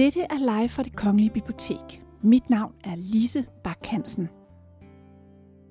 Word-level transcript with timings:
Dette 0.00 0.20
er 0.20 0.38
live 0.38 0.68
fra 0.68 0.82
det 0.82 0.96
Kongelige 0.96 1.30
Bibliotek. 1.30 2.02
Mit 2.22 2.50
navn 2.50 2.74
er 2.84 2.94
Lise 2.96 3.46
Bak 3.64 3.86
Hansen. 3.86 4.28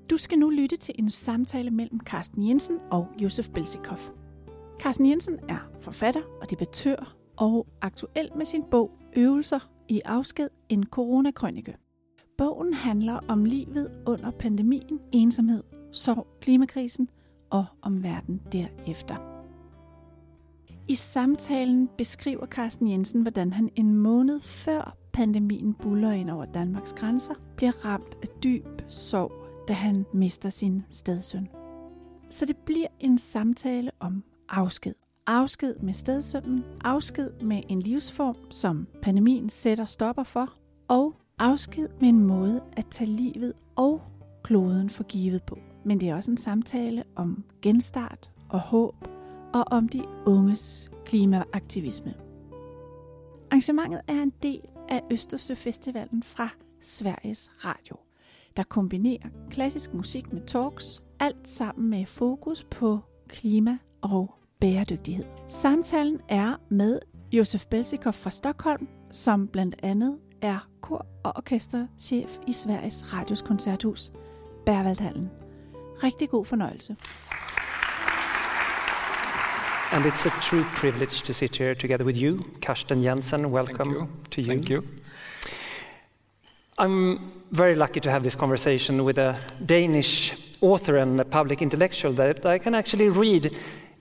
Du 0.10 0.18
skal 0.18 0.40
nu 0.40 0.50
lytte 0.50 0.76
til 0.76 0.96
en 1.00 1.12
samtale 1.12 1.72
mellem 1.72 2.00
Carsten 2.00 2.48
Jensen 2.48 2.78
og 2.92 3.08
Josef 3.18 3.50
Belsikov. 3.50 3.98
Carsten 4.80 5.10
Jensen 5.10 5.40
er 5.50 5.70
forfatter 5.82 6.22
og 6.42 6.50
debattør 6.50 7.16
og 7.38 7.68
aktuel 7.82 8.30
med 8.36 8.46
sin 8.46 8.64
bog 8.72 8.92
Øvelser 9.18 9.70
i 9.88 10.02
afsked, 10.06 10.50
en 10.70 10.86
coronakrønike. 10.86 11.76
Bogen 12.38 12.74
handler 12.74 13.20
om 13.28 13.46
livet 13.46 13.92
under 14.06 14.32
pandemien, 14.32 15.00
ensomhed, 15.12 15.64
sorg, 15.92 16.28
klimakrisen 16.42 17.10
og 17.50 17.66
om 17.82 18.04
verden 18.04 18.42
derefter. 18.52 19.29
I 20.90 20.96
samtalen 20.96 21.90
beskriver 21.98 22.46
Carsten 22.46 22.92
Jensen, 22.92 23.22
hvordan 23.22 23.54
han 23.54 23.70
en 23.76 23.96
måned 23.96 24.40
før 24.40 24.98
pandemien 25.14 25.74
buller 25.74 26.12
ind 26.12 26.30
over 26.30 26.46
Danmarks 26.46 26.94
grænser, 26.94 27.34
bliver 27.56 27.86
ramt 27.86 28.18
af 28.22 28.28
dyb 28.44 28.82
sorg, 28.88 29.32
da 29.68 29.74
han 29.74 30.06
mister 30.14 30.50
sin 30.50 30.84
stedsøn. 30.90 31.48
Så 32.30 32.46
det 32.46 32.58
bliver 32.58 32.88
en 33.00 33.18
samtale 33.18 33.92
om 34.00 34.24
afsked. 34.50 34.96
Afsked 35.28 35.76
med 35.76 35.94
stedsønnen, 35.94 36.64
afsked 36.84 37.32
med 37.42 37.62
en 37.70 37.82
livsform, 37.82 38.52
som 38.52 38.88
pandemien 39.02 39.50
sætter 39.50 39.86
stopper 39.86 40.24
for, 40.24 40.54
og 40.88 41.16
afsked 41.40 41.90
med 42.02 42.10
en 42.10 42.20
måde 42.20 42.62
at 42.78 42.86
tage 42.92 43.10
livet 43.10 43.54
og 43.76 44.02
kloden 44.44 44.90
for 44.90 45.04
givet 45.04 45.44
på. 45.44 45.58
Men 45.86 46.00
det 46.00 46.10
er 46.10 46.16
også 46.16 46.32
en 46.32 46.38
samtale 46.38 47.04
om 47.16 47.44
genstart 47.62 48.32
og 48.50 48.60
håb, 48.60 49.19
og 49.54 49.64
om 49.72 49.88
de 49.90 50.04
unges 50.26 50.92
klimaaktivisme. 51.06 52.14
Arrangementet 53.52 54.02
er 54.08 54.22
en 54.22 54.34
del 54.44 54.62
af 54.90 55.02
Østersøfestivalen 55.12 56.24
fra 56.24 56.50
Sveriges 56.82 57.52
Radio, 57.66 57.96
der 58.58 58.64
kombinerer 58.64 59.30
klassisk 59.50 59.94
musik 59.94 60.34
med 60.34 60.42
talks, 60.48 61.04
alt 61.20 61.48
sammen 61.48 61.90
med 61.90 62.06
fokus 62.06 62.64
på 62.64 63.00
klima 63.28 63.78
og 64.02 64.36
bæredygtighed. 64.60 65.26
Samtalen 65.48 66.20
er 66.30 66.56
med 66.70 67.00
Josef 67.32 67.66
Belsikov 67.66 68.14
fra 68.14 68.30
Stockholm, 68.30 68.88
som 69.12 69.48
blandt 69.48 69.76
andet 69.84 70.18
er 70.42 70.70
kor- 70.82 71.06
og 71.24 71.34
orkesterchef 71.36 72.38
i 72.48 72.54
Sveriges 72.54 73.14
Radios 73.14 73.42
koncerthus, 73.42 74.12
Berwaldhallen. 74.66 75.30
Rigtig 76.04 76.30
god 76.30 76.46
fornøjelse. 76.46 76.96
And 79.92 80.06
it's 80.06 80.28
a 80.28 80.30
true 80.42 80.64
privilege 80.76 81.24
to 81.24 81.34
sit 81.34 81.56
here 81.56 81.74
together 81.74 82.04
with 82.04 82.16
you, 82.16 82.46
Carsten 82.62 83.02
Jensen. 83.02 83.50
Welcome 83.50 83.92
you. 83.92 84.10
to 84.30 84.42
you. 84.42 84.48
Thank 84.48 84.70
you. 84.70 84.88
I'm 86.78 87.32
very 87.52 87.74
lucky 87.74 88.00
to 88.02 88.12
have 88.12 88.22
this 88.22 88.36
conversation 88.36 89.04
with 89.04 89.18
a 89.18 89.40
Danish 89.66 90.34
author 90.62 90.98
and 90.98 91.20
a 91.20 91.26
public 91.26 91.64
intellectual 91.64 92.12
that 92.14 92.46
I 92.46 92.60
can 92.60 92.76
actually 92.76 93.10
read 93.10 93.58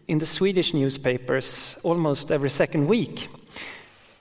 in 0.09 0.19
the 0.19 0.27
Swedish 0.27 0.75
newspapers 0.75 1.81
almost 1.83 2.31
every 2.31 2.51
second 2.51 2.87
week. 2.87 3.29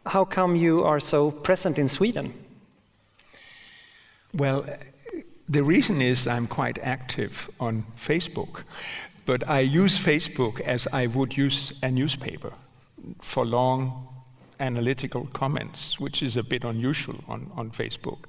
How 0.05 0.23
come 0.23 0.55
you 0.55 0.85
are 0.85 1.01
so 1.01 1.31
present 1.31 1.77
in 1.77 1.89
Sweden? 1.89 2.33
Well, 4.33 4.65
the 5.49 5.63
reason 5.63 6.01
is 6.01 6.27
I'm 6.27 6.47
quite 6.47 6.79
active 6.79 7.49
on 7.59 7.85
Facebook, 7.97 8.63
but 9.27 9.47
I 9.49 9.59
use 9.59 9.99
Facebook 9.99 10.61
as 10.61 10.87
I 10.93 11.05
would 11.05 11.35
use 11.35 11.73
a 11.83 11.91
newspaper 11.91 12.53
for 13.21 13.45
long 13.45 14.07
analytical 14.57 15.27
comments, 15.33 15.99
which 15.99 16.23
is 16.23 16.37
a 16.37 16.43
bit 16.43 16.63
unusual 16.63 17.17
on, 17.27 17.51
on 17.53 17.71
Facebook. 17.71 18.19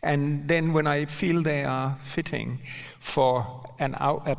And 0.00 0.46
then 0.46 0.72
when 0.72 0.86
I 0.86 1.06
feel 1.06 1.42
they 1.42 1.64
are 1.64 1.98
fitting 2.04 2.60
for 3.00 3.68
an, 3.80 3.96
out, 3.98 4.28
a, 4.28 4.36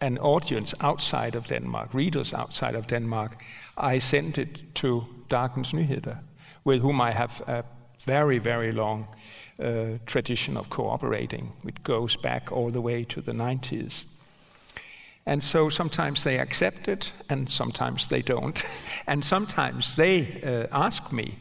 an 0.00 0.16
audience 0.18 0.74
outside 0.80 1.34
of 1.34 1.48
Denmark, 1.48 1.92
readers 1.92 2.32
outside 2.32 2.74
of 2.74 2.86
Denmark, 2.86 3.44
I 3.76 3.98
send 3.98 4.38
it 4.38 4.74
to 4.76 5.06
Dagens 5.28 5.74
Nyheter, 5.74 6.20
with 6.64 6.80
whom 6.80 6.98
I 6.98 7.10
have 7.10 7.42
a 7.46 7.62
very, 8.00 8.38
very 8.38 8.72
long 8.72 9.06
uh, 9.62 9.98
tradition 10.06 10.56
of 10.56 10.70
cooperating, 10.70 11.52
which 11.60 11.82
goes 11.82 12.16
back 12.16 12.50
all 12.50 12.70
the 12.70 12.80
way 12.80 13.04
to 13.04 13.20
the 13.20 13.32
90s. 13.32 14.04
And 15.24 15.42
so 15.42 15.70
sometimes 15.70 16.24
they 16.24 16.38
accept 16.38 16.88
it, 16.88 17.12
and 17.28 17.50
sometimes 17.50 18.08
they 18.08 18.22
don't. 18.22 18.62
and 19.06 19.24
sometimes 19.24 19.94
they 19.94 20.42
uh, 20.42 20.76
ask 20.76 21.12
me 21.12 21.36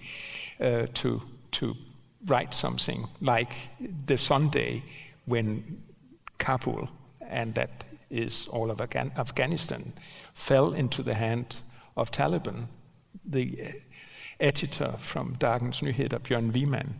uh, 0.59 0.85
to, 0.93 1.21
to 1.53 1.75
write 2.27 2.53
something 2.53 3.07
like 3.21 3.53
the 4.05 4.17
Sunday 4.17 4.83
when 5.25 5.81
Kabul, 6.37 6.89
and 7.21 7.55
that 7.55 7.85
is 8.11 8.47
all 8.47 8.69
of 8.69 8.79
Afghan- 8.81 9.13
Afghanistan, 9.17 9.93
fell 10.33 10.73
into 10.73 11.01
the 11.01 11.15
hands 11.15 11.63
of 11.97 12.11
Taliban. 12.11 12.67
The 13.25 13.61
uh, 13.61 13.71
editor 14.39 14.95
from 14.97 15.37
Dagens 15.37 15.81
Nyheter, 15.81 16.19
Björn 16.19 16.51
Wiman, 16.51 16.93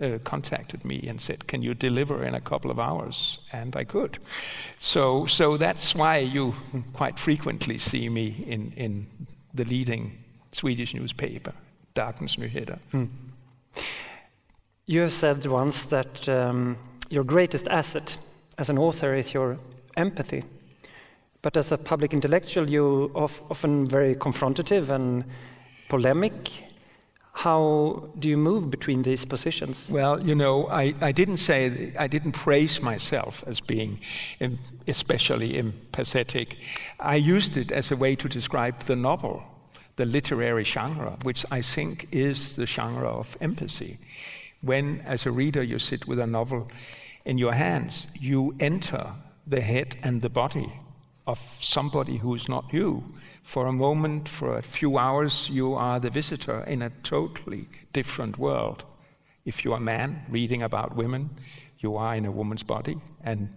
uh, 0.00 0.18
contacted 0.24 0.84
me 0.84 1.06
and 1.08 1.20
said, 1.20 1.46
"Can 1.46 1.62
you 1.62 1.74
deliver 1.74 2.24
in 2.24 2.34
a 2.34 2.40
couple 2.40 2.70
of 2.70 2.78
hours?" 2.78 3.38
And 3.52 3.76
I 3.76 3.84
could. 3.84 4.18
So, 4.78 5.26
so 5.26 5.56
that's 5.56 5.94
why 5.94 6.18
you 6.18 6.54
quite 6.92 7.18
frequently 7.18 7.78
see 7.78 8.08
me 8.08 8.44
in, 8.46 8.72
in 8.76 9.06
the 9.54 9.64
leading 9.64 10.12
Swedish 10.52 10.94
newspaper, 10.94 11.52
Dagens 11.94 12.38
Nyheter. 12.38 12.78
You 14.86 15.00
have 15.02 15.12
said 15.12 15.46
once 15.46 15.86
that 15.86 16.28
um, 16.28 16.76
your 17.10 17.24
greatest 17.24 17.68
asset 17.68 18.16
as 18.58 18.70
an 18.70 18.78
author 18.78 19.14
is 19.14 19.32
your 19.32 19.58
empathy. 19.96 20.44
But 21.42 21.56
as 21.56 21.72
a 21.72 21.78
public 21.78 22.12
intellectual, 22.12 22.68
you 22.68 23.10
of, 23.14 23.42
often 23.50 23.88
very 23.88 24.14
confrontative 24.14 24.90
and 24.90 25.24
polemic. 25.88 26.50
How 27.32 28.10
do 28.18 28.28
you 28.28 28.36
move 28.36 28.70
between 28.70 29.02
these 29.02 29.24
positions? 29.24 29.88
Well, 29.90 30.20
you 30.20 30.34
know, 30.34 30.68
I, 30.68 30.94
I 31.00 31.12
didn't 31.12 31.38
say, 31.38 31.92
I 31.98 32.06
didn't 32.06 32.32
praise 32.32 32.82
myself 32.82 33.44
as 33.46 33.60
being 33.60 34.00
especially 34.86 35.54
empathetic. 35.54 36.56
I 36.98 37.16
used 37.16 37.56
it 37.56 37.70
as 37.70 37.90
a 37.90 37.96
way 37.96 38.16
to 38.16 38.28
describe 38.28 38.80
the 38.80 38.96
novel, 38.96 39.42
the 39.96 40.06
literary 40.06 40.64
genre, 40.64 41.18
which 41.22 41.46
I 41.50 41.62
think 41.62 42.08
is 42.12 42.56
the 42.56 42.66
genre 42.66 43.08
of 43.08 43.36
empathy. 43.40 43.98
When, 44.60 45.00
as 45.06 45.24
a 45.24 45.30
reader, 45.30 45.62
you 45.62 45.78
sit 45.78 46.06
with 46.06 46.18
a 46.18 46.26
novel 46.26 46.68
in 47.24 47.38
your 47.38 47.52
hands, 47.52 48.06
you 48.18 48.54
enter 48.60 49.14
the 49.46 49.60
head 49.60 49.96
and 50.02 50.20
the 50.20 50.28
body 50.28 50.72
of 51.26 51.40
somebody 51.60 52.18
who 52.18 52.34
is 52.34 52.48
not 52.48 52.72
you. 52.72 53.04
For 53.42 53.66
a 53.66 53.72
moment, 53.72 54.28
for 54.28 54.56
a 54.56 54.62
few 54.62 54.98
hours, 54.98 55.48
you 55.50 55.74
are 55.74 55.98
the 55.98 56.10
visitor 56.10 56.62
in 56.64 56.82
a 56.82 56.90
totally 57.02 57.68
different 57.92 58.38
world. 58.38 58.84
If 59.44 59.64
you 59.64 59.72
are 59.72 59.78
a 59.78 59.80
man 59.80 60.24
reading 60.28 60.62
about 60.62 60.94
women, 60.94 61.30
you 61.78 61.96
are 61.96 62.14
in 62.14 62.26
a 62.26 62.30
woman's 62.30 62.62
body, 62.62 63.00
and 63.24 63.48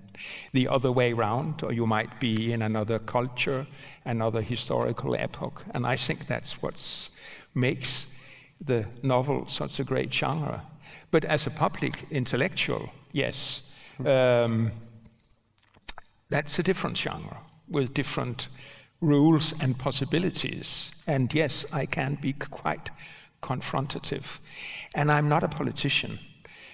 the 0.53 0.67
other 0.67 0.91
way 0.91 1.13
round, 1.13 1.63
or 1.63 1.73
you 1.73 1.85
might 1.85 2.19
be 2.19 2.53
in 2.53 2.61
another 2.61 2.99
culture, 2.99 3.67
another 4.05 4.41
historical 4.41 5.15
epoch. 5.15 5.63
And 5.73 5.85
I 5.85 5.97
think 5.97 6.27
that's 6.27 6.61
what 6.61 7.09
makes 7.53 8.07
the 8.65 8.85
novel 9.01 9.47
such 9.47 9.79
a 9.79 9.83
great 9.83 10.13
genre. 10.13 10.63
But 11.11 11.25
as 11.25 11.45
a 11.45 11.51
public 11.51 12.05
intellectual, 12.11 12.89
yes, 13.11 13.61
um, 14.05 14.71
that's 16.29 16.57
a 16.59 16.63
different 16.63 16.97
genre 16.97 17.37
with 17.67 17.93
different 17.93 18.47
rules 19.03 19.53
and 19.61 19.77
possibilities. 19.77 20.91
And 21.05 21.33
yes, 21.33 21.65
I 21.73 21.85
can 21.85 22.17
be 22.21 22.33
quite 22.33 22.89
confrontative. 23.41 24.39
And 24.95 25.11
I'm 25.11 25.27
not 25.29 25.43
a 25.43 25.47
politician, 25.47 26.19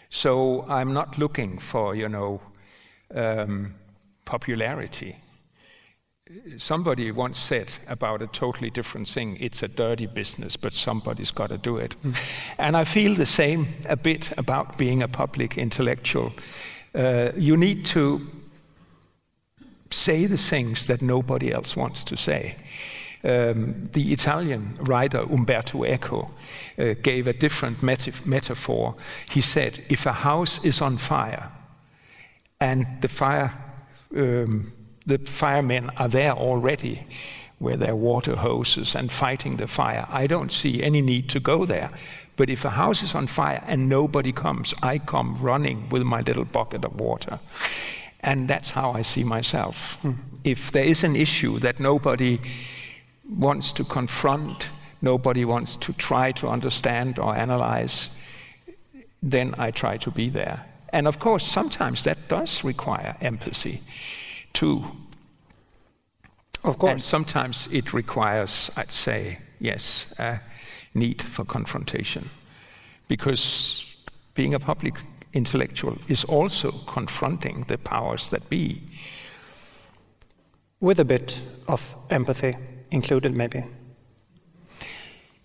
so 0.09 0.65
I'm 0.69 0.93
not 0.93 1.17
looking 1.17 1.59
for, 1.59 1.95
you 1.95 2.07
know, 2.07 2.41
um, 3.13 3.75
popularity. 4.25 5.17
Somebody 6.57 7.11
once 7.11 7.39
said 7.39 7.71
about 7.87 8.21
a 8.21 8.27
totally 8.27 8.69
different 8.69 9.09
thing 9.09 9.37
it's 9.39 9.63
a 9.63 9.67
dirty 9.67 10.05
business, 10.05 10.55
but 10.55 10.73
somebody's 10.73 11.31
got 11.31 11.49
to 11.49 11.57
do 11.57 11.77
it. 11.77 11.95
And 12.59 12.77
I 12.77 12.83
feel 12.83 13.15
the 13.15 13.25
same 13.25 13.67
a 13.87 13.97
bit 13.97 14.31
about 14.37 14.77
being 14.77 15.01
a 15.01 15.07
public 15.07 15.57
intellectual. 15.57 16.31
Uh, 16.93 17.31
you 17.35 17.57
need 17.57 17.83
to 17.85 18.38
say 19.89 20.25
the 20.25 20.37
things 20.37 20.87
that 20.87 21.01
nobody 21.01 21.51
else 21.51 21.75
wants 21.75 22.03
to 22.05 22.17
say. 22.17 22.55
Um, 23.21 23.89
the 23.91 24.13
Italian 24.13 24.77
writer 24.81 25.19
Umberto 25.19 25.83
Eco 25.83 26.31
uh, 26.77 26.93
gave 27.01 27.27
a 27.27 27.33
different 27.33 27.83
meta- 27.83 28.13
metaphor. 28.25 28.95
He 29.29 29.41
said, 29.41 29.83
If 29.89 30.05
a 30.05 30.13
house 30.13 30.63
is 30.63 30.81
on 30.81 30.97
fire 30.97 31.51
and 32.61 32.85
the 33.01 33.09
fire, 33.09 33.53
um, 34.15 34.71
the 35.05 35.17
firemen 35.17 35.89
are 35.97 36.07
there 36.07 36.31
already 36.31 37.05
with 37.59 37.81
their 37.81 37.95
water 37.95 38.37
hoses 38.37 38.95
and 38.95 39.11
fighting 39.11 39.57
the 39.57 39.67
fire, 39.67 40.07
I 40.09 40.27
don't 40.27 40.51
see 40.51 40.81
any 40.81 41.01
need 41.01 41.27
to 41.29 41.41
go 41.41 41.65
there. 41.65 41.91
But 42.37 42.49
if 42.49 42.63
a 42.63 42.69
house 42.69 43.03
is 43.03 43.13
on 43.13 43.27
fire 43.27 43.61
and 43.67 43.89
nobody 43.89 44.31
comes, 44.31 44.73
I 44.81 44.99
come 44.99 45.35
running 45.35 45.89
with 45.89 46.03
my 46.03 46.21
little 46.21 46.45
bucket 46.45 46.85
of 46.85 46.97
water. 46.97 47.39
And 48.21 48.47
that's 48.47 48.71
how 48.71 48.91
I 48.91 49.01
see 49.01 49.23
myself. 49.23 49.97
Mm. 50.03 50.17
If 50.43 50.71
there 50.71 50.83
is 50.83 51.03
an 51.03 51.15
issue 51.15 51.59
that 51.59 51.79
nobody 51.79 52.39
wants 53.29 53.71
to 53.73 53.83
confront, 53.83 54.69
nobody 55.01 55.45
wants 55.45 55.75
to 55.77 55.93
try 55.93 56.31
to 56.33 56.47
understand 56.47 57.19
or 57.19 57.35
analyze, 57.35 58.09
then 59.21 59.55
I 59.57 59.71
try 59.71 59.97
to 59.97 60.11
be 60.11 60.29
there. 60.29 60.65
And 60.91 61.07
of 61.07 61.19
course, 61.19 61.45
sometimes 61.45 62.03
that 62.03 62.27
does 62.27 62.63
require 62.63 63.15
empathy 63.21 63.81
too. 64.53 64.85
Of 66.63 66.77
course. 66.77 66.91
And 66.91 67.03
sometimes 67.03 67.69
it 67.71 67.93
requires, 67.93 68.71
I'd 68.75 68.91
say, 68.91 69.39
yes, 69.59 70.13
a 70.19 70.41
need 70.93 71.21
for 71.21 71.45
confrontation. 71.45 72.29
Because 73.07 73.95
being 74.33 74.53
a 74.53 74.59
public 74.59 74.95
intellectual 75.33 75.97
is 76.07 76.23
also 76.23 76.71
confronting 76.87 77.65
the 77.67 77.77
powers 77.77 78.29
that 78.29 78.49
be. 78.49 78.81
With 80.79 80.99
a 80.99 81.05
bit 81.05 81.39
of 81.67 81.95
empathy 82.09 82.55
included, 82.91 83.35
maybe? 83.35 83.63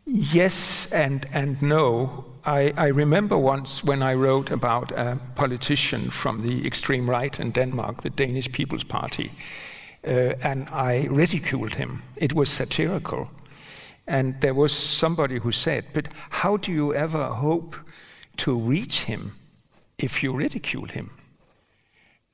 Yes 0.07 0.93
and, 0.93 1.27
and 1.33 1.61
no. 1.63 2.27
I, 2.45 2.75
I 2.77 2.87
remember 2.89 3.39
once 3.39 3.83
when 3.83 4.03
I 4.03 4.15
wrote 4.15 4.51
about 4.51 4.93
a 4.93 5.19
politician 5.35 6.11
from 6.11 6.43
the 6.43 6.67
extreme 6.67 7.09
right 7.09 7.41
in 7.41 7.53
Denmark, 7.53 8.03
the 8.03 8.11
Danish 8.11 8.53
People's 8.53 8.85
Party, 8.85 9.33
uh, 10.07 10.35
and 10.43 10.69
I 10.69 11.07
ridiculed 11.11 11.77
him. 11.77 12.03
It 12.17 12.35
was 12.35 12.51
satirical. 12.51 13.31
And 14.07 14.39
there 14.43 14.53
was 14.53 14.73
somebody 14.73 15.39
who 15.39 15.53
said, 15.53 15.87
But 15.95 16.09
how 16.29 16.59
do 16.59 16.71
you 16.71 16.95
ever 16.95 17.25
hope 17.25 17.77
to 18.37 18.55
reach 18.55 19.05
him 19.05 19.33
if 19.99 20.23
you 20.23 20.33
ridicule 20.33 20.87
him? 20.87 21.11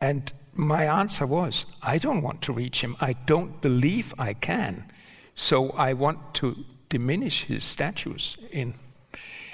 And 0.01 0.33
my 0.55 0.85
answer 0.85 1.27
was, 1.27 1.67
I 1.83 1.99
don't 1.99 2.23
want 2.23 2.43
to 2.43 2.53
reach 2.53 2.83
him. 2.83 2.97
I 3.01 3.15
don't 3.27 3.61
believe 3.61 4.15
I 4.19 4.35
can. 4.35 4.91
So 5.35 5.71
I 5.71 5.93
want 5.93 6.35
to 6.35 6.65
diminish 6.89 7.45
his 7.45 7.65
status 7.65 8.37
in 8.51 8.75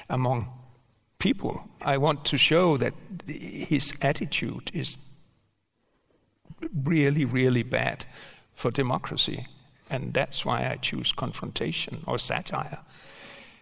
among 0.08 0.48
people. 1.18 1.68
I 1.80 1.96
want 1.98 2.24
to 2.26 2.38
show 2.38 2.76
that 2.76 2.94
his 3.26 3.92
attitude 4.02 4.70
is 4.72 4.98
really, 6.84 7.24
really 7.24 7.62
bad 7.62 8.06
for 8.54 8.70
democracy. 8.70 9.46
And 9.90 10.14
that's 10.14 10.44
why 10.44 10.68
I 10.68 10.76
choose 10.76 11.12
confrontation 11.12 12.02
or 12.06 12.18
satire. 12.18 12.78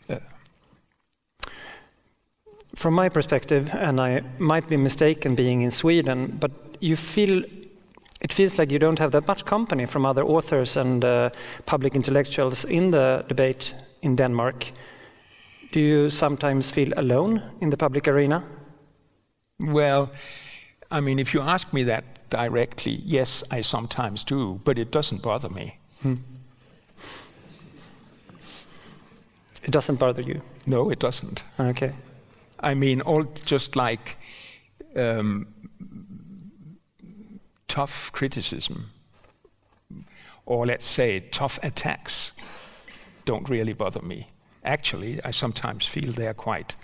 Uh, 0.08 0.18
From 2.74 2.94
my 2.94 3.08
perspective, 3.08 3.70
and 3.72 4.00
I 4.00 4.22
might 4.38 4.68
be 4.68 4.76
mistaken 4.76 5.34
being 5.34 5.62
in 5.62 5.70
Sweden, 5.70 6.36
but 6.40 6.50
you 6.80 6.96
feel 6.96 7.44
it 8.24 8.32
feels 8.32 8.58
like 8.58 8.72
you 8.72 8.78
don't 8.78 8.98
have 8.98 9.10
that 9.10 9.28
much 9.28 9.44
company 9.44 9.86
from 9.86 10.06
other 10.06 10.24
authors 10.24 10.76
and 10.76 11.04
uh, 11.04 11.28
public 11.66 11.94
intellectuals 11.94 12.64
in 12.64 12.90
the 12.90 13.24
debate 13.28 13.74
in 14.02 14.16
Denmark. 14.16 14.72
Do 15.72 15.80
you 15.80 16.08
sometimes 16.08 16.70
feel 16.70 16.92
alone 16.96 17.42
in 17.60 17.70
the 17.70 17.76
public 17.76 18.08
arena? 18.08 18.42
Well, 19.58 20.10
I 20.90 21.00
mean, 21.00 21.18
if 21.18 21.34
you 21.34 21.42
ask 21.42 21.72
me 21.72 21.84
that 21.84 22.04
directly, 22.30 23.02
yes, 23.04 23.44
I 23.50 23.62
sometimes 23.62 24.24
do, 24.24 24.60
but 24.64 24.78
it 24.78 24.90
doesn't 24.90 25.22
bother 25.22 25.50
me. 25.50 25.78
Hmm. 26.02 26.14
It 29.62 29.70
doesn't 29.70 29.98
bother 29.98 30.22
you? 30.22 30.40
No, 30.66 30.90
it 30.90 30.98
doesn't. 30.98 31.44
Okay. 31.58 31.92
I 32.64 32.74
mean, 32.74 33.02
all 33.02 33.24
just 33.44 33.76
like 33.76 34.16
um, 34.96 35.46
tough 37.68 38.10
criticism, 38.12 38.90
or 40.46 40.66
let's 40.66 40.86
say 40.86 41.20
tough 41.20 41.58
attacks, 41.62 42.32
don't 43.26 43.48
really 43.50 43.74
bother 43.74 44.00
me. 44.00 44.28
Actually, 44.64 45.22
I 45.24 45.30
sometimes 45.30 45.86
feel 45.86 46.12
they're 46.12 46.32
quite 46.32 46.74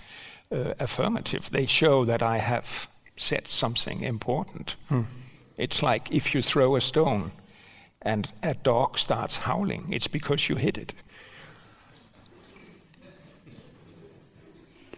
uh, 0.51 0.75
affirmative. 0.79 1.49
They 1.49 1.65
show 1.65 2.05
that 2.05 2.21
I 2.21 2.37
have 2.37 2.87
said 3.17 3.47
something 3.47 4.03
important. 4.03 4.75
Hmm. 4.87 5.01
It's 5.57 5.81
like 5.81 6.11
if 6.11 6.35
you 6.35 6.43
throw 6.43 6.75
a 6.75 6.81
stone 6.81 7.31
and 8.03 8.27
a 8.43 8.53
dog 8.53 8.99
starts 8.99 9.37
howling, 9.37 9.91
it's 9.91 10.07
because 10.07 10.47
you 10.47 10.57
hit 10.57 10.77
it. 10.77 10.93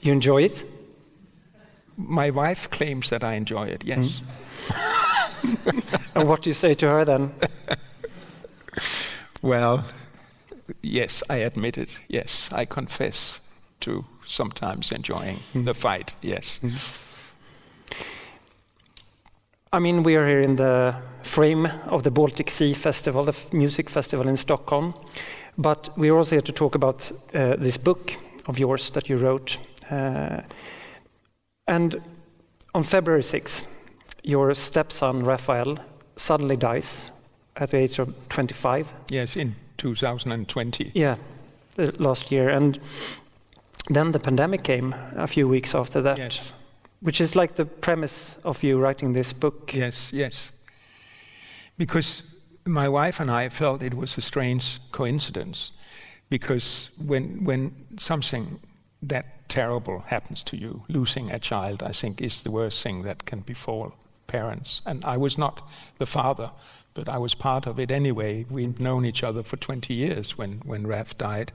You 0.01 0.11
enjoy 0.11 0.43
it? 0.43 0.65
My 1.97 2.29
wife 2.29 2.69
claims 2.69 3.09
that 3.09 3.23
I 3.23 3.33
enjoy 3.33 3.67
it, 3.67 3.83
yes. 3.83 4.21
Mm. 4.21 6.11
and 6.15 6.27
what 6.27 6.41
do 6.41 6.49
you 6.49 6.53
say 6.53 6.73
to 6.75 6.87
her 6.87 7.05
then? 7.05 7.33
well, 9.41 9.85
yes, 10.81 11.23
I 11.29 11.37
admit 11.37 11.77
it. 11.77 11.99
Yes, 12.07 12.51
I 12.51 12.65
confess 12.65 13.39
to 13.81 14.05
sometimes 14.25 14.91
enjoying 14.91 15.39
mm. 15.53 15.65
the 15.65 15.73
fight, 15.73 16.15
yes. 16.21 16.59
Mm. 16.63 17.03
I 19.73 19.79
mean, 19.79 20.03
we 20.03 20.15
are 20.15 20.27
here 20.27 20.39
in 20.39 20.55
the 20.55 20.95
frame 21.23 21.65
of 21.87 22.03
the 22.03 22.11
Baltic 22.11 22.51
Sea 22.51 22.73
Festival, 22.73 23.25
the 23.25 23.35
music 23.51 23.89
festival 23.89 24.27
in 24.27 24.37
Stockholm, 24.37 24.93
but 25.57 25.89
we're 25.97 26.15
also 26.15 26.35
here 26.35 26.41
to 26.41 26.51
talk 26.51 26.75
about 26.75 27.11
uh, 27.33 27.55
this 27.55 27.77
book 27.77 28.13
of 28.47 28.59
yours 28.59 28.91
that 28.91 29.09
you 29.09 29.17
wrote. 29.17 29.57
Uh, 29.89 30.41
and 31.67 32.01
on 32.73 32.83
February 32.83 33.23
6, 33.23 33.63
your 34.23 34.53
stepson 34.53 35.23
Raphael 35.23 35.77
suddenly 36.15 36.55
dies 36.55 37.11
at 37.55 37.71
the 37.71 37.77
age 37.77 37.99
of 37.99 38.13
25. 38.29 38.93
Yes, 39.09 39.35
in 39.35 39.55
2020. 39.77 40.91
Yeah, 40.93 41.17
last 41.77 42.31
year. 42.31 42.49
And 42.49 42.79
then 43.89 44.11
the 44.11 44.19
pandemic 44.19 44.63
came 44.63 44.95
a 45.15 45.27
few 45.27 45.47
weeks 45.47 45.75
after 45.75 46.01
that. 46.01 46.17
Yes. 46.17 46.53
Which 47.01 47.19
is 47.19 47.35
like 47.35 47.55
the 47.55 47.65
premise 47.65 48.37
of 48.43 48.63
you 48.63 48.79
writing 48.79 49.13
this 49.13 49.33
book. 49.33 49.73
Yes, 49.73 50.11
yes. 50.13 50.51
Because 51.77 52.23
my 52.65 52.87
wife 52.87 53.19
and 53.19 53.29
I 53.29 53.49
felt 53.49 53.83
it 53.83 53.93
was 53.93 54.17
a 54.17 54.21
strange 54.21 54.79
coincidence. 54.91 55.71
Because 56.29 56.89
when, 56.97 57.43
when 57.43 57.73
something 57.99 58.59
that 59.01 59.42
terrible 59.53 59.99
happens 60.07 60.41
to 60.41 60.57
you, 60.57 60.83
losing 60.87 61.29
a 61.31 61.37
child, 61.37 61.83
I 61.83 61.91
think, 61.91 62.19
is 62.19 62.41
the 62.41 62.49
worst 62.49 62.81
thing 62.81 63.03
that 63.03 63.25
can 63.25 63.41
befall 63.41 63.93
parents. 64.25 64.81
And 64.83 65.05
I 65.05 65.15
was 65.15 65.37
not 65.37 65.61
the 65.99 66.07
father, 66.07 66.49
but 66.95 67.07
I 67.07 67.19
was 67.19 67.35
part 67.35 67.67
of 67.67 67.79
it 67.79 67.91
anyway. 67.91 68.47
We'd 68.49 68.79
known 68.79 69.05
each 69.05 69.23
other 69.23 69.43
for 69.43 69.57
20 69.57 69.93
years 69.93 70.39
when, 70.39 70.61
when 70.65 70.87
Raf 70.87 71.15
died 71.19 71.51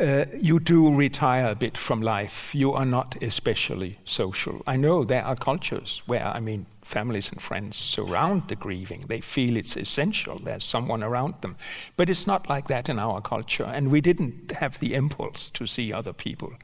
uh, 0.00 0.24
you 0.40 0.58
do 0.58 0.94
retire 0.94 1.46
a 1.46 1.54
bit 1.54 1.78
from 1.78 2.02
life. 2.02 2.54
You 2.54 2.72
are 2.72 2.84
not 2.84 3.22
especially 3.22 3.98
social. 4.04 4.62
I 4.66 4.76
know 4.76 5.04
there 5.04 5.24
are 5.24 5.36
cultures 5.36 6.02
where, 6.06 6.26
I 6.26 6.40
mean, 6.40 6.66
families 6.82 7.30
and 7.30 7.40
friends 7.40 7.76
surround 7.76 8.48
the 8.48 8.56
grieving. 8.56 9.04
They 9.08 9.20
feel 9.20 9.56
it's 9.56 9.76
essential. 9.76 10.38
There's 10.38 10.64
someone 10.64 11.02
around 11.02 11.34
them. 11.40 11.56
But 11.96 12.08
it's 12.08 12.26
not 12.26 12.48
like 12.48 12.68
that 12.68 12.88
in 12.88 12.98
our 12.98 13.20
culture. 13.20 13.64
And 13.64 13.90
we 13.90 14.00
didn't 14.00 14.52
have 14.52 14.80
the 14.80 14.94
impulse 14.94 15.48
to 15.50 15.66
see 15.66 15.92
other 15.92 16.12
people. 16.12 16.54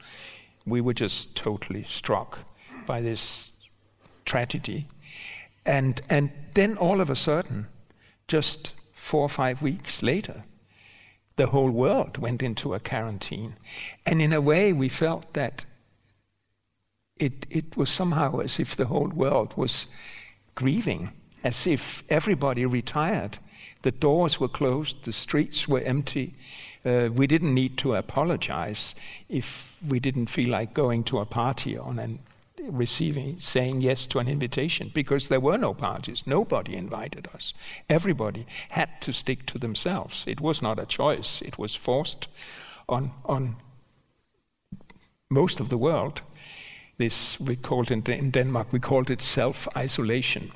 We 0.65 0.81
were 0.81 0.93
just 0.93 1.35
totally 1.35 1.83
struck 1.83 2.39
by 2.85 3.01
this 3.01 3.53
tragedy. 4.25 4.87
And, 5.65 6.01
and 6.09 6.31
then 6.53 6.77
all 6.77 7.01
of 7.01 7.09
a 7.09 7.15
sudden, 7.15 7.67
just 8.27 8.73
four 8.93 9.21
or 9.21 9.29
five 9.29 9.61
weeks 9.61 10.01
later, 10.01 10.43
the 11.35 11.47
whole 11.47 11.69
world 11.71 12.17
went 12.17 12.43
into 12.43 12.73
a 12.73 12.79
quarantine. 12.79 13.55
And 14.05 14.21
in 14.21 14.33
a 14.33 14.41
way, 14.41 14.73
we 14.73 14.89
felt 14.89 15.33
that 15.33 15.65
it, 17.17 17.45
it 17.49 17.77
was 17.77 17.89
somehow 17.89 18.39
as 18.39 18.59
if 18.59 18.75
the 18.75 18.87
whole 18.87 19.09
world 19.09 19.55
was 19.55 19.87
grieving, 20.55 21.11
as 21.43 21.67
if 21.67 22.03
everybody 22.09 22.65
retired. 22.65 23.37
The 23.83 23.91
doors 23.91 24.39
were 24.39 24.47
closed, 24.47 25.03
the 25.03 25.13
streets 25.13 25.67
were 25.67 25.81
empty. 25.81 26.35
Uh, 26.83 27.09
we 27.13 27.27
didn't 27.27 27.53
need 27.53 27.77
to 27.77 27.93
apologize 27.93 28.95
if 29.29 29.77
we 29.87 29.99
didn't 29.99 30.27
feel 30.27 30.49
like 30.49 30.73
going 30.73 31.03
to 31.03 31.19
a 31.19 31.25
party 31.25 31.77
on 31.77 31.99
and 31.99 32.19
receiving, 32.69 33.39
saying 33.39 33.81
yes 33.81 34.05
to 34.05 34.19
an 34.19 34.27
invitation 34.27 34.91
because 34.93 35.27
there 35.27 35.39
were 35.39 35.57
no 35.57 35.73
parties. 35.73 36.23
Nobody 36.25 36.75
invited 36.75 37.27
us. 37.33 37.53
Everybody 37.89 38.45
had 38.69 39.01
to 39.01 39.13
stick 39.13 39.45
to 39.47 39.57
themselves. 39.57 40.25
It 40.27 40.41
was 40.41 40.61
not 40.61 40.79
a 40.79 40.85
choice, 40.85 41.41
it 41.41 41.57
was 41.57 41.75
forced 41.75 42.27
on, 42.87 43.11
on 43.25 43.55
most 45.29 45.59
of 45.59 45.69
the 45.69 45.77
world. 45.77 46.21
This, 46.97 47.39
we 47.39 47.55
called 47.55 47.89
it 47.89 48.07
in 48.07 48.31
Denmark, 48.31 48.67
we 48.71 48.79
called 48.79 49.09
it 49.09 49.21
self 49.21 49.67
isolation. 49.75 50.51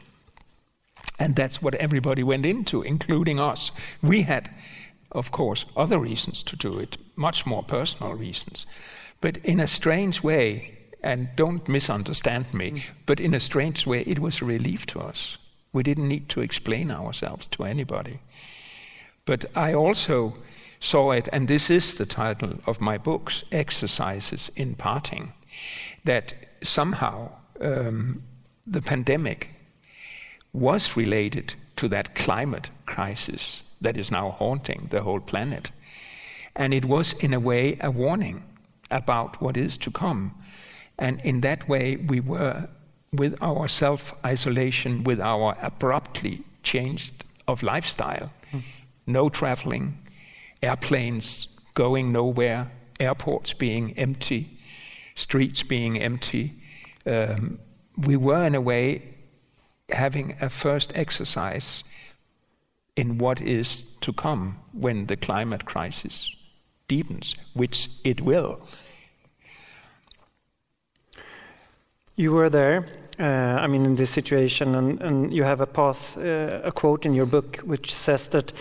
And 1.18 1.36
that's 1.36 1.62
what 1.62 1.76
everybody 1.76 2.24
went 2.24 2.46
into, 2.46 2.82
including 2.82 3.40
us. 3.40 3.72
We 4.04 4.24
had 4.24 4.50
of 5.12 5.32
course, 5.32 5.66
other 5.76 6.00
reasons 6.00 6.44
to 6.44 6.56
do 6.56 6.80
it, 6.80 6.98
much 7.16 7.46
more 7.46 7.64
personal 7.64 8.14
reasons. 8.14 8.66
But 9.22 9.38
in 9.38 9.60
a 9.60 9.68
strange 9.68 10.24
way, 10.24 10.78
and 11.02 11.30
don't 11.36 11.70
misunderstand 11.70 12.54
me, 12.54 12.72
mm. 12.72 12.84
but 13.06 13.20
in 13.20 13.34
a 13.34 13.40
strange 13.40 13.86
way, 13.86 14.02
it 14.02 14.20
was 14.20 14.42
a 14.42 14.46
relief 14.46 14.86
to 14.88 15.00
us. 15.00 15.38
We 15.72 15.84
didn't 15.84 16.08
need 16.08 16.30
to 16.30 16.42
explain 16.42 16.92
ourselves 16.92 17.48
to 17.48 17.64
anybody. 17.64 18.20
But 19.26 19.46
I 19.56 19.74
also 19.74 20.38
saw 20.80 21.12
it, 21.12 21.28
and 21.32 21.48
this 21.48 21.70
is 21.70 21.98
the 21.98 22.06
title 22.06 22.60
of 22.66 22.82
my 22.82 22.98
books 22.98 23.44
Exercises 23.52 24.52
in 24.56 24.76
Parting, 24.76 25.34
that 26.04 26.34
somehow 26.64 27.32
um, 27.62 28.24
the 28.66 28.82
pandemic 28.82 29.56
was 30.54 30.98
related 30.98 31.56
to 31.76 31.88
that 31.90 32.16
climate 32.16 32.70
crisis 32.86 33.64
that 33.86 33.98
is 33.98 34.12
now 34.12 34.32
haunting 34.32 34.88
the 34.90 35.02
whole 35.02 35.20
planet. 35.20 35.72
And 36.56 36.74
it 36.74 36.86
was, 36.86 37.14
in 37.14 37.34
a 37.34 37.40
way, 37.40 37.78
a 37.82 37.92
warning 37.92 38.44
about 38.90 39.42
what 39.42 39.58
is 39.58 39.78
to 39.78 39.92
come. 39.92 40.34
And 40.98 41.22
in 41.22 41.42
that 41.42 41.68
way, 41.68 41.98
we 41.98 42.20
were, 42.20 42.70
with 43.12 43.38
our 43.42 43.68
self 43.68 44.14
isolation, 44.26 45.04
with 45.04 45.20
our 45.20 45.58
abruptly 45.62 46.44
changed 46.64 47.26
of 47.48 47.62
lifestyle, 47.62 48.32
mm. 48.52 48.64
no 49.06 49.30
traveling, 49.30 49.98
airplanes 50.64 51.48
going 51.74 52.12
nowhere, 52.12 52.72
airports 53.00 53.54
being 53.54 53.92
empty, 53.98 54.58
streets 55.16 55.64
being 55.64 56.02
empty. 56.02 56.54
Um, 57.06 57.60
we 57.98 58.16
were, 58.16 58.44
in 58.46 58.56
a 58.56 58.62
way, 58.62 59.02
having 59.90 60.36
a 60.42 60.50
first 60.50 60.92
exercise 60.96 61.84
in 62.96 63.18
what 63.18 63.42
is 63.42 63.84
to 64.02 64.14
come 64.14 64.58
when 64.72 65.08
the 65.08 65.16
climate 65.16 65.66
crisis 65.66 66.34
deepens, 66.88 67.36
which 67.54 67.90
it 68.04 68.22
will. 68.22 68.60
You 72.16 72.32
were 72.32 72.50
there, 72.50 72.86
uh, 73.20 73.24
I 73.24 73.68
mean, 73.68 73.86
in 73.86 73.96
this 73.96 74.10
situation, 74.10 74.76
and, 74.76 75.02
and 75.02 75.34
you 75.34 75.44
have 75.44 75.62
a 75.62 75.66
path, 75.66 76.18
uh, 76.18 76.62
a 76.64 76.72
quote 76.72 77.06
in 77.06 77.14
your 77.14 77.26
book 77.26 77.58
which 77.58 77.94
says 77.94 78.28
that 78.30 78.54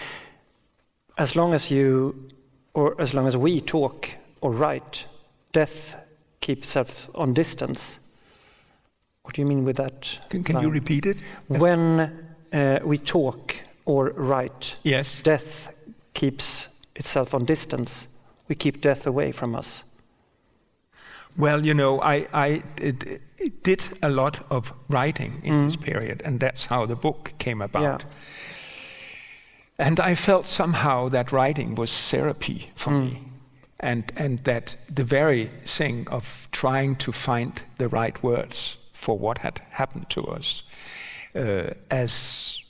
as 1.17 1.37
long 1.37 1.55
as 1.55 1.71
you, 1.71 2.31
or 2.73 3.01
as 3.01 3.15
long 3.15 3.29
as 3.29 3.37
we 3.37 3.61
talk 3.61 4.09
or 4.41 4.51
write, 4.51 5.07
death 5.53 5.97
keeps 6.41 6.69
itself 6.69 7.09
on 7.15 7.33
distance. 7.33 8.01
What 9.23 9.35
do 9.35 9.43
you 9.43 9.47
mean 9.47 9.65
with 9.65 9.77
that? 9.77 10.21
Can, 10.29 10.43
can 10.45 10.61
you 10.61 10.71
repeat 10.71 11.07
it? 11.07 11.23
When 11.49 12.01
uh, 12.53 12.81
we 12.85 12.99
talk 12.99 13.55
or 13.85 14.11
write, 14.11 14.77
yes. 14.83 15.23
death 15.23 15.75
keeps 16.15 16.69
itself 16.97 17.35
on 17.35 17.45
distance. 17.45 18.09
We 18.49 18.55
keep 18.55 18.81
death 18.81 19.07
away 19.07 19.33
from 19.33 19.55
us. 19.55 19.85
Well, 21.37 21.67
you 21.67 21.75
know, 21.75 22.01
I, 22.01 22.27
I 22.33 22.63
did, 22.77 23.21
did 23.63 23.85
a 24.03 24.09
lot 24.09 24.41
of 24.51 24.73
writing 24.89 25.41
in 25.43 25.55
mm. 25.55 25.65
this 25.67 25.77
period, 25.77 26.23
and 26.25 26.39
that's 26.39 26.67
how 26.67 26.87
the 26.87 26.95
book 26.95 27.33
came 27.39 27.61
about. 27.61 28.03
Yeah. 28.03 28.09
And 29.77 29.99
I 29.99 30.15
felt 30.15 30.47
somehow 30.47 31.09
that 31.09 31.33
writing 31.33 31.75
was 31.75 31.93
therapy 32.11 32.71
for 32.77 32.91
mm. 32.93 33.11
me. 33.11 33.19
And, 33.81 34.13
and 34.17 34.39
that 34.45 34.77
the 34.89 35.05
very 35.05 35.51
thing 35.67 36.07
of 36.09 36.49
trying 36.53 36.97
to 36.97 37.13
find 37.13 37.63
the 37.77 37.89
right 37.89 38.23
words 38.23 38.79
for 38.93 39.19
what 39.19 39.39
had 39.39 39.61
happened 39.71 40.09
to 40.11 40.23
us 40.23 40.63
uh, 41.35 41.75
as 41.91 42.64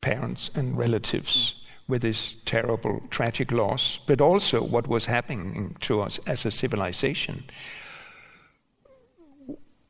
parents 0.00 0.50
and 0.54 0.78
relatives 0.78 1.56
with 1.88 2.02
this 2.02 2.36
terrible, 2.44 3.02
tragic 3.10 3.50
loss, 3.50 4.00
but 4.06 4.20
also 4.20 4.62
what 4.62 4.86
was 4.86 5.06
happening 5.06 5.76
to 5.80 6.00
us 6.00 6.20
as 6.26 6.44
a 6.44 6.50
civilization 6.50 7.44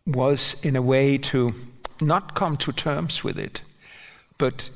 was, 0.07 0.65
in 0.65 0.77
a 0.77 0.83
way, 0.83 1.19
to 1.19 1.53
not 2.01 2.35
come 2.35 2.57
to 2.57 2.73
terms 2.73 3.25
with 3.25 3.39
it, 3.39 3.63
but 4.39 4.71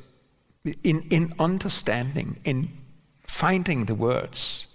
in, 0.82 1.06
in 1.10 1.32
understanding, 1.38 2.38
in 2.44 2.68
finding 3.22 3.86
the 3.86 3.94
words, 3.94 4.66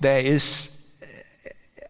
there 0.00 0.20
is, 0.20 0.73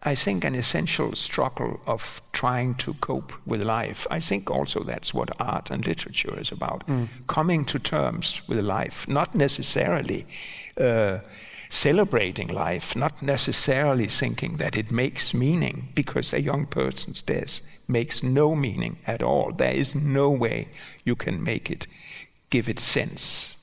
I 0.05 0.15
think, 0.15 0.45
an 0.45 0.55
essential 0.55 1.15
struggle 1.15 1.79
of 1.85 2.21
trying 2.31 2.75
to 2.75 2.93
cope 2.95 3.33
with 3.45 3.61
life. 3.63 4.07
I 4.11 4.19
think 4.19 4.51
also 4.51 4.83
that's 4.83 5.13
what 5.13 5.31
art 5.39 5.71
and 5.71 5.85
literature 5.85 6.39
is 6.39 6.51
about 6.51 6.87
mm. 6.87 7.07
coming 7.27 7.65
to 7.65 7.79
terms 7.79 8.41
with 8.47 8.59
life, 8.59 9.07
not 9.07 9.35
necessarily. 9.35 10.25
Uh, 10.77 11.19
celebrating 11.69 12.47
life, 12.47 12.95
not 12.95 13.21
necessarily 13.21 14.07
thinking 14.07 14.57
that 14.57 14.75
it 14.75 14.91
makes 14.91 15.33
meaning, 15.33 15.89
because 15.95 16.31
a 16.31 16.41
young 16.41 16.65
person's 16.65 17.21
death 17.21 17.59
makes 17.87 18.23
no 18.23 18.55
meaning 18.55 18.97
at 19.07 19.23
all. 19.23 19.51
There 19.51 19.73
is 19.73 19.95
no 19.95 20.29
way 20.29 20.67
you 21.03 21.15
can 21.15 21.43
make 21.43 21.71
it 21.71 21.87
give 22.49 22.69
it 22.69 22.79
sense. 22.79 23.55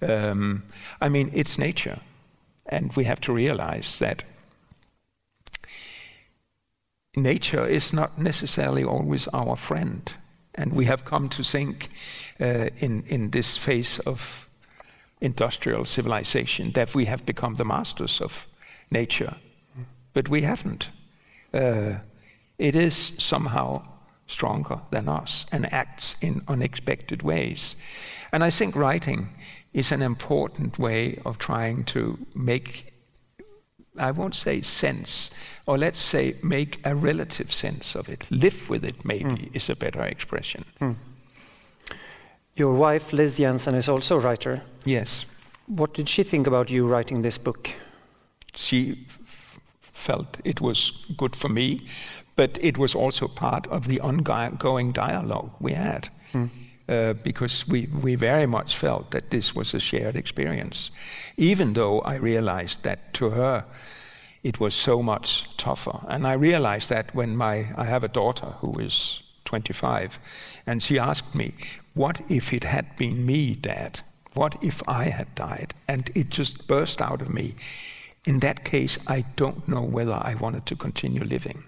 Um, 0.00 0.62
I 1.00 1.08
mean, 1.08 1.30
it's 1.34 1.58
nature, 1.58 1.98
and 2.66 2.92
we 2.96 3.04
have 3.04 3.20
to 3.22 3.32
realize 3.32 3.98
that 3.98 4.24
nature 7.16 7.66
is 7.66 7.92
not 7.92 8.18
necessarily 8.18 8.84
always 8.84 9.28
our 9.28 9.56
friend. 9.56 10.12
And 10.54 10.72
we 10.72 10.84
have 10.86 11.04
come 11.04 11.28
to 11.30 11.42
think 11.42 11.88
uh, 12.40 12.68
in, 12.78 13.04
in 13.06 13.30
this 13.30 13.56
phase 13.56 13.98
of 14.00 14.48
industrial 15.20 15.84
civilization 15.84 16.72
that 16.72 16.94
we 16.94 17.04
have 17.06 17.24
become 17.26 17.54
the 17.54 17.64
masters 17.64 18.20
of 18.20 18.46
nature. 18.90 19.36
But 20.12 20.28
we 20.28 20.42
haven't. 20.42 20.90
Uh, 21.52 21.98
it 22.58 22.74
is 22.74 23.12
somehow 23.18 23.82
stronger 24.26 24.80
than 24.90 25.08
us 25.08 25.46
and 25.52 25.72
acts 25.72 26.16
in 26.20 26.42
unexpected 26.48 27.22
ways. 27.22 27.76
And 28.32 28.44
I 28.44 28.50
think 28.50 28.76
writing 28.76 29.30
is 29.72 29.92
an 29.92 30.02
important 30.02 30.78
way 30.78 31.20
of 31.24 31.38
trying 31.38 31.84
to 31.84 32.18
make, 32.34 32.89
I 34.00 34.10
won't 34.10 34.34
say 34.34 34.62
sense, 34.62 35.30
or 35.66 35.78
let's 35.78 36.00
say 36.00 36.34
make 36.42 36.80
a 36.84 36.94
relative 36.94 37.52
sense 37.52 37.94
of 37.94 38.08
it. 38.08 38.24
Live 38.30 38.70
with 38.70 38.84
it, 38.84 39.04
maybe, 39.04 39.24
mm. 39.24 39.56
is 39.56 39.70
a 39.70 39.76
better 39.76 40.02
expression. 40.02 40.64
Mm. 40.80 40.96
Your 42.56 42.74
wife, 42.74 43.12
Liz 43.12 43.36
Jensen, 43.36 43.74
is 43.74 43.88
also 43.88 44.16
a 44.16 44.20
writer. 44.20 44.62
Yes. 44.84 45.26
What 45.66 45.94
did 45.94 46.08
she 46.08 46.22
think 46.22 46.46
about 46.46 46.70
you 46.70 46.86
writing 46.86 47.22
this 47.22 47.38
book? 47.38 47.70
She 48.54 49.06
felt 49.92 50.38
it 50.44 50.60
was 50.60 50.92
good 51.16 51.36
for 51.36 51.48
me, 51.48 51.86
but 52.36 52.58
it 52.60 52.78
was 52.78 52.94
also 52.94 53.28
part 53.28 53.66
of 53.68 53.86
the 53.86 54.00
ongoing 54.00 54.92
dialogue 54.92 55.52
we 55.60 55.72
had. 55.74 56.08
Mm. 56.32 56.48
Uh, 56.90 57.12
because 57.22 57.68
we, 57.68 57.86
we 58.02 58.16
very 58.16 58.46
much 58.46 58.76
felt 58.76 59.12
that 59.12 59.30
this 59.30 59.54
was 59.54 59.74
a 59.74 59.78
shared 59.78 60.16
experience, 60.16 60.90
even 61.36 61.74
though 61.74 62.00
I 62.00 62.16
realized 62.16 62.82
that 62.82 63.14
to 63.14 63.30
her 63.30 63.64
it 64.42 64.58
was 64.58 64.74
so 64.74 65.02
much 65.02 65.48
tougher. 65.56 66.00
And 66.08 66.26
I 66.26 66.32
realized 66.32 66.88
that 66.88 67.14
when 67.14 67.36
my 67.36 67.68
I 67.76 67.84
have 67.84 68.02
a 68.02 68.08
daughter 68.08 68.54
who 68.60 68.72
is 68.80 69.22
25, 69.44 70.18
and 70.66 70.82
she 70.82 70.98
asked 70.98 71.34
me, 71.34 71.54
"What 71.94 72.22
if 72.28 72.52
it 72.52 72.64
had 72.64 72.96
been 72.96 73.24
me, 73.24 73.54
Dad? 73.54 74.00
What 74.34 74.56
if 74.62 74.82
I 74.88 75.04
had 75.10 75.34
died?" 75.34 75.74
And 75.86 76.10
it 76.14 76.30
just 76.30 76.66
burst 76.66 77.00
out 77.00 77.22
of 77.22 77.28
me. 77.28 77.54
In 78.24 78.40
that 78.40 78.64
case, 78.64 78.98
I 79.06 79.24
don't 79.36 79.68
know 79.68 79.82
whether 79.82 80.14
I 80.14 80.34
wanted 80.34 80.66
to 80.66 80.76
continue 80.76 81.24
living. 81.24 81.64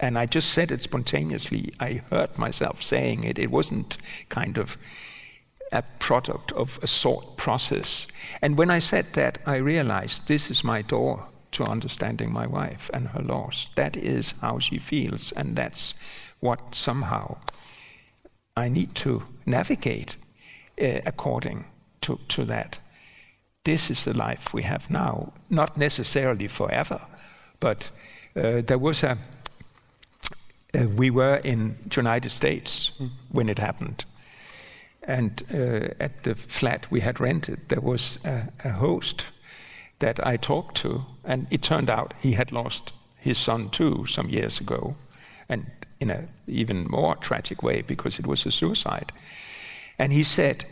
And 0.00 0.18
I 0.18 0.26
just 0.26 0.50
said 0.50 0.70
it 0.70 0.82
spontaneously. 0.82 1.72
I 1.80 2.02
heard 2.10 2.38
myself 2.38 2.82
saying 2.82 3.24
it. 3.24 3.38
It 3.38 3.50
wasn't 3.50 3.96
kind 4.28 4.58
of 4.58 4.78
a 5.72 5.82
product 5.98 6.52
of 6.52 6.78
a 6.82 6.86
thought 6.86 7.36
process. 7.36 8.06
And 8.40 8.56
when 8.56 8.70
I 8.70 8.78
said 8.78 9.06
that, 9.14 9.38
I 9.44 9.56
realized 9.56 10.28
this 10.28 10.50
is 10.50 10.64
my 10.64 10.82
door 10.82 11.26
to 11.52 11.64
understanding 11.64 12.32
my 12.32 12.46
wife 12.46 12.90
and 12.92 13.08
her 13.08 13.22
loss. 13.22 13.70
That 13.74 13.96
is 13.96 14.34
how 14.40 14.58
she 14.58 14.78
feels, 14.78 15.32
and 15.32 15.56
that's 15.56 15.94
what 16.40 16.74
somehow 16.74 17.38
I 18.56 18.68
need 18.68 18.94
to 18.96 19.22
navigate 19.46 20.16
uh, 20.80 21.00
according 21.06 21.64
to, 22.02 22.18
to 22.28 22.44
that. 22.44 22.78
This 23.64 23.90
is 23.90 24.04
the 24.04 24.14
life 24.14 24.54
we 24.54 24.62
have 24.62 24.90
now, 24.90 25.32
not 25.50 25.76
necessarily 25.76 26.48
forever, 26.48 27.00
but 27.60 27.90
uh, 28.36 28.62
there 28.62 28.78
was 28.78 29.02
a 29.02 29.18
uh, 30.74 30.86
we 30.88 31.10
were 31.10 31.36
in 31.36 31.78
the 31.86 31.96
United 31.96 32.30
States 32.30 32.92
mm. 32.98 33.10
when 33.30 33.48
it 33.48 33.58
happened. 33.58 34.04
And 35.02 35.42
uh, 35.52 35.94
at 35.98 36.22
the 36.24 36.34
flat 36.34 36.90
we 36.90 37.00
had 37.00 37.20
rented, 37.20 37.68
there 37.68 37.80
was 37.80 38.18
a, 38.24 38.48
a, 38.64 38.70
host 38.72 39.26
that 40.00 40.24
I 40.26 40.36
talked 40.36 40.76
to, 40.82 41.06
and 41.24 41.46
it 41.50 41.62
turned 41.62 41.88
out 41.88 42.12
he 42.20 42.32
had 42.32 42.52
lost 42.52 42.92
his 43.16 43.38
son 43.38 43.70
too 43.70 44.04
some 44.06 44.28
years 44.28 44.60
ago, 44.60 44.96
and 45.48 45.66
in 45.98 46.10
an 46.10 46.28
even 46.46 46.86
more 46.90 47.16
tragic 47.16 47.62
way 47.62 47.82
because 47.82 48.18
it 48.18 48.26
was 48.26 48.46
a 48.46 48.50
suicide. 48.50 49.12
And 49.98 50.12
he 50.12 50.22
said, 50.22 50.66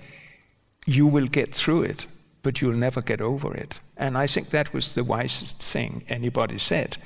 You 0.86 1.06
will 1.06 1.26
get 1.26 1.54
through 1.54 1.82
it, 1.82 2.06
but 2.42 2.60
you'll 2.60 2.76
never 2.76 3.02
get 3.02 3.20
over 3.20 3.54
it. 3.54 3.80
And 3.96 4.18
I 4.18 4.26
think 4.26 4.50
that 4.50 4.72
was 4.72 4.92
the 4.92 5.02
wisest 5.02 5.62
thing 5.62 6.04
anybody 6.08 6.58
said. 6.58 6.98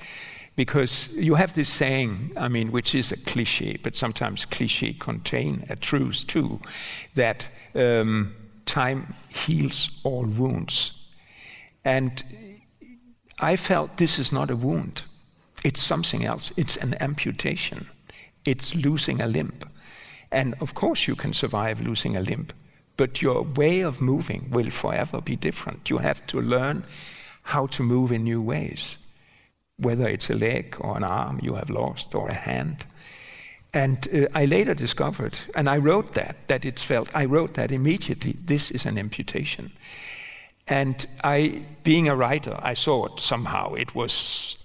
Because 0.57 1.15
you 1.17 1.37
have 1.37 1.55
this 1.55 1.69
saying, 1.69 2.33
I 2.37 2.49
mean, 2.49 2.71
which 2.73 2.95
is 2.95 3.13
a 3.13 3.17
cliche, 3.17 3.79
but 3.83 3.97
sometimes 3.97 4.45
cliche 4.45 4.93
contain 4.93 5.65
a 5.71 5.77
truth 5.77 6.27
too, 6.27 6.61
that 7.15 7.47
um, 7.75 8.35
time 8.67 9.15
heals 9.29 9.91
all 10.05 10.25
wounds. 10.25 10.93
And 11.85 12.23
I 13.39 13.57
felt 13.57 13.97
this 13.97 14.19
is 14.19 14.33
not 14.33 14.51
a 14.51 14.57
wound. 14.57 15.05
It's 15.65 15.83
something 15.83 16.25
else. 16.25 16.53
It's 16.57 16.77
an 16.77 16.95
amputation. 17.01 17.89
It's 18.45 18.75
losing 18.75 19.21
a 19.21 19.27
limb. 19.27 19.59
And 20.31 20.55
of 20.61 20.75
course, 20.75 21.09
you 21.09 21.17
can 21.17 21.35
survive 21.35 21.81
losing 21.81 22.17
a 22.17 22.21
limb, 22.21 22.49
but 22.97 23.21
your 23.21 23.43
way 23.43 23.81
of 23.81 24.01
moving 24.01 24.49
will 24.51 24.71
forever 24.71 25.21
be 25.21 25.37
different. 25.37 25.91
You 25.91 25.99
have 25.99 26.27
to 26.29 26.41
learn 26.41 26.85
how 27.43 27.67
to 27.69 27.83
move 27.83 28.13
in 28.13 28.25
new 28.25 28.41
ways, 28.41 28.99
whether 29.81 30.09
it's 30.09 30.31
a 30.31 30.35
leg 30.35 30.77
or 30.81 30.97
an 30.97 31.05
arm 31.05 31.41
you 31.43 31.55
have 31.55 31.71
lost 31.71 32.15
or 32.15 32.29
a 32.29 32.35
hand. 32.35 32.85
And 33.73 34.09
uh, 34.13 34.27
I 34.35 34.47
later 34.47 34.75
discovered, 34.75 35.39
and 35.55 35.69
I 35.69 35.77
wrote 35.77 36.15
that, 36.15 36.37
that 36.49 36.65
it 36.65 36.81
felt, 36.81 37.09
I 37.15 37.25
wrote 37.25 37.55
that 37.55 37.71
immediately, 37.71 38.37
this 38.45 38.71
is 38.71 38.87
an 38.87 38.99
amputation. 38.99 39.73
And 40.67 41.07
I, 41.25 41.63
being 41.83 42.09
a 42.09 42.17
writer, 42.17 42.59
I 42.63 42.75
thought 42.75 43.21
somehow 43.21 43.75
it 43.75 43.95
was 43.95 44.57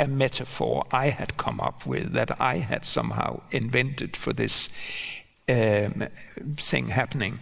a 0.00 0.06
metaphor 0.06 0.84
I 0.90 1.10
had 1.10 1.36
come 1.36 1.60
up 1.60 1.86
with 1.86 2.12
that 2.12 2.40
I 2.40 2.56
had 2.56 2.84
somehow 2.84 3.40
invented 3.50 4.16
for 4.16 4.32
this 4.32 4.68
um, 5.48 6.08
thing 6.56 6.88
happening. 6.88 7.38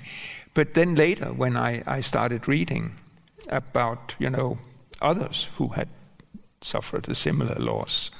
But 0.54 0.74
then 0.74 0.94
later, 0.94 1.32
when 1.32 1.56
I, 1.56 1.82
I 1.86 2.00
started 2.00 2.46
reading 2.46 2.92
about, 3.48 4.14
you 4.18 4.28
know, 4.28 4.58
others 5.00 5.48
who 5.56 5.68
had 5.68 5.88
suffered 6.62 7.08
a 7.08 7.14
similar 7.14 7.56
loss, 7.56 8.10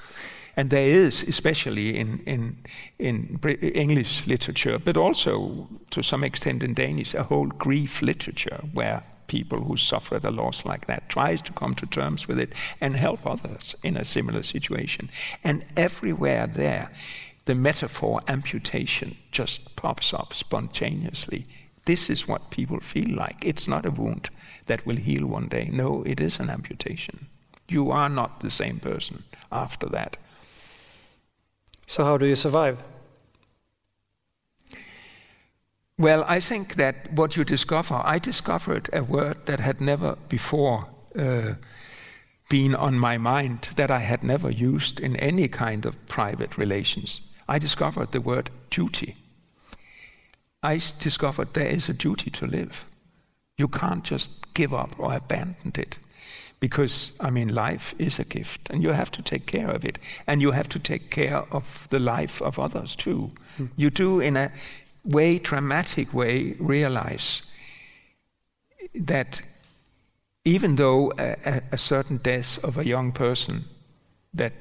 and 0.57 0.71
there 0.71 0.89
is, 0.89 1.23
especially 1.23 1.99
in, 1.99 2.21
in, 2.27 2.59
in 2.99 3.39
English 3.75 4.27
literature, 4.27 4.79
but 4.79 4.97
also 4.97 5.69
to 5.91 6.03
some 6.03 6.23
extent 6.25 6.63
in 6.63 6.75
Danish, 6.75 7.15
a 7.15 7.23
whole 7.23 7.47
grief 7.47 8.03
literature 8.03 8.63
where 8.73 9.03
people 9.29 9.63
who 9.63 9.77
suffered 9.79 10.25
a 10.27 10.31
loss 10.31 10.65
like 10.67 10.87
that 10.87 11.09
tries 11.09 11.41
to 11.41 11.53
come 11.53 11.75
to 11.75 11.87
terms 11.87 12.29
with 12.29 12.39
it 12.39 12.53
and 12.83 12.97
help 12.97 13.27
others 13.27 13.75
in 13.83 13.97
a 13.97 14.05
similar 14.05 14.43
situation. 14.43 15.09
And 15.43 15.65
everywhere 15.75 16.47
there, 16.47 16.91
the 17.47 17.55
metaphor 17.55 18.21
amputation 18.29 19.17
just 19.31 19.75
pops 19.75 20.13
up 20.13 20.35
spontaneously. 20.35 21.47
This 21.87 22.11
is 22.11 22.29
what 22.29 22.51
people 22.51 22.81
feel 22.81 23.17
like. 23.17 23.43
It's 23.43 23.67
not 23.67 23.87
a 23.87 23.91
wound 23.91 24.29
that 24.67 24.87
will 24.87 24.97
heal 24.97 25.27
one 25.27 25.49
day. 25.49 25.71
No, 25.73 26.03
it 26.05 26.21
is 26.21 26.39
an 26.39 26.51
amputation. 26.51 27.29
You 27.73 27.91
are 27.91 28.11
not 28.11 28.41
the 28.41 28.51
same 28.51 28.79
person 28.81 29.25
after 29.51 29.89
that. 29.89 30.19
So, 31.87 32.05
how 32.05 32.19
do 32.19 32.27
you 32.27 32.37
survive? 32.37 32.77
Well, 35.99 36.25
I 36.29 36.41
think 36.41 36.75
that 36.75 37.13
what 37.13 37.37
you 37.37 37.45
discover, 37.45 38.03
I 38.05 38.19
discovered 38.19 38.91
a 38.93 39.03
word 39.03 39.47
that 39.47 39.61
had 39.61 39.81
never 39.81 40.17
before 40.29 40.89
uh, 41.17 41.55
been 42.49 42.75
on 42.75 42.99
my 42.99 43.17
mind, 43.19 43.69
that 43.77 43.91
I 43.91 44.01
had 44.01 44.23
never 44.23 44.51
used 44.51 45.01
in 45.01 45.17
any 45.17 45.49
kind 45.49 45.87
of 45.87 46.07
private 46.07 46.59
relations. 46.59 47.21
I 47.49 47.59
discovered 47.59 48.13
the 48.13 48.21
word 48.21 48.51
duty. 48.69 49.17
I 50.63 50.79
discovered 50.99 51.55
there 51.55 51.75
is 51.75 51.89
a 51.89 51.95
duty 51.95 52.31
to 52.31 52.47
live. 52.47 52.85
You 53.57 53.69
can't 53.69 54.05
just 54.05 54.53
give 54.55 54.75
up 54.75 54.99
or 54.99 55.15
abandon 55.15 55.73
it 55.75 55.99
because, 56.63 57.13
I 57.19 57.31
mean, 57.31 57.53
life 57.53 57.93
is 57.99 58.21
a 58.21 58.25
gift 58.25 58.71
and 58.71 58.85
you 58.85 58.93
have 58.93 59.11
to 59.11 59.23
take 59.23 59.47
care 59.47 59.69
of 59.69 59.85
it. 59.85 59.99
And 60.29 60.41
you 60.41 60.53
have 60.53 60.69
to 60.69 60.79
take 60.79 61.11
care 61.11 61.45
of 61.51 61.89
the 61.91 61.99
life 61.99 62.41
of 62.41 62.57
others 62.57 62.95
too. 62.95 63.33
Mm. 63.59 63.71
You 63.77 63.91
do, 63.91 64.21
in 64.21 64.37
a 64.37 64.53
way, 65.05 65.41
dramatic 65.41 66.15
way, 66.15 66.55
realize 66.61 67.43
that 68.95 69.43
even 70.45 70.77
though 70.77 71.13
a, 71.19 71.63
a 71.73 71.79
certain 71.79 72.19
death 72.19 72.63
of 72.63 72.79
a 72.79 72.87
young 72.87 73.11
person 73.11 73.65
that 74.33 74.53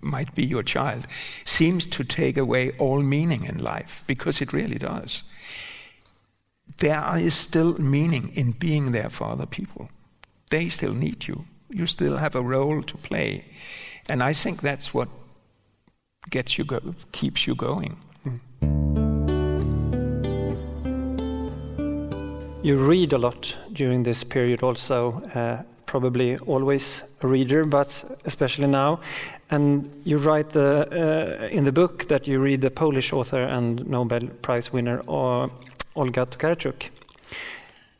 might 0.00 0.34
be 0.34 0.46
your 0.46 0.62
child, 0.62 1.06
seems 1.44 1.84
to 1.86 2.04
take 2.04 2.38
away 2.38 2.70
all 2.78 3.02
meaning 3.02 3.44
in 3.44 3.58
life, 3.58 4.02
because 4.06 4.40
it 4.40 4.54
really 4.54 4.78
does. 4.78 5.24
There 6.78 7.18
is 7.18 7.34
still 7.34 7.78
meaning 7.78 8.32
in 8.34 8.52
being 8.52 8.92
there 8.92 9.10
for 9.10 9.24
other 9.24 9.46
people. 9.46 9.90
They 10.50 10.68
still 10.68 10.94
need 10.94 11.26
you. 11.28 11.44
You 11.70 11.86
still 11.86 12.18
have 12.18 12.34
a 12.34 12.42
role 12.42 12.82
to 12.82 12.96
play. 12.96 13.44
And 14.08 14.22
I 14.22 14.32
think 14.32 14.60
that's 14.60 14.94
what 14.94 15.08
gets 16.30 16.58
you 16.58 16.64
go- 16.64 16.94
keeps 17.12 17.46
you 17.46 17.54
going. 17.54 17.96
You 22.62 22.76
read 22.76 23.12
a 23.12 23.18
lot 23.18 23.54
during 23.72 24.04
this 24.04 24.24
period 24.24 24.62
also. 24.62 25.20
Uh, 25.34 25.62
probably 25.84 26.38
always 26.38 27.02
a 27.22 27.26
reader, 27.26 27.64
but 27.66 28.04
especially 28.24 28.66
now. 28.66 29.00
And 29.50 29.90
you 30.04 30.16
write 30.16 30.50
the, 30.50 30.88
uh, 30.90 31.48
in 31.48 31.64
the 31.64 31.72
book 31.72 32.06
that 32.06 32.26
you 32.26 32.40
read 32.40 32.62
the 32.62 32.70
Polish 32.70 33.12
author 33.12 33.42
and 33.42 33.86
Nobel 33.86 34.28
Prize 34.40 34.72
winner 34.72 35.00
uh, 35.06 35.46
Olga 35.94 36.24
Tokarczuk. 36.26 36.90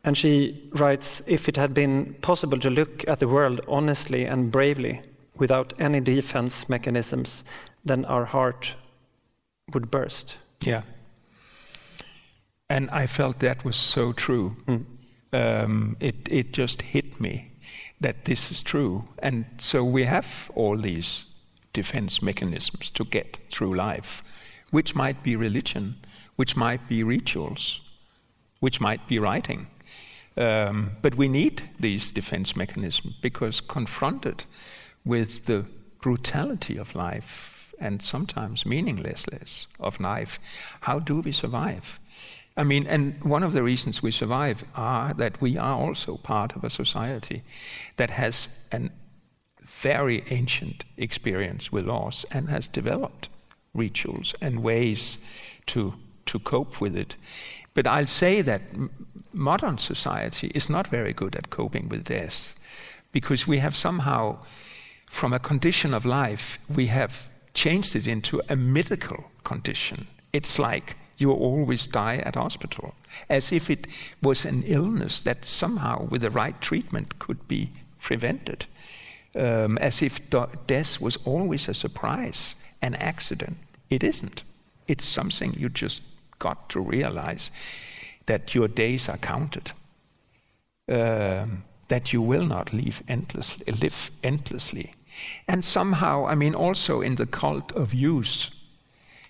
And 0.05 0.15
she 0.15 0.69
writes 0.71 1.23
If 1.25 1.49
it 1.49 1.57
had 1.57 1.73
been 1.73 2.13
possible 2.21 2.59
to 2.59 2.69
look 2.69 3.05
at 3.07 3.19
the 3.19 3.27
world 3.27 3.59
honestly 3.67 4.25
and 4.25 4.51
bravely 4.51 5.01
without 5.35 5.73
any 5.79 5.99
defense 5.99 6.69
mechanisms, 6.69 7.43
then 7.83 8.05
our 8.05 8.25
heart 8.25 8.75
would 9.73 9.89
burst. 9.89 10.37
Yeah. 10.63 10.83
And 12.69 12.89
I 12.91 13.07
felt 13.07 13.39
that 13.39 13.65
was 13.65 13.75
so 13.75 14.13
true. 14.13 14.55
Mm. 14.67 14.85
Um, 15.33 15.97
it, 15.99 16.15
it 16.29 16.53
just 16.53 16.83
hit 16.83 17.19
me 17.19 17.51
that 17.99 18.25
this 18.25 18.51
is 18.51 18.61
true. 18.61 19.07
And 19.19 19.45
so 19.57 19.83
we 19.83 20.03
have 20.03 20.51
all 20.55 20.77
these 20.77 21.25
defense 21.73 22.21
mechanisms 22.21 22.91
to 22.91 23.05
get 23.05 23.39
through 23.51 23.75
life, 23.75 24.23
which 24.69 24.93
might 24.95 25.23
be 25.23 25.35
religion, 25.35 25.95
which 26.35 26.55
might 26.55 26.87
be 26.87 27.03
rituals, 27.03 27.81
which 28.59 28.79
might 28.79 29.07
be 29.07 29.17
writing. 29.19 29.67
Um, 30.37 30.97
but 31.01 31.15
we 31.15 31.27
need 31.27 31.63
these 31.79 32.11
defense 32.11 32.55
mechanisms 32.55 33.15
because 33.21 33.61
confronted 33.61 34.45
with 35.05 35.45
the 35.45 35.65
brutality 36.01 36.77
of 36.77 36.95
life 36.95 37.73
and 37.79 38.01
sometimes 38.01 38.65
meaninglessness 38.65 39.67
of 39.79 39.99
life, 39.99 40.39
how 40.81 40.99
do 40.99 41.19
we 41.19 41.31
survive? 41.31 41.99
I 42.57 42.63
mean, 42.63 42.87
and 42.87 43.21
one 43.23 43.43
of 43.43 43.53
the 43.53 43.63
reasons 43.63 44.01
we 44.01 44.11
survive 44.11 44.63
are 44.75 45.13
that 45.13 45.41
we 45.41 45.57
are 45.57 45.75
also 45.75 46.17
part 46.17 46.55
of 46.55 46.63
a 46.63 46.69
society 46.69 47.43
that 47.97 48.11
has 48.11 48.65
a 48.71 48.89
very 49.61 50.23
ancient 50.29 50.85
experience 50.97 51.71
with 51.71 51.85
loss 51.85 52.25
and 52.31 52.49
has 52.49 52.67
developed 52.67 53.29
rituals 53.73 54.33
and 54.41 54.63
ways 54.63 55.17
to, 55.65 55.95
to 56.27 56.39
cope 56.39 56.79
with 56.79 56.95
it. 56.95 57.15
But 57.73 57.87
I'll 57.87 58.07
say 58.07 58.41
that 58.41 58.61
modern 59.35 59.77
society 59.77 60.51
is 60.55 60.69
not 60.69 60.87
very 60.87 61.13
good 61.13 61.35
at 61.35 61.49
coping 61.49 61.89
with 61.89 62.05
death 62.05 62.57
because 63.11 63.47
we 63.47 63.59
have 63.59 63.75
somehow, 63.75 64.37
from 65.09 65.33
a 65.33 65.39
condition 65.39 65.93
of 65.93 66.05
life, 66.05 66.57
we 66.73 66.87
have 66.87 67.29
changed 67.53 67.95
it 67.95 68.07
into 68.07 68.41
a 68.49 68.55
mythical 68.55 69.31
condition. 69.43 70.07
It's 70.33 70.59
like 70.59 70.95
you 71.17 71.31
always 71.31 71.85
die 71.85 72.17
at 72.17 72.35
hospital, 72.35 72.93
as 73.29 73.51
if 73.51 73.69
it 73.69 73.87
was 74.21 74.45
an 74.45 74.63
illness 74.65 75.21
that 75.21 75.45
somehow, 75.45 76.07
with 76.09 76.21
the 76.21 76.29
right 76.29 76.59
treatment, 76.59 77.19
could 77.19 77.47
be 77.47 77.69
prevented, 78.01 78.65
um, 79.35 79.77
as 79.77 80.01
if 80.01 80.19
death 80.67 80.99
was 80.99 81.17
always 81.25 81.69
a 81.69 81.73
surprise, 81.73 82.55
an 82.81 82.95
accident. 82.95 83.57
It 83.89 84.03
isn't. 84.03 84.43
It's 84.87 85.05
something 85.05 85.53
you 85.53 85.69
just 85.69 86.01
got 86.37 86.69
to 86.69 86.81
realize 86.81 87.49
that 88.25 88.55
your 88.55 88.67
days 88.67 89.09
are 89.09 89.17
counted, 89.17 89.71
um, 90.89 91.63
that 91.87 92.13
you 92.13 92.21
will 92.21 92.45
not 92.45 92.73
live 92.73 93.03
endlessly, 93.07 93.63
live 93.71 94.11
endlessly. 94.23 94.93
And 95.47 95.63
somehow, 95.63 96.25
I 96.27 96.35
mean, 96.35 96.55
also 96.55 97.01
in 97.01 97.15
the 97.15 97.25
cult 97.25 97.71
of 97.71 97.93
youth, 97.93 98.49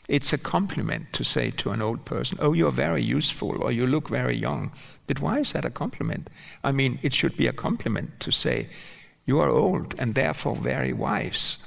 it's 0.08 0.34
a 0.34 0.38
compliment 0.38 1.12
to 1.14 1.24
say 1.24 1.52
to 1.52 1.72
an 1.72 1.82
old 1.82 2.06
person, 2.06 2.38
Oh, 2.40 2.54
you're 2.54 2.72
very 2.72 3.04
useful, 3.04 3.62
or 3.62 3.72
you 3.72 3.88
look 3.88 4.10
very 4.10 4.36
young. 4.36 4.72
But 5.08 5.20
why 5.20 5.40
is 5.40 5.54
that 5.54 5.66
a 5.66 5.70
compliment? 5.70 6.30
I 6.64 6.72
mean, 6.72 7.00
it 7.02 7.14
should 7.14 7.36
be 7.38 7.48
a 7.48 7.54
compliment 7.54 8.20
to 8.20 8.32
say, 8.32 8.68
You 9.26 9.40
are 9.40 9.50
old 9.50 9.96
and 9.98 10.14
therefore 10.14 10.56
very 10.56 10.94
wise. 10.94 11.58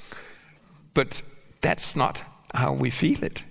But 0.94 1.22
that's 1.60 1.96
not 1.96 2.22
how 2.54 2.72
we 2.72 2.90
feel 2.90 3.22
it. 3.24 3.44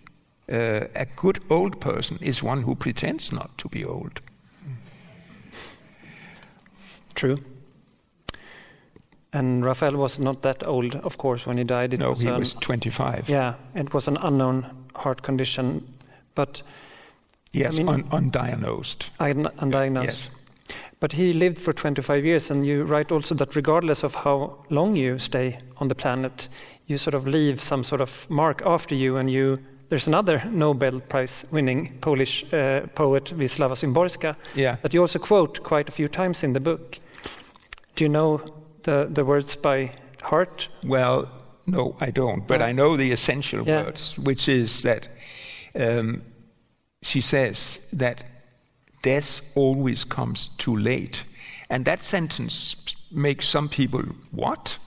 Uh, 0.51 0.87
a 0.95 1.05
good 1.15 1.39
old 1.49 1.81
person 1.81 2.17
is 2.21 2.41
one 2.41 2.61
who 2.63 2.75
pretends 2.75 3.31
not 3.31 3.57
to 3.57 3.67
be 3.67 3.83
old. 3.83 4.21
True. 7.15 7.39
And 9.33 9.65
Raphael 9.65 9.97
was 9.97 10.19
not 10.19 10.41
that 10.43 10.65
old, 10.65 10.95
of 10.95 11.17
course, 11.17 11.45
when 11.45 11.57
he 11.57 11.63
died. 11.63 11.93
It 11.93 11.99
no, 11.99 12.11
was 12.11 12.21
he 12.21 12.27
an, 12.27 12.39
was 12.39 12.53
25. 12.53 13.27
Yeah, 13.27 13.55
it 13.75 13.93
was 13.93 14.07
an 14.07 14.17
unknown 14.21 14.65
heart 14.95 15.21
condition, 15.21 15.83
but 16.33 16.61
yes, 17.51 17.73
I 17.73 17.77
mean, 17.77 17.89
un- 17.89 18.03
undiagnosed. 18.03 19.09
Un- 19.19 19.51
undiagnosed. 19.59 20.05
Yes. 20.05 20.29
But 20.99 21.11
he 21.13 21.33
lived 21.33 21.59
for 21.59 21.73
25 21.73 22.25
years, 22.25 22.49
and 22.49 22.65
you 22.65 22.83
write 22.83 23.11
also 23.11 23.35
that 23.35 23.55
regardless 23.55 24.03
of 24.03 24.15
how 24.15 24.63
long 24.69 24.95
you 24.95 25.19
stay 25.19 25.59
on 25.77 25.89
the 25.89 25.95
planet, 25.95 26.49
you 26.87 26.97
sort 26.97 27.13
of 27.13 27.27
leave 27.27 27.61
some 27.61 27.83
sort 27.83 28.01
of 28.01 28.27
mark 28.29 28.61
after 28.65 28.95
you, 28.95 29.17
and 29.17 29.29
you. 29.29 29.59
There's 29.89 30.07
another 30.07 30.43
Nobel 30.51 30.99
Prize-winning 30.99 31.99
Polish 32.01 32.43
uh, 32.53 32.87
poet, 32.93 33.33
Wisława 33.37 33.75
Szymborska, 33.75 34.35
yeah. 34.55 34.75
that 34.81 34.93
you 34.93 35.01
also 35.01 35.19
quote 35.19 35.63
quite 35.63 35.87
a 35.87 35.91
few 35.91 36.09
times 36.09 36.43
in 36.43 36.53
the 36.53 36.59
book. 36.59 36.99
Do 37.95 38.03
you 38.03 38.09
know 38.09 38.41
the, 38.83 39.07
the 39.09 39.23
words 39.23 39.55
by 39.55 39.91
heart? 40.21 40.69
Well, 40.83 41.29
no, 41.65 41.95
I 42.01 42.11
don't, 42.11 42.45
but 42.47 42.61
I 42.61 42.73
know 42.73 42.97
the 42.97 43.11
essential 43.11 43.65
yeah. 43.65 43.83
words, 43.83 44.17
which 44.17 44.49
is 44.49 44.81
that 44.81 45.07
um, 45.73 46.21
she 47.01 47.21
says 47.21 47.87
that 47.93 48.23
death 49.03 49.41
always 49.55 50.03
comes 50.03 50.49
too 50.57 50.75
late. 50.75 51.23
And 51.69 51.85
that 51.85 52.03
sentence 52.03 52.75
makes 53.09 53.47
some 53.47 53.69
people, 53.69 54.03
what? 54.31 54.79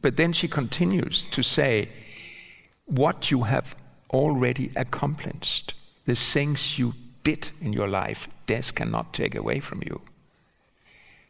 But 0.00 0.16
then 0.16 0.32
she 0.32 0.46
continues 0.46 1.26
to 1.30 1.42
say, 1.42 1.88
what 2.86 3.30
you 3.30 3.42
have 3.42 3.74
already 4.10 4.70
accomplished, 4.76 5.74
the 6.04 6.14
things 6.14 6.78
you 6.78 6.94
did 7.24 7.50
in 7.60 7.72
your 7.72 7.88
life, 7.88 8.28
death 8.46 8.74
cannot 8.74 9.12
take 9.12 9.34
away 9.34 9.60
from 9.60 9.82
you. 9.84 10.00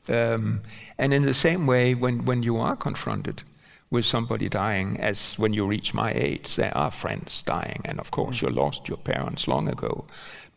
Um, 0.09 0.61
and 0.97 1.13
in 1.13 1.23
the 1.23 1.35
same 1.35 1.67
way, 1.67 1.95
when, 1.95 2.25
when 2.25 2.43
you 2.43 2.57
are 2.57 2.77
confronted 2.77 3.43
with 3.91 4.05
somebody 4.05 4.49
dying, 4.49 4.99
as 5.01 5.39
when 5.39 5.53
you 5.53 5.67
reach 5.67 5.95
my 5.95 6.13
age, 6.13 6.57
there 6.57 6.77
are 6.77 6.91
friends 6.91 7.43
dying, 7.43 7.81
and 7.85 7.99
of 7.99 8.11
course, 8.11 8.43
you 8.43 8.49
lost 8.49 8.89
your 8.89 8.99
parents 8.99 9.49
long 9.49 9.69
ago. 9.69 10.05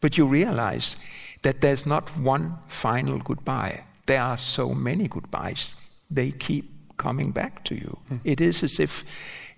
But 0.02 0.18
you 0.18 0.26
realize 0.26 0.96
that 1.42 1.62
there's 1.62 1.86
not 1.86 2.18
one 2.18 2.58
final 2.68 3.20
goodbye. 3.20 3.84
There 4.06 4.22
are 4.22 4.38
so 4.38 4.74
many 4.74 5.08
goodbyes. 5.08 5.76
They 6.10 6.32
keep 6.32 6.98
coming 6.98 7.32
back 7.32 7.64
to 7.66 7.76
you. 7.76 7.98
Mm. 8.10 8.20
It 8.24 8.42
is 8.42 8.64
as 8.64 8.80
if, 8.80 9.04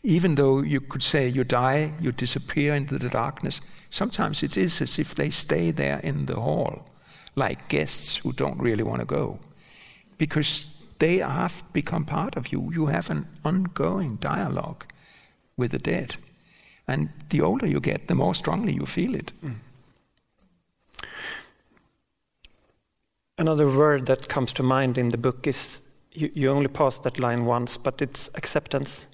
even 0.04 0.36
though 0.36 0.62
you 0.62 0.82
could 0.82 1.02
say 1.02 1.28
you 1.28 1.46
die, 1.46 1.94
you 2.00 2.12
disappear 2.12 2.76
into 2.76 3.00
the 3.00 3.10
darkness, 3.10 3.62
sometimes 3.90 4.44
it 4.44 4.58
is 4.58 4.82
as 4.82 5.00
if 5.00 5.16
they 5.16 5.30
stay 5.30 5.72
there 5.72 6.00
in 6.00 6.26
the 6.26 6.36
hall, 6.36 6.86
like 7.36 7.70
guests 7.70 8.18
who 8.18 8.34
don't 8.34 8.60
really 8.60 8.84
want 8.84 9.00
to 9.00 9.06
go. 9.06 9.40
Because 10.18 10.78
they 11.00 11.18
have 11.18 11.64
become 11.74 12.06
part 12.06 12.36
of 12.36 12.52
you. 12.52 12.72
You 12.74 12.88
have 12.88 13.10
an 13.10 13.28
ongoing 13.44 14.18
dialogue 14.18 14.86
with 15.58 15.72
the 15.72 15.80
dead. 15.80 16.18
And 16.88 17.10
the 17.30 17.42
older 17.42 17.66
you 17.66 17.80
get, 17.80 18.08
the 18.08 18.16
more 18.16 18.36
strongly 18.36 18.74
you 18.74 18.86
feel 18.86 19.16
it. 19.16 19.32
Mm. 19.44 19.56
Another 23.38 23.68
word 23.68 24.06
that 24.06 24.28
comes 24.28 24.54
to 24.54 24.64
mind 24.64 24.98
in 24.98 25.10
the 25.10 25.18
book 25.18 25.48
is 25.48 25.82
you, 26.12 26.30
you 26.34 26.50
only 26.50 26.68
pass 26.68 27.00
that 27.00 27.20
line 27.20 27.46
once, 27.46 27.78
but 27.78 28.02
it's 28.02 28.30
acceptance. 28.36 29.08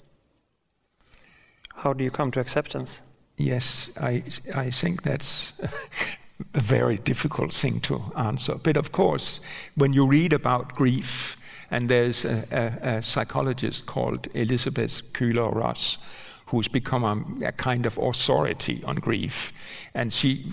How 1.80 1.92
do 1.92 2.04
you 2.04 2.10
come 2.10 2.30
to 2.32 2.40
acceptance? 2.40 3.00
Yes, 3.36 3.90
I, 4.00 4.22
I 4.54 4.70
think 4.70 5.02
that's 5.02 5.52
a 6.54 6.60
very 6.60 6.98
difficult 6.98 7.52
thing 7.54 7.80
to 7.80 8.12
answer. 8.16 8.54
But 8.54 8.76
of 8.76 8.92
course, 8.92 9.40
when 9.74 9.92
you 9.92 10.06
read 10.06 10.32
about 10.32 10.74
grief, 10.74 11.36
and 11.70 11.88
there's 11.88 12.24
a, 12.24 12.44
a, 12.50 12.96
a 12.96 13.02
psychologist 13.02 13.86
called 13.86 14.26
Elizabeth 14.34 15.12
Kübler-Ross, 15.12 15.98
who's 16.46 16.68
become 16.68 17.04
a, 17.04 17.46
a, 17.46 17.52
kind 17.52 17.86
of 17.86 17.96
authority 17.96 18.82
on 18.84 18.96
grief, 18.96 19.52
and 19.94 20.12
she 20.12 20.52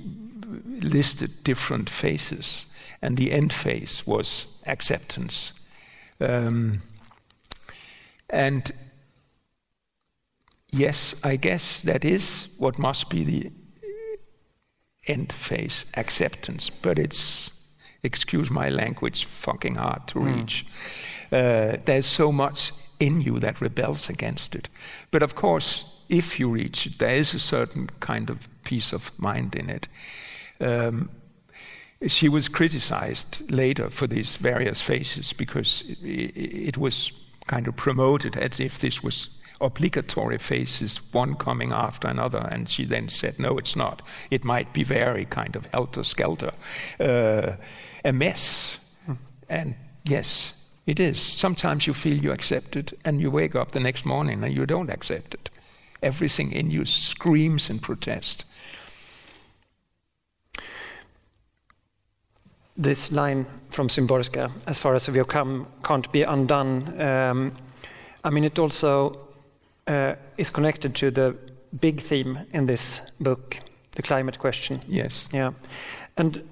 listed 0.82 1.44
different 1.44 1.90
phases 1.90 2.68
and 3.02 3.18
the 3.18 3.32
end 3.32 3.54
phase 3.54 4.06
was 4.06 4.48
acceptance. 4.66 5.54
Um, 6.20 6.82
and 8.30 8.72
yes, 10.78 11.16
I 11.24 11.36
guess 11.36 11.82
that 11.82 12.06
is 12.06 12.54
what 12.58 12.80
must 12.80 13.10
be 13.10 13.24
the 13.24 13.52
end 15.08 15.32
phase 15.32 15.86
acceptance, 15.96 16.70
but 16.70 17.00
it's, 17.00 17.52
excuse 18.04 18.50
my 18.50 18.70
language, 18.70 19.26
fucking 19.26 19.76
hard 19.76 20.08
to 20.08 20.20
hmm. 20.20 20.26
reach. 20.26 20.66
Mm. 21.32 21.74
Uh, 21.74 21.78
there's 21.86 22.06
so 22.06 22.32
much 22.32 22.72
in 23.00 23.22
you 23.22 23.40
that 23.40 23.62
rebels 23.62 24.10
against 24.10 24.56
it. 24.56 24.70
But 25.12 25.24
of 25.24 25.36
course, 25.36 25.86
if 26.10 26.40
you 26.40 26.50
reach 26.50 26.86
it, 26.86 27.00
there 27.00 27.16
is 27.16 27.34
a 27.34 27.40
certain 27.40 27.90
kind 28.00 28.30
of 28.30 28.48
peace 28.64 28.94
of 28.94 29.12
mind 29.18 29.56
in 29.56 29.70
it. 29.70 29.88
Um, 30.60 31.10
she 32.06 32.30
was 32.30 32.48
criticized 32.48 33.50
later 33.52 33.90
for 33.90 34.08
these 34.08 34.38
various 34.38 34.82
phases 34.82 35.34
because 35.34 35.84
it, 36.02 36.78
was 36.78 37.12
kind 37.48 37.68
of 37.68 37.76
promoted 37.76 38.36
as 38.36 38.60
if 38.60 38.78
this 38.78 39.02
was 39.02 39.30
obligatory 39.60 40.38
phases, 40.38 41.02
one 41.14 41.36
coming 41.36 41.72
after 41.72 42.08
another, 42.08 42.48
and 42.52 42.70
she 42.70 42.86
then 42.86 43.10
said, 43.10 43.40
no, 43.40 43.58
it's 43.58 43.76
not. 43.76 44.02
It 44.30 44.44
might 44.44 44.74
be 44.74 44.84
very 44.84 45.26
kind 45.26 45.56
of 45.56 45.66
helter 45.68 46.04
skelter, 46.04 46.52
uh, 47.00 47.54
a 48.06 48.14
mess. 48.14 48.80
And 49.50 49.76
yes, 50.04 50.54
it 50.86 51.00
is. 51.00 51.22
Sometimes 51.22 51.88
you 51.88 51.94
feel 51.94 52.18
you 52.18 52.32
accept 52.32 52.76
it, 52.76 52.94
and 53.04 53.20
you 53.20 53.32
wake 53.32 53.56
up 53.56 53.72
the 53.72 53.80
next 53.80 54.06
morning 54.06 54.44
and 54.44 54.54
you 54.54 54.66
don't 54.66 54.90
accept 54.90 55.34
it. 55.34 55.50
Everything 56.04 56.52
in 56.52 56.70
you 56.70 56.86
screams 56.86 57.70
in 57.70 57.80
protest. 57.80 58.46
this 62.78 63.12
line 63.12 63.46
from 63.70 63.88
Szymborska, 63.88 64.52
as 64.68 64.78
far 64.78 64.96
as 64.96 65.10
we 65.10 65.18
have 65.18 65.28
come, 65.28 65.66
can't 65.84 66.12
be 66.12 66.22
undone. 66.22 67.02
Um, 67.02 67.52
I 68.24 68.30
mean, 68.30 68.44
it 68.44 68.60
also 68.60 69.27
uh, 69.88 70.16
is 70.38 70.50
connected 70.50 70.96
to 70.96 71.12
the 71.12 71.36
big 71.80 72.02
theme 72.02 72.40
in 72.54 72.66
this 72.66 73.02
book, 73.20 73.58
the 73.96 74.02
climate 74.02 74.40
question. 74.40 74.80
Yes. 74.88 75.28
Yeah. 75.32 75.52
And 76.18 76.44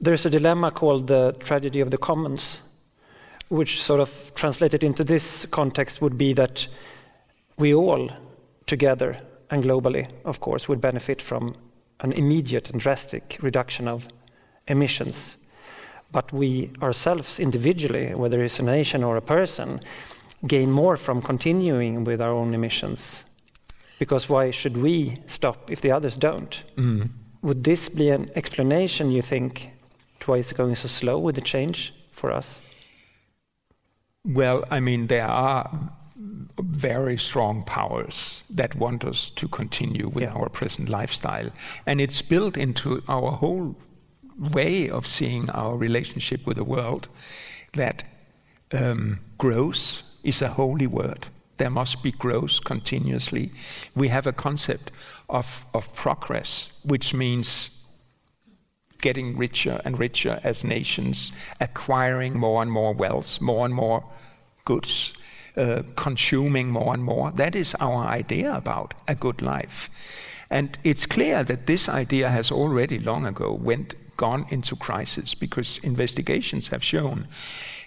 there's 0.00 0.26
a 0.26 0.30
dilemma 0.30 0.70
called 0.70 1.06
the 1.06 1.34
tragedy 1.38 1.80
of 1.80 1.90
the 1.90 1.98
commons, 1.98 2.62
which 3.48 3.82
sort 3.82 4.00
of 4.00 4.32
translated 4.34 4.82
into 4.82 5.04
this 5.04 5.46
context 5.46 6.02
would 6.02 6.18
be 6.18 6.32
that 6.32 6.66
we 7.56 7.74
all 7.74 8.10
together 8.66 9.16
and 9.50 9.62
globally, 9.62 10.08
of 10.24 10.40
course, 10.40 10.68
would 10.68 10.80
benefit 10.80 11.22
from 11.22 11.54
an 12.00 12.12
immediate 12.12 12.70
and 12.70 12.80
drastic 12.80 13.38
reduction 13.40 13.88
of 13.88 14.08
emissions. 14.66 15.36
But 16.10 16.32
we 16.32 16.70
ourselves 16.82 17.38
individually, 17.38 18.14
whether 18.14 18.42
it's 18.42 18.58
a 18.58 18.64
nation 18.64 19.04
or 19.04 19.16
a 19.16 19.22
person, 19.22 19.80
gain 20.46 20.70
more 20.70 20.96
from 20.96 21.22
continuing 21.22 22.04
with 22.04 22.20
our 22.20 22.32
own 22.32 22.54
emissions. 22.54 23.24
Because 23.98 24.28
why 24.28 24.50
should 24.50 24.76
we 24.76 25.18
stop 25.26 25.70
if 25.70 25.80
the 25.80 25.90
others 25.90 26.16
don't? 26.16 26.62
Mm. 26.76 27.10
Would 27.42 27.64
this 27.64 27.88
be 27.88 28.10
an 28.10 28.30
explanation, 28.34 29.10
you 29.10 29.22
think, 29.22 29.70
to 30.20 30.30
why 30.30 30.38
it's 30.38 30.52
going 30.52 30.74
so 30.74 30.88
slow 30.88 31.18
with 31.18 31.34
the 31.34 31.40
change 31.40 31.94
for 32.10 32.32
us? 32.32 32.60
Well, 34.24 34.64
I 34.70 34.80
mean, 34.80 35.06
there 35.08 35.26
are 35.26 35.90
very 36.58 37.18
strong 37.18 37.62
powers 37.64 38.42
that 38.48 38.74
want 38.74 39.04
us 39.04 39.30
to 39.30 39.48
continue 39.48 40.08
with 40.08 40.24
yeah. 40.24 40.32
our 40.32 40.48
present 40.48 40.88
lifestyle. 40.88 41.50
And 41.86 42.00
it's 42.00 42.22
built 42.22 42.56
into 42.56 43.02
our 43.08 43.32
whole 43.32 43.76
way 44.38 44.88
of 44.88 45.06
seeing 45.06 45.50
our 45.50 45.76
relationship 45.76 46.46
with 46.46 46.56
the 46.56 46.64
world 46.64 47.08
that 47.74 48.04
um, 48.72 49.20
growth 49.38 50.02
is 50.24 50.42
a 50.42 50.48
holy 50.48 50.86
word. 50.86 51.28
There 51.56 51.70
must 51.70 52.02
be 52.02 52.10
growth 52.10 52.64
continuously. 52.64 53.50
We 53.94 54.08
have 54.08 54.26
a 54.26 54.32
concept 54.32 54.90
of, 55.28 55.66
of 55.72 55.94
progress, 55.94 56.70
which 56.82 57.14
means 57.14 57.70
getting 59.00 59.36
richer 59.36 59.80
and 59.84 59.98
richer 59.98 60.40
as 60.42 60.64
nations, 60.64 61.30
acquiring 61.60 62.36
more 62.38 62.62
and 62.62 62.72
more 62.72 62.94
wealth, 62.94 63.40
more 63.40 63.64
and 63.66 63.74
more 63.74 64.02
goods, 64.64 65.12
uh, 65.56 65.82
consuming 65.94 66.70
more 66.70 66.94
and 66.94 67.04
more. 67.04 67.30
That 67.30 67.54
is 67.54 67.76
our 67.80 68.04
idea 68.06 68.52
about 68.52 68.94
a 69.06 69.14
good 69.14 69.42
life. 69.42 69.90
And 70.50 70.78
it's 70.84 71.06
clear 71.06 71.44
that 71.44 71.66
this 71.66 71.88
idea 71.88 72.30
has 72.30 72.50
already 72.50 72.98
long 72.98 73.26
ago 73.26 73.52
went 73.52 73.94
gone 74.16 74.46
into 74.50 74.76
crisis 74.76 75.34
because 75.34 75.78
investigations 75.78 76.68
have 76.68 76.82
shown 76.82 77.26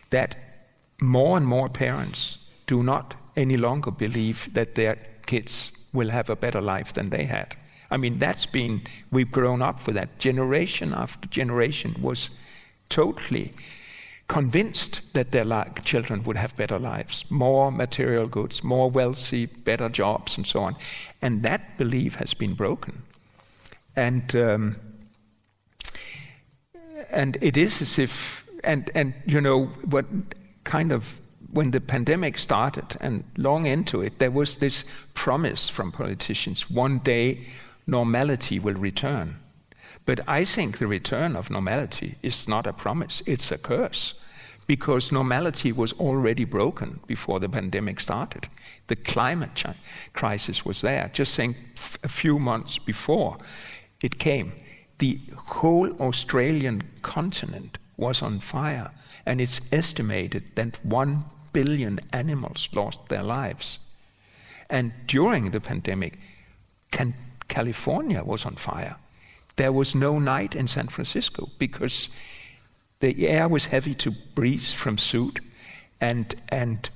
that 0.10 0.36
more 1.02 1.38
and 1.38 1.46
more 1.46 1.70
parents 1.70 2.38
do 2.66 2.84
not 2.84 3.16
any 3.36 3.58
longer 3.58 3.92
believe 3.92 4.54
that 4.54 4.76
their 4.76 4.98
kids 5.26 5.72
will 5.94 6.10
have 6.10 6.30
a 6.30 6.36
better 6.36 6.62
life 6.62 6.94
than 6.94 7.10
they 7.10 7.26
had. 7.26 7.56
I 7.90 7.98
mean, 7.98 8.20
that's 8.20 8.46
been, 8.46 8.82
we've 9.12 9.32
grown 9.32 9.62
up 9.62 9.86
with 9.86 9.96
that. 9.96 10.20
Generation 10.20 10.94
after 10.94 11.28
generation 11.30 11.96
was 12.02 12.30
totally 12.90 13.54
convinced 14.28 15.14
that 15.14 15.32
their 15.32 15.46
children 15.86 16.24
would 16.24 16.36
have 16.36 16.56
better 16.58 16.78
lives, 16.78 17.24
more 17.30 17.72
material 17.72 18.28
goods, 18.28 18.64
more 18.64 18.92
wealthy, 18.92 19.46
better 19.46 19.88
jobs, 19.88 20.36
and 20.36 20.46
so 20.46 20.62
on. 20.62 20.76
And 21.22 21.44
that 21.44 21.78
belief 21.78 22.16
has 22.16 22.34
been 22.34 22.54
broken. 22.54 23.04
And 23.96 24.36
um, 24.36 24.76
and 27.10 27.38
it 27.42 27.56
is 27.58 27.82
as 27.82 27.98
if 27.98 28.46
and 28.64 28.92
and 28.94 29.14
you 29.26 29.42
know 29.42 29.68
what 29.86 30.06
kind 30.68 30.92
of 30.92 31.22
when 31.54 31.72
the 31.72 31.82
pandemic 31.82 32.38
started 32.38 32.98
and 33.00 33.24
long 33.38 33.66
into 33.66 34.02
it, 34.02 34.20
there 34.20 34.32
was 34.32 34.58
this 34.58 34.84
promise 35.14 35.70
from 35.70 35.92
politicians: 35.92 36.70
one 36.70 37.00
day 37.00 37.40
normality 37.86 38.60
will 38.60 38.76
return. 38.76 39.40
But 40.06 40.20
I 40.28 40.46
think 40.46 40.78
the 40.78 40.88
return 40.88 41.36
of 41.36 41.50
normality 41.50 42.16
is 42.22 42.48
not 42.48 42.68
a 42.68 42.74
promise, 42.74 43.24
it's 43.26 43.52
a 43.52 43.58
curse. 43.58 44.14
Because 44.68 45.14
normality 45.14 45.72
was 45.72 45.94
already 45.94 46.46
broken 46.46 47.00
before 47.08 47.40
the 47.40 47.50
pandemic 47.50 48.02
started. 48.02 48.50
The 48.88 48.98
climate 48.98 49.64
crisis 50.12 50.66
was 50.66 50.82
there. 50.82 51.10
Just 51.14 51.34
saying, 51.34 51.56
a 52.04 52.10
few 52.10 52.38
months 52.38 52.78
before 52.78 53.38
it 54.02 54.20
came, 54.20 54.52
the 54.98 55.20
whole 55.36 55.92
Australian 56.02 56.84
continent 57.02 57.78
was 57.96 58.22
on 58.22 58.42
fire, 58.42 58.92
and 59.28 59.42
it's 59.42 59.62
estimated 59.74 60.56
that 60.56 60.84
one 60.86 61.26
billion 61.52 62.00
animals 62.14 62.70
lost 62.72 63.10
their 63.10 63.24
lives. 63.24 63.78
And 64.70 64.94
during 65.06 65.52
the 65.52 65.60
pandemic, 65.60 66.18
can, 66.92 67.14
California 67.50 68.24
was 68.24 68.46
on 68.46 68.56
fire. 68.56 68.96
There 69.58 69.74
was 69.74 69.94
no 69.94 70.18
night 70.18 70.56
in 70.56 70.68
San 70.68 70.88
Francisco 70.88 71.50
because 71.60 72.08
the 73.02 73.28
air 73.28 73.50
was 73.50 73.66
heavy 73.66 73.94
to 73.96 74.12
breathe 74.34 74.64
from 74.64 74.98
soot, 74.98 75.42
and, 76.00 76.34
and 76.48 76.90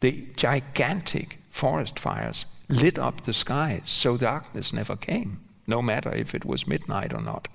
the 0.00 0.28
gigantic 0.36 1.38
forest 1.50 1.98
fires 1.98 2.46
lit 2.68 2.96
up 2.96 3.22
the 3.22 3.32
sky 3.32 3.82
so 3.86 4.16
darkness 4.16 4.72
never 4.72 4.94
came, 4.94 5.40
no 5.66 5.82
matter 5.82 6.12
if 6.12 6.34
it 6.34 6.44
was 6.44 6.66
midnight 6.66 7.12
or 7.14 7.20
not. 7.20 7.48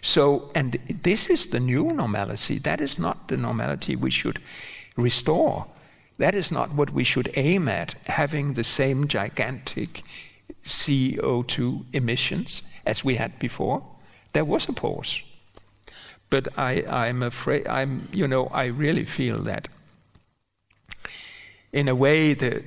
So, 0.00 0.50
and 0.54 0.78
this 1.02 1.28
is 1.28 1.46
the 1.46 1.60
new 1.60 1.92
normality. 1.92 2.58
That 2.58 2.80
is 2.80 2.98
not 2.98 3.28
the 3.28 3.36
normality 3.36 3.96
we 3.96 4.10
should 4.10 4.40
restore. 4.96 5.66
That 6.18 6.34
is 6.34 6.50
not 6.50 6.74
what 6.74 6.90
we 6.90 7.04
should 7.04 7.30
aim 7.34 7.68
at, 7.68 7.94
having 8.06 8.54
the 8.54 8.64
same 8.64 9.08
gigantic 9.08 10.02
CO2 10.64 11.84
emissions 11.92 12.62
as 12.84 13.04
we 13.04 13.16
had 13.16 13.38
before 13.38 13.82
there 14.32 14.44
was 14.44 14.68
a 14.68 14.72
pause. 14.72 15.22
But 16.30 16.48
I, 16.56 16.84
I'm 16.88 17.22
afraid, 17.22 17.66
I'm, 17.68 18.08
you 18.12 18.26
know, 18.26 18.46
I 18.46 18.66
really 18.66 19.04
feel 19.04 19.38
that 19.42 19.68
in 21.72 21.88
a 21.88 21.94
way 21.94 22.34
the 22.34 22.62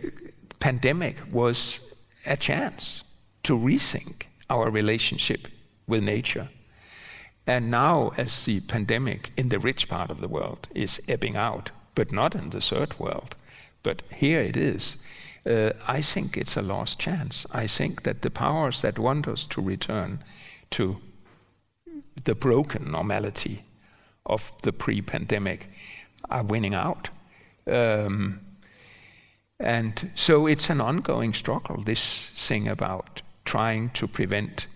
pandemic 0.59 1.17
was 1.31 1.93
a 2.25 2.37
chance 2.37 3.03
to 3.43 3.57
rethink 3.57 4.23
our 4.49 4.69
relationship 4.69 5.47
with 5.87 6.03
nature. 6.03 6.49
And 7.47 7.69
now, 7.69 8.11
as 8.17 8.45
the 8.45 8.59
pandemic 8.61 9.31
in 9.37 9.49
the 9.49 9.59
rich 9.59 9.87
part 9.87 10.09
of 10.09 10.19
the 10.19 10.27
world 10.27 10.67
is 10.73 11.01
ebbing 11.07 11.37
out, 11.37 11.71
but 11.93 12.11
not 12.11 12.35
in 12.35 12.49
the 12.49 12.61
third 12.61 12.99
world, 12.99 13.35
but 13.83 14.01
here 14.11 14.41
it 14.41 14.57
is, 14.57 14.97
uh, 15.45 15.71
I 15.87 16.01
think 16.01 16.37
it's 16.37 16.57
a 16.57 16.63
lost 16.63 16.99
chance. 16.99 17.45
I 17.51 17.67
think 17.67 18.01
that 18.03 18.23
the 18.23 18.31
powers 18.31 18.81
that 18.81 18.97
want 18.97 19.27
us 19.27 19.45
to 19.47 19.61
return 19.61 20.23
to 20.71 20.97
the 22.23 22.33
broken 22.33 22.91
normality 22.91 23.63
of 24.25 24.51
the 24.63 24.73
pre 24.73 25.01
pandemic 25.01 25.69
are 26.29 26.43
winning 26.43 26.73
out. 26.73 27.09
Um, 27.67 28.39
and 29.59 30.11
so 30.15 30.47
it's 30.47 30.69
an 30.69 30.81
ongoing 30.81 31.33
struggle, 31.33 31.81
this 31.83 32.31
thing 32.31 32.67
about 32.67 33.21
trying 33.45 33.89
to 33.91 34.07
prevent 34.07 34.67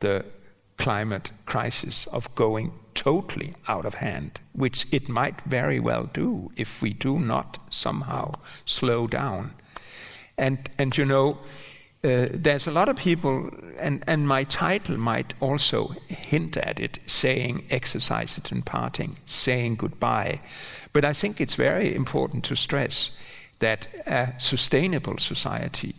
the 0.00 0.24
climate 0.76 1.30
crisis 1.46 2.06
of 2.08 2.34
going 2.34 2.72
totally 2.94 3.52
out 3.68 3.84
of 3.84 3.94
hand, 3.94 4.40
which 4.52 4.86
it 4.92 5.08
might 5.08 5.40
very 5.42 5.80
well 5.80 6.08
do 6.12 6.50
if 6.56 6.82
we 6.82 6.92
do 6.92 7.18
not 7.18 7.58
somehow 7.70 8.32
slow 8.64 9.06
down. 9.06 9.52
And, 10.36 10.68
and 10.78 10.96
you 10.96 11.04
know, 11.04 11.38
uh, 12.02 12.28
there's 12.30 12.66
a 12.66 12.70
lot 12.70 12.88
of 12.88 12.96
people, 12.96 13.50
and, 13.78 14.04
and 14.06 14.28
my 14.28 14.44
title 14.44 14.98
might 14.98 15.32
also 15.40 15.94
hint 16.06 16.56
at 16.56 16.78
it, 16.78 16.98
saying 17.06 17.66
exercise 17.70 18.36
it 18.36 18.52
in 18.52 18.62
parting, 18.62 19.16
saying 19.24 19.76
goodbye. 19.76 20.40
But 20.92 21.04
I 21.04 21.14
think 21.14 21.40
it's 21.40 21.54
very 21.54 21.94
important 21.94 22.44
to 22.44 22.56
stress 22.56 23.10
that 23.60 23.86
a 24.06 24.34
sustainable 24.38 25.16
society 25.18 25.94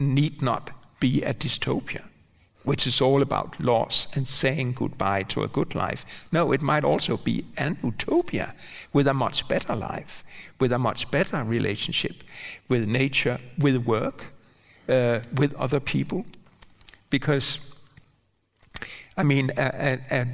need 0.00 0.40
not 0.40 0.70
be 1.00 1.22
a 1.22 1.34
dystopia, 1.34 2.02
which 2.64 2.86
is 2.86 3.00
all 3.00 3.22
about 3.22 3.60
loss 3.60 4.08
and 4.14 4.28
saying 4.28 4.72
goodbye 4.72 5.22
to 5.22 5.42
a 5.42 5.48
good 5.48 5.74
life. 5.74 6.26
No, 6.32 6.52
it 6.52 6.62
might 6.62 6.84
also 6.84 7.16
be 7.16 7.44
an 7.56 7.78
utopia 7.82 8.54
with 8.92 9.06
a 9.06 9.14
much 9.14 9.48
better 9.48 9.76
life, 9.76 10.24
with 10.60 10.72
a 10.72 10.78
much 10.78 11.10
better 11.10 11.44
relationship 11.44 12.24
with 12.68 12.88
nature, 12.88 13.38
with 13.58 13.76
work 13.76 14.32
uh, 14.88 15.20
with 15.34 15.54
other 15.54 15.80
people. 15.80 16.24
Because, 17.10 17.58
I 19.16 19.22
mean, 19.22 19.50
a, 19.56 19.98
a, 20.10 20.20
a 20.20 20.26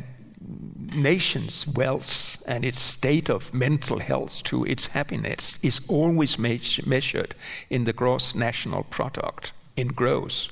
nation's 0.94 1.66
wealth 1.66 2.42
and 2.46 2.64
its 2.64 2.80
state 2.80 3.28
of 3.28 3.54
mental 3.54 3.98
health 3.98 4.42
to 4.44 4.64
its 4.64 4.88
happiness 4.88 5.58
is 5.62 5.80
always 5.88 6.38
measured 6.38 7.34
in 7.70 7.84
the 7.84 7.92
gross 7.92 8.34
national 8.34 8.84
product, 8.84 9.52
in 9.76 9.88
growth. 9.88 10.48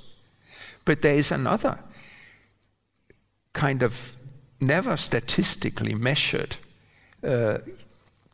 But 0.85 1.03
there 1.03 1.15
is 1.15 1.31
another 1.31 1.79
kind 3.53 3.83
of 3.83 4.17
never 4.61 4.97
statistically 4.97 5.95
measured 5.95 6.57
uh, 7.23 7.59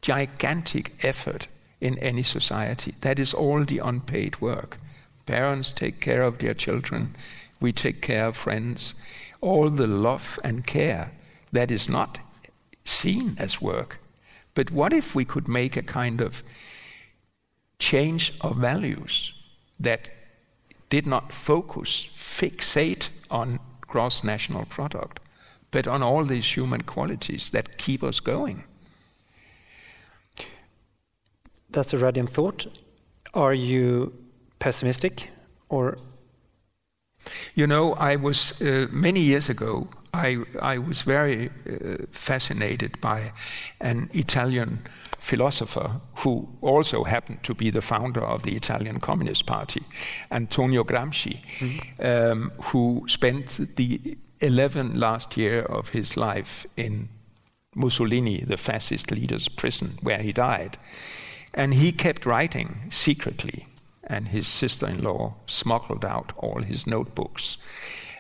gigantic 0.01 0.93
effort 1.03 1.49
in 1.81 1.99
any 1.99 2.23
society. 2.23 2.95
That 3.01 3.19
is 3.19 3.35
all 3.35 3.65
the 3.65 3.79
unpaid 3.79 4.41
work. 4.41 4.79
Parents 5.27 5.73
take 5.73 6.01
care 6.01 6.23
of 6.23 6.39
their 6.39 6.55
children. 6.55 7.15
We 7.61 7.73
take 7.73 8.01
care 8.01 8.27
of 8.27 8.37
friends. 8.37 8.95
All 9.41 9.71
the 9.71 9.87
love 9.87 10.39
and 10.43 10.67
care 10.67 11.13
that 11.53 11.71
is 11.71 11.89
not 11.89 12.19
seen 12.85 13.37
as 13.39 13.61
work. 13.61 13.99
But 14.55 14.71
what 14.71 14.93
if 14.93 15.15
we 15.15 15.25
could 15.25 15.49
make 15.49 15.77
a 15.77 15.83
kind 15.83 16.21
of 16.21 16.43
change 17.79 18.33
of 18.41 18.57
values 18.57 19.33
that 19.79 20.09
did 20.89 21.07
not 21.07 21.33
focus, 21.33 22.09
fixate 22.15 23.09
on 23.31 23.61
gross 23.81 24.25
national 24.25 24.65
product, 24.67 25.21
but 25.71 25.87
on 25.87 26.03
all 26.03 26.25
these 26.25 26.57
human 26.57 26.83
qualities 26.83 27.51
that 27.51 27.79
keep 27.79 28.03
us 28.03 28.21
going? 28.21 28.65
That's 31.71 31.93
a 31.93 31.99
radiant 31.99 32.31
thought. 32.31 32.67
Are 33.35 33.55
you 33.55 34.13
pessimistic 34.59 35.31
or 35.69 35.99
you 37.55 37.67
know 37.67 37.95
i 37.95 38.17
was 38.17 38.61
uh, 38.63 38.87
many 38.91 39.21
years 39.21 39.49
ago 39.49 39.89
i 40.15 40.39
i 40.61 40.79
was 40.79 41.03
very 41.03 41.49
uh, 41.49 41.97
fascinated 42.11 43.01
by 43.01 43.33
an 43.81 44.09
italian 44.13 44.79
philosopher 45.19 46.01
who 46.17 46.49
also 46.61 47.05
happened 47.05 47.43
to 47.43 47.55
be 47.55 47.71
the 47.71 47.81
founder 47.81 48.21
of 48.21 48.43
the 48.43 48.55
Italian 48.57 49.01
Communist 49.01 49.47
Party, 49.47 49.83
Antonio 50.31 50.85
Gramsci, 50.85 51.41
mm-hmm. 51.59 52.07
um, 52.07 52.53
who 52.63 53.05
spent 53.09 53.77
the 53.77 54.17
11 54.41 54.99
last 54.99 55.37
year 55.37 55.63
of 55.63 55.91
his 55.91 56.17
life 56.17 56.67
in 56.77 57.09
Mussolini, 57.75 58.45
the 58.47 58.57
fascist 58.57 59.11
leader's 59.11 59.49
prison, 59.49 59.99
where 60.03 60.19
he 60.19 60.33
died. 60.33 60.79
And 61.53 61.75
he 61.75 61.93
kept 61.93 62.25
writing 62.25 62.87
secretly 62.91 63.67
and 64.09 64.29
his 64.29 64.49
sister-in-law 64.49 65.35
smuggled 65.47 66.05
out 66.05 66.33
all 66.39 66.63
his 66.63 66.87
notebooks. 66.87 67.59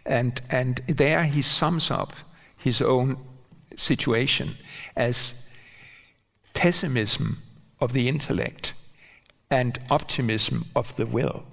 And, 0.04 0.40
and 0.50 0.82
there 0.86 1.24
he 1.24 1.42
sums 1.42 1.90
up 1.90 2.12
his 2.56 2.82
own 2.82 3.16
situation 3.76 4.56
as 4.94 5.47
pessimism 6.58 7.40
of 7.78 7.92
the 7.92 8.08
intellect 8.08 8.74
and 9.48 9.78
optimism 9.90 10.64
of 10.74 10.96
the 10.96 11.06
will. 11.06 11.44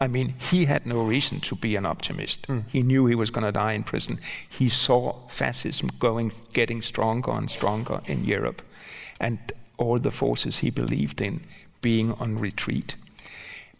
I 0.00 0.06
mean, 0.06 0.34
he 0.38 0.66
had 0.66 0.86
no 0.86 1.02
reason 1.02 1.40
to 1.40 1.56
be 1.56 1.74
an 1.74 1.84
optimist. 1.84 2.46
Mm. 2.46 2.62
He 2.68 2.82
knew 2.82 3.06
he 3.06 3.16
was 3.16 3.30
going 3.30 3.44
to 3.44 3.50
die 3.50 3.72
in 3.72 3.82
prison. 3.82 4.20
He 4.48 4.68
saw 4.68 5.26
fascism 5.28 5.90
going, 5.98 6.30
getting 6.52 6.82
stronger 6.82 7.32
and 7.32 7.50
stronger 7.50 8.00
in 8.06 8.24
Europe, 8.24 8.62
and 9.18 9.38
all 9.76 9.98
the 9.98 10.12
forces 10.12 10.60
he 10.60 10.70
believed 10.70 11.20
in 11.20 11.40
being 11.80 12.12
on 12.12 12.38
retreat. 12.38 12.94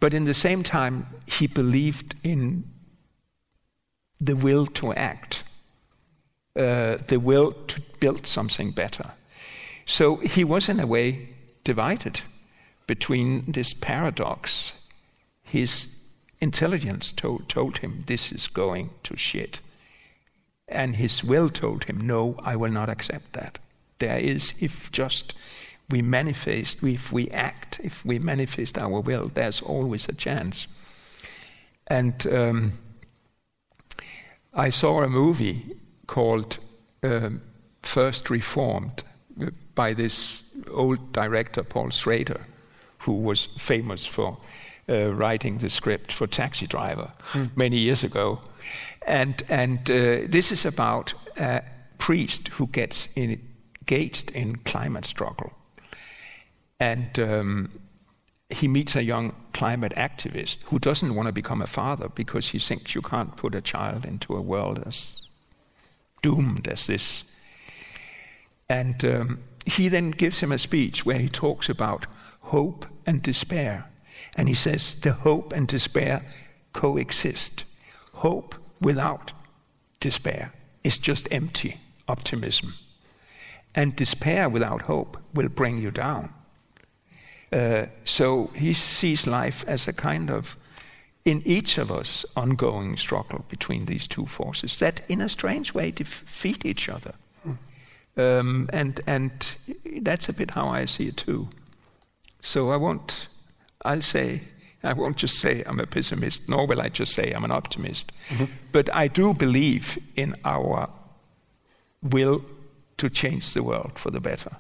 But 0.01 0.13
in 0.13 0.25
the 0.25 0.35
same 0.35 0.65
time, 0.65 1.07
he 1.27 1.47
believed 1.47 2.17
in 2.25 2.65
the 4.21 4.35
will 4.35 4.67
to 4.67 4.93
act, 4.95 5.45
uh, 6.57 6.99
the 7.07 7.21
will 7.21 7.53
to 7.69 7.81
build 8.01 8.27
something 8.27 8.73
better. 8.73 9.13
So 9.87 10.17
he 10.17 10.45
was, 10.45 10.69
in 10.69 10.81
a 10.81 10.87
way, 10.87 11.29
divided 11.63 12.23
between 12.87 13.51
this 13.53 13.75
paradox. 13.75 14.75
His 15.43 16.01
intelligence 16.41 17.13
told, 17.13 17.49
told 17.49 17.79
him 17.79 18.05
this 18.07 18.33
is 18.33 18.49
going 18.49 18.91
to 19.05 19.17
shit. 19.17 19.61
And 20.69 20.97
his 20.97 21.23
will 21.23 21.51
told 21.51 21.85
him, 21.85 22.07
no, 22.07 22.37
I 22.43 22.57
will 22.57 22.73
not 22.73 22.89
accept 22.89 23.33
that. 23.33 23.59
There 23.99 24.19
is, 24.19 24.55
if 24.63 24.91
just 24.91 25.35
we 25.91 26.03
manifest, 26.03 26.83
if 26.83 27.13
we 27.13 27.29
act, 27.31 27.81
if 27.83 28.05
we 28.05 28.19
manifest 28.19 28.79
our 28.79 29.01
will, 29.01 29.31
there's 29.33 29.61
always 29.61 30.09
a 30.09 30.15
chance. 30.15 30.67
And 31.87 32.27
um, 32.27 32.73
I 34.55 34.71
saw 34.71 35.03
a 35.03 35.09
movie 35.09 35.77
called 36.07 36.59
um, 37.03 37.43
First 37.83 38.31
Reformed 38.31 39.03
by 39.75 39.95
this 39.95 40.45
old 40.71 41.13
director, 41.13 41.63
Paul 41.63 41.91
Schrader, 41.91 42.41
who 42.99 43.13
was 43.13 43.47
famous 43.59 44.07
for 44.07 44.39
uh, 44.89 45.13
writing 45.13 45.59
the 45.59 45.71
script 45.71 46.13
for 46.13 46.27
Taxi 46.27 46.67
Driver 46.67 47.13
mm. 47.33 47.57
many 47.57 47.79
years 47.79 48.05
ago. 48.05 48.41
And, 49.07 49.43
and 49.49 49.79
uh, 49.91 50.27
this 50.27 50.53
is 50.53 50.65
about 50.65 51.15
a 51.37 51.63
priest 51.99 52.49
who 52.49 52.67
gets 52.67 53.09
engaged 53.17 54.31
in 54.31 54.57
climate 54.57 55.05
struggle. 55.05 55.53
And 56.81 57.19
um, 57.19 57.71
he 58.51 58.69
meets 58.69 58.97
a 58.97 59.03
young 59.03 59.35
climate 59.53 59.93
activist 59.97 60.63
who 60.65 60.79
doesn't 60.79 61.15
want 61.15 61.27
to 61.27 61.33
become 61.33 61.63
a 61.63 61.67
father 61.67 62.09
because 62.09 62.51
he 62.51 62.59
thinks 62.59 62.95
you 62.95 63.03
can't 63.03 63.37
put 63.37 63.55
a 63.55 63.61
child 63.61 64.05
into 64.05 64.37
a 64.37 64.41
world 64.41 64.83
as 64.87 65.27
doomed 66.23 66.69
as 66.69 66.87
this. 66.87 67.25
And 68.69 69.05
um, 69.05 69.45
he 69.67 69.89
then 69.89 70.11
gives 70.11 70.41
him 70.41 70.53
a 70.53 70.59
speech 70.59 71.05
where 71.05 71.19
he 71.19 71.29
talks 71.29 71.69
about 71.69 72.07
hope 72.41 72.87
and 73.07 73.23
despair. 73.23 73.91
And 74.37 74.49
he 74.49 74.55
says 74.55 75.01
the 75.01 75.13
hope 75.13 75.53
and 75.53 75.69
despair 75.69 76.25
coexist. 76.73 77.65
Hope 78.15 78.55
without 78.81 79.33
despair 80.01 80.53
is 80.83 80.99
just 80.99 81.29
empty 81.31 81.81
optimism. 82.09 82.75
And 83.75 83.97
despair 83.97 84.49
without 84.49 84.83
hope 84.83 85.17
will 85.33 85.49
bring 85.49 85.79
you 85.79 85.91
down. 85.91 86.33
Uh, 87.53 87.87
so 88.05 88.51
he 88.55 88.73
sees 88.73 89.27
life 89.27 89.65
as 89.67 89.89
a 89.89 89.93
kind 89.93 90.31
of, 90.31 90.57
in 91.25 91.43
each 91.45 91.79
of 91.79 91.91
us, 91.91 92.27
ongoing 92.37 92.97
struggle 92.97 93.45
between 93.49 93.87
these 93.87 94.07
two 94.07 94.27
forces 94.27 94.79
that, 94.79 95.01
in 95.09 95.21
a 95.21 95.29
strange 95.29 95.73
way, 95.73 95.91
defeat 95.91 96.65
each 96.67 96.89
other. 96.89 97.15
Um, 98.17 98.71
and, 98.73 99.01
and 99.07 99.33
that's 100.03 100.29
a 100.29 100.33
bit 100.33 100.53
how 100.53 100.69
I 100.69 100.85
see 100.85 101.09
it 101.09 101.17
too. 101.17 101.49
So 102.41 102.71
I 102.71 102.77
won't, 102.77 103.29
I'll 103.85 104.03
say, 104.03 104.43
I 104.83 104.93
won't 104.93 105.17
just 105.17 105.39
say 105.39 105.63
I'm 105.67 105.81
a 105.81 105.87
pessimist, 105.87 106.49
nor 106.49 106.67
will 106.67 106.81
I 106.81 106.91
just 106.91 107.13
say 107.13 107.33
I'm 107.33 107.45
an 107.45 107.51
optimist. 107.51 108.13
Mm-hmm. 108.29 108.53
But 108.71 108.95
I 108.95 109.09
do 109.09 109.35
believe 109.35 109.99
in 110.15 110.37
our 110.45 110.91
will 112.03 112.45
to 112.99 113.09
change 113.11 113.55
the 113.55 113.63
world 113.63 113.99
for 113.99 114.11
the 114.11 114.21
better, 114.21 114.57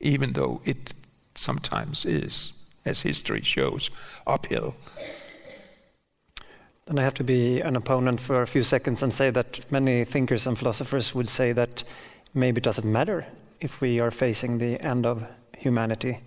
even 0.00 0.32
though 0.32 0.60
it 0.64 0.92
sometimes 1.34 2.04
is, 2.04 2.52
as 2.84 3.02
history 3.02 3.42
shows, 3.42 3.90
uphill. 4.26 4.74
Then 6.86 6.98
I 6.98 7.02
have 7.02 7.14
to 7.14 7.24
be 7.24 7.60
an 7.60 7.76
opponent 7.76 8.20
for 8.20 8.42
a 8.42 8.46
few 8.46 8.64
seconds 8.64 9.02
and 9.02 9.14
say 9.14 9.30
that 9.30 9.70
many 9.70 10.04
thinkers 10.04 10.46
and 10.46 10.58
philosophers 10.58 11.14
would 11.14 11.28
say 11.28 11.52
that 11.52 11.84
maybe 12.34 12.58
it 12.58 12.64
doesn't 12.64 12.90
matter 12.90 13.26
if 13.60 13.80
we 13.80 14.00
are 14.00 14.10
facing 14.10 14.58
the 14.58 14.80
end 14.80 15.06
of 15.06 15.22
humanity. 15.56 16.20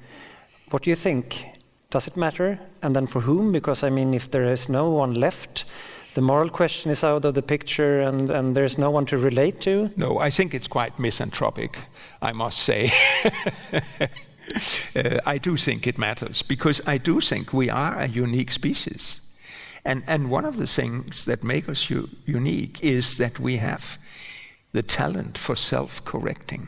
What 0.69 0.83
do 0.83 0.89
you 0.89 0.95
think? 0.95 1.45
Does 1.89 2.07
it 2.07 2.17
matter? 2.17 2.59
And 2.81 2.95
then 2.95 3.07
for 3.07 3.21
whom? 3.21 3.51
Because 3.51 3.83
I 3.83 3.89
mean, 3.89 4.13
if 4.13 4.31
there 4.31 4.51
is 4.51 4.69
no 4.69 4.89
one 4.89 5.13
left, 5.13 5.65
the 6.13 6.21
moral 6.21 6.49
question 6.49 6.91
is 6.91 7.03
out 7.03 7.25
of 7.25 7.33
the 7.33 7.41
picture 7.41 8.01
and, 8.01 8.29
and 8.29 8.55
there's 8.55 8.77
no 8.77 8.91
one 8.91 9.05
to 9.07 9.17
relate 9.17 9.61
to? 9.61 9.89
No, 9.95 10.19
I 10.19 10.29
think 10.29 10.53
it's 10.53 10.67
quite 10.67 10.99
misanthropic, 10.99 11.77
I 12.21 12.31
must 12.31 12.59
say. 12.59 12.91
uh, 14.95 15.19
I 15.25 15.37
do 15.37 15.57
think 15.57 15.87
it 15.87 15.97
matters 15.97 16.41
because 16.43 16.81
I 16.85 16.97
do 16.97 17.19
think 17.19 17.53
we 17.53 17.69
are 17.69 17.97
a 17.97 18.07
unique 18.07 18.51
species. 18.51 19.19
And, 19.85 20.03
and 20.07 20.29
one 20.29 20.45
of 20.45 20.57
the 20.57 20.67
things 20.67 21.25
that 21.25 21.43
make 21.43 21.67
us 21.67 21.89
u- 21.89 22.09
unique 22.25 22.83
is 22.83 23.17
that 23.17 23.39
we 23.39 23.57
have 23.57 23.97
the 24.73 24.83
talent 24.83 25.38
for 25.38 25.55
self 25.55 26.03
correcting 26.03 26.67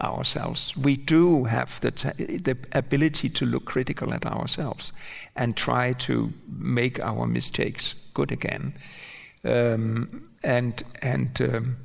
ourselves. 0.00 0.76
We 0.76 0.96
do 0.96 1.44
have 1.44 1.80
the, 1.80 1.90
the 1.90 2.56
ability 2.72 3.28
to 3.30 3.46
look 3.46 3.64
critical 3.64 4.12
at 4.12 4.26
ourselves 4.26 4.92
and 5.34 5.56
try 5.56 5.94
to 5.94 6.32
make 6.48 7.02
our 7.02 7.26
mistakes 7.26 7.94
good 8.14 8.32
again. 8.32 8.74
Um, 9.44 10.28
and 10.42 10.82
and 11.02 11.40
um, 11.40 11.76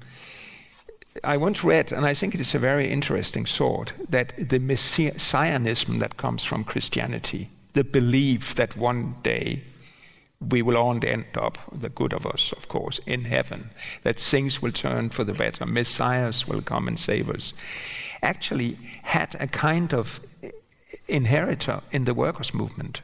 I 1.24 1.38
once 1.38 1.64
read, 1.64 1.92
and 1.92 2.06
I 2.06 2.14
think 2.14 2.34
it 2.34 2.42
is 2.42 2.56
a 2.56 2.60
very 2.60 2.90
interesting 2.90 3.46
thought, 3.46 3.94
that 4.10 4.34
the 4.38 4.60
messianism 4.60 6.00
that 6.00 6.18
comes 6.18 6.44
from 6.44 6.64
Christianity, 6.64 7.50
the 7.74 7.84
belief 7.84 8.56
that 8.56 8.78
one 8.78 9.16
day 9.24 9.64
we 10.50 10.62
will 10.62 10.78
all 10.78 11.00
end 11.06 11.26
up, 11.36 11.58
the 11.72 11.90
good 11.90 12.14
of 12.14 12.26
us, 12.26 12.52
of 12.54 12.68
course, 12.68 13.00
in 13.06 13.26
heaven, 13.26 13.70
that 14.04 14.20
things 14.20 14.62
will 14.62 14.72
turn 14.72 15.10
for 15.10 15.24
the 15.24 15.34
better, 15.34 15.66
messiahs 15.66 16.48
will 16.48 16.62
come 16.62 16.88
and 16.88 17.00
save 17.00 17.30
us, 17.30 17.54
actually 18.24 18.78
had 19.04 19.36
a 19.40 19.48
kind 19.48 19.94
of 19.94 20.20
inheritor 21.08 21.82
in 21.92 22.06
the 22.06 22.14
workers' 22.14 22.54
movement 22.54 23.02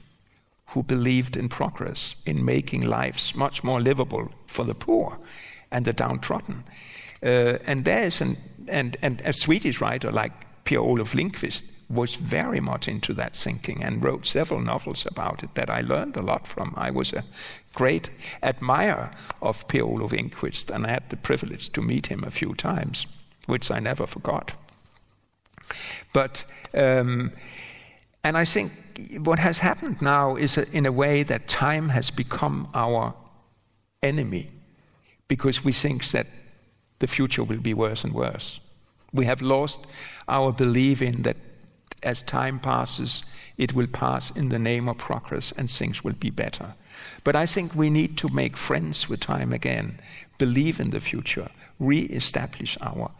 who 0.68 0.84
believed 0.84 1.38
in 1.38 1.48
progress, 1.48 2.22
in 2.26 2.44
making 2.44 2.82
lives 2.82 3.36
much 3.36 3.64
more 3.64 3.80
livable 3.80 4.30
for 4.48 4.66
the 4.66 4.76
poor 4.76 5.18
and 5.72 5.86
the 5.86 5.94
downtrodden. 5.94 6.64
Uh, 7.24 7.58
and 7.66 7.86
there 7.86 8.06
is 8.06 8.22
an, 8.22 8.38
and, 8.68 8.98
and 9.02 9.22
a 9.22 9.34
Swedish 9.34 9.80
writer 9.80 10.12
like 10.12 10.34
Per 10.68 10.76
Olov 10.76 11.16
Enquist 11.16 11.64
was 11.90 12.16
very 12.16 12.60
much 12.60 12.90
into 12.90 13.14
that 13.14 13.38
thinking 13.38 13.82
and 13.82 14.04
wrote 14.04 14.26
several 14.26 14.60
novels 14.60 15.06
about 15.06 15.42
it 15.42 15.56
that 15.56 15.70
I 15.70 15.80
learned 15.80 16.18
a 16.18 16.22
lot 16.22 16.46
from. 16.46 16.74
I 16.76 16.92
was 16.92 17.14
a 17.14 17.24
great 17.74 18.10
admirer 18.44 19.12
of 19.42 19.66
Per 19.70 19.80
Olov 19.80 20.12
Enquist 20.12 20.70
and 20.70 20.86
I 20.86 20.90
had 20.90 21.10
the 21.10 21.16
privilege 21.16 21.72
to 21.72 21.82
meet 21.82 22.08
him 22.08 22.26
a 22.26 22.32
few 22.32 22.54
times, 22.54 23.08
which 23.46 23.72
I 23.72 23.80
never 23.80 24.06
forgot. 24.06 24.56
But, 26.12 26.44
um, 26.74 27.32
and 28.26 28.38
I 28.38 28.44
think 28.44 28.74
what 29.20 29.40
has 29.40 29.60
happened 29.60 30.02
now 30.02 30.36
is 30.36 30.58
in 30.58 30.86
a 30.86 30.92
way 30.92 31.24
that 31.24 31.48
time 31.48 31.90
has 31.90 32.12
become 32.12 32.68
our 32.74 33.14
enemy 34.04 34.52
because 35.30 35.64
we 35.64 35.72
think 35.72 36.04
that 36.08 36.28
the 37.00 37.08
future 37.08 37.46
will 37.46 37.62
be 37.62 37.74
worse 37.74 38.04
and 38.04 38.14
worse. 38.14 38.60
We 39.14 39.26
have 39.26 39.42
lost 39.42 39.86
our 40.28 40.52
belief 40.52 41.02
in 41.02 41.24
that 41.24 41.38
as 42.04 42.22
time 42.22 42.60
passes, 42.60 43.24
it 43.58 43.74
will 43.74 43.88
pass 43.88 44.32
in 44.32 44.50
the 44.50 44.60
name 44.60 44.88
of 44.88 44.98
progress 44.98 45.52
and 45.52 45.70
things 45.70 46.04
will 46.04 46.14
be 46.14 46.30
better. 46.30 46.76
But 47.24 47.36
I 47.36 47.46
think 47.46 47.76
we 47.76 47.90
need 47.90 48.18
to 48.18 48.34
make 48.34 48.58
friends 48.58 49.10
with 49.10 49.20
time 49.20 49.52
again, 49.52 50.00
believe 50.38 50.80
in 50.80 50.92
the 50.92 51.00
future, 51.00 51.50
re 51.80 52.02
establish 52.02 52.78
our 52.82 53.12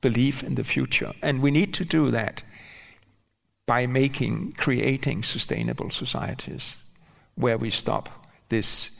belief 0.00 0.42
in 0.42 0.54
the 0.54 0.64
future. 0.64 1.12
And 1.20 1.42
we 1.42 1.50
need 1.50 1.74
to 1.74 1.84
do 1.84 2.10
that 2.10 2.42
by 3.66 3.86
making, 3.86 4.52
creating 4.58 5.22
sustainable 5.22 5.90
societies 5.90 6.76
where 7.34 7.58
we 7.58 7.70
stop 7.70 8.08
this 8.48 8.98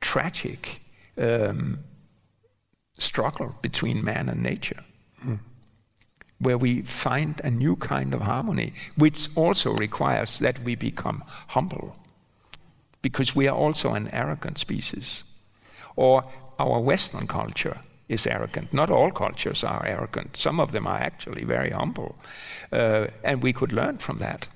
tragic 0.00 0.80
um, 1.16 1.78
struggle 2.98 3.54
between 3.62 4.04
man 4.04 4.28
and 4.28 4.42
nature. 4.42 4.82
Mm 5.24 5.38
where 6.38 6.58
we 6.58 6.82
find 6.82 7.40
a 7.44 7.50
new 7.50 7.76
kind 7.76 8.14
of 8.14 8.22
harmony, 8.22 8.72
which 8.96 9.28
also 9.36 9.72
requires 9.74 10.38
that 10.38 10.62
we 10.64 10.74
become 10.74 11.22
humble, 11.48 11.96
because 13.02 13.36
we 13.36 13.48
are 13.48 13.56
also 13.56 13.92
an 13.94 14.08
arrogant 14.12 14.58
species. 14.58 15.24
Or 15.96 16.24
our 16.58 16.80
Western 16.80 17.26
culture 17.26 17.78
is 18.08 18.26
arrogant. 18.26 18.72
Not 18.72 18.90
all 18.90 19.10
cultures 19.10 19.64
are 19.64 19.86
arrogant, 19.86 20.36
some 20.36 20.60
of 20.60 20.72
them 20.72 20.86
are 20.86 20.98
actually 20.98 21.44
very 21.44 21.70
humble, 21.70 22.16
uh, 22.72 23.06
and 23.22 23.42
we 23.42 23.52
could 23.52 23.72
learn 23.72 23.98
from 23.98 24.18
that. 24.18 24.48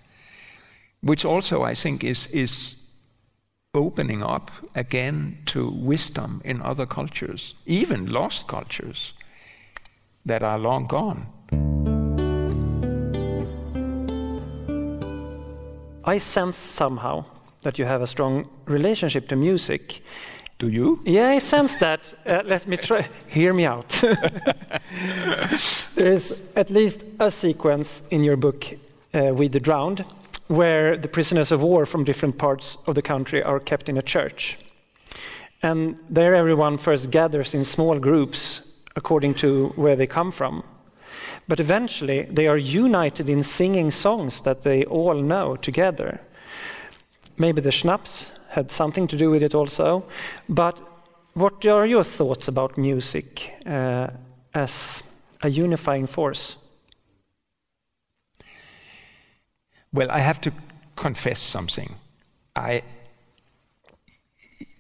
Which 1.01 1.25
also, 1.25 1.63
I 1.63 1.75
think, 1.75 2.03
is, 2.03 2.27
is 2.29 2.89
opening 3.73 4.23
up 4.23 4.51
again 4.75 5.39
to 5.47 5.71
wisdom 5.71 6.43
in 6.45 6.61
other 6.61 6.87
cultures, 6.87 7.55
even 7.67 8.07
lost 8.07 8.49
cultures 8.49 9.15
that 10.27 10.43
are 10.43 10.59
long 10.59 10.87
gone. 10.87 11.27
I 16.09 16.17
sense 16.17 16.57
somehow 16.57 17.27
that 17.63 17.79
you 17.79 17.85
have 17.85 18.01
a 18.01 18.07
strong 18.07 18.49
relationship 18.65 19.29
to 19.29 19.37
music. 19.37 20.01
Do 20.59 20.69
you? 20.69 21.03
Yeah, 21.05 21.29
I 21.29 21.39
sense 21.39 21.77
that. 21.77 22.15
Uh, 22.27 22.43
let 22.47 22.67
me 22.67 22.79
try. 22.79 23.07
Hear 23.27 23.53
me 23.53 23.67
out. 23.67 23.89
there 25.95 26.13
is 26.13 26.49
at 26.57 26.71
least 26.71 27.05
a 27.21 27.31
sequence 27.31 28.03
in 28.11 28.25
your 28.25 28.37
book, 28.37 28.65
uh, 29.13 29.35
We, 29.35 29.49
the 29.49 29.61
Drowned, 29.61 30.07
where 30.47 30.97
the 30.97 31.09
prisoners 31.09 31.53
of 31.53 31.61
war 31.61 31.85
from 31.85 32.05
different 32.05 32.39
parts 32.39 32.79
of 32.87 32.95
the 32.95 33.03
country 33.03 33.43
are 33.43 33.61
kept 33.61 33.91
in 33.91 33.99
a 33.99 34.03
church. 34.03 34.57
And 35.63 36.01
there, 36.09 36.35
everyone 36.35 36.79
first 36.79 37.11
gathers 37.11 37.55
in 37.55 37.65
small 37.65 37.99
groups 37.99 38.63
according 38.97 39.35
to 39.35 39.69
where 39.77 39.95
they 39.95 40.07
come 40.07 40.33
from. 40.33 40.65
But 41.49 41.61
eventually, 41.61 42.23
they 42.31 42.47
are 42.47 42.59
united 42.59 43.29
in 43.29 43.43
singing 43.43 43.91
songs 43.91 44.43
that 44.43 44.63
they 44.63 44.85
all 44.85 45.15
know 45.15 45.57
together. 45.57 46.21
Maybe 47.39 47.63
the 47.63 47.71
schnapps 47.71 48.31
had 48.51 48.71
something 48.71 49.09
to 49.09 49.17
do 49.17 49.31
with 49.31 49.43
it 49.43 49.55
also. 49.55 50.05
But 50.49 50.79
what 51.33 51.67
are 51.67 51.87
your 51.87 52.05
thoughts 52.05 52.49
about 52.49 52.77
music 52.77 53.53
uh, 53.67 54.09
as 54.55 55.03
a 55.43 55.49
unifying 55.49 56.07
force? 56.07 56.57
Well, 59.93 60.11
I 60.11 60.21
have 60.21 60.41
to 60.43 60.53
confess 60.97 61.41
something. 61.41 61.95
I 62.55 62.83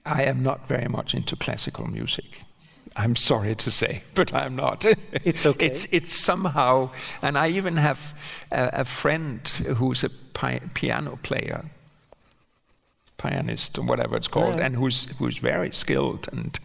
I 0.04 0.22
am 0.22 0.42
not 0.42 0.68
very 0.68 0.88
much 0.88 1.14
into 1.14 1.36
classical 1.36 1.86
music. 1.86 2.42
I'm 2.99 3.16
sorry 3.16 3.55
to 3.55 3.70
say, 3.70 4.03
but 4.14 4.32
I'm 4.34 4.57
not. 4.57 4.84
It's 5.24 5.46
okay. 5.46 5.66
it's, 5.66 5.86
it's 5.92 6.12
somehow, 6.24 6.90
and 7.22 7.36
I 7.38 7.49
even 7.59 7.76
have 7.76 7.99
a, 8.51 8.80
a 8.80 8.84
friend 8.84 9.40
who's 9.78 10.05
a 10.05 10.11
pi- 10.11 10.61
piano 10.74 11.18
player, 11.22 11.64
pianist 13.16 13.78
or 13.78 13.82
whatever 13.84 14.16
it's 14.16 14.28
called, 14.28 14.59
Yeah. 14.59 14.66
and 14.66 14.76
who's 14.76 15.07
who's 15.18 15.38
very 15.38 15.70
skilled 15.72 16.28
and 16.32 16.59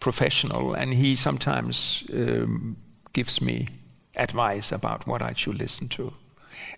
professional, 0.00 0.74
and 0.74 0.94
he 0.94 1.16
sometimes 1.16 2.04
um, 2.12 2.76
gives 3.12 3.40
me 3.40 3.66
advice 4.16 4.72
about 4.72 5.06
what 5.06 5.22
I 5.22 5.34
should 5.34 5.58
listen 5.60 5.88
to, 5.88 6.12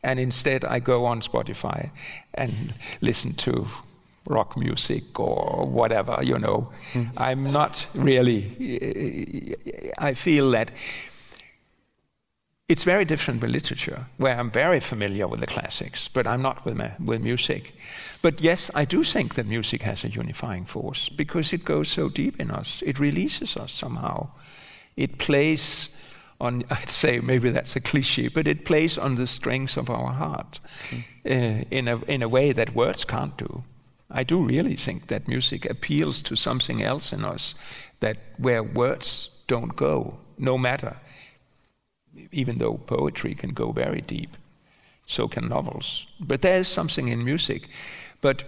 and 0.03 0.18
instead 0.18 0.64
I 0.64 0.78
go 0.80 1.05
on 1.07 1.20
Spotify 1.22 1.90
and 2.34 2.74
listen 3.01 3.32
to 3.34 3.66
rock 4.28 4.56
music 4.56 5.18
or 5.18 5.66
whatever, 5.66 6.18
you 6.22 6.38
know. 6.38 6.70
I'm 7.16 7.52
not 7.52 7.86
really, 7.94 9.56
I 9.98 10.14
feel 10.14 10.50
that 10.50 10.70
it's 12.68 12.84
very 12.84 13.04
different 13.04 13.42
with 13.42 13.50
literature, 13.50 14.06
where 14.16 14.38
I'm 14.38 14.50
very 14.50 14.78
familiar 14.78 15.26
with 15.26 15.40
the 15.40 15.46
classics, 15.46 16.08
but 16.08 16.24
I'm 16.26 16.40
not 16.40 16.64
with, 16.64 16.76
ma- 16.76 16.94
with 17.04 17.20
music. 17.20 17.72
But 18.22 18.40
yes, 18.40 18.70
I 18.74 18.84
do 18.84 19.02
think 19.02 19.34
that 19.34 19.46
music 19.46 19.82
has 19.82 20.04
a 20.04 20.08
unifying 20.08 20.66
force 20.66 21.08
because 21.08 21.52
it 21.52 21.64
goes 21.64 21.88
so 21.88 22.08
deep 22.08 22.40
in 22.40 22.50
us, 22.50 22.82
it 22.86 23.00
releases 23.00 23.56
us 23.56 23.72
somehow. 23.72 24.28
It 24.96 25.18
plays 25.18 25.96
on, 26.40 26.62
I'd 26.70 26.88
say 26.88 27.18
maybe 27.18 27.50
that's 27.50 27.74
a 27.74 27.80
cliche, 27.80 28.28
but 28.28 28.46
it 28.46 28.64
plays 28.64 28.96
on 28.96 29.16
the 29.16 29.26
strings 29.26 29.76
of 29.76 29.90
our 29.90 30.12
heart 30.12 30.60
uh, 30.92 31.28
in, 31.28 31.88
a, 31.88 31.96
in 32.04 32.22
a 32.22 32.28
way 32.28 32.52
that 32.52 32.74
words 32.74 33.04
can't 33.04 33.36
do. 33.36 33.64
I 34.11 34.24
do 34.24 34.42
really 34.42 34.76
think 34.76 35.06
that 35.06 35.28
music 35.28 35.70
appeals 35.70 36.22
to 36.22 36.36
something 36.36 36.82
else 36.82 37.12
in 37.12 37.24
us 37.24 37.54
that 38.00 38.16
where 38.38 38.62
words 38.62 39.30
don't 39.46 39.76
go, 39.76 40.18
no 40.38 40.58
matter. 40.58 40.96
Even 42.32 42.58
though 42.58 42.74
poetry 42.74 43.34
can 43.34 43.52
go 43.52 43.72
very 43.72 44.00
deep, 44.00 44.36
so 45.06 45.28
can 45.28 45.48
novels. 45.48 46.06
But 46.18 46.42
there 46.42 46.58
is 46.58 46.68
something 46.68 47.08
in 47.08 47.24
music. 47.24 47.68
But 48.20 48.44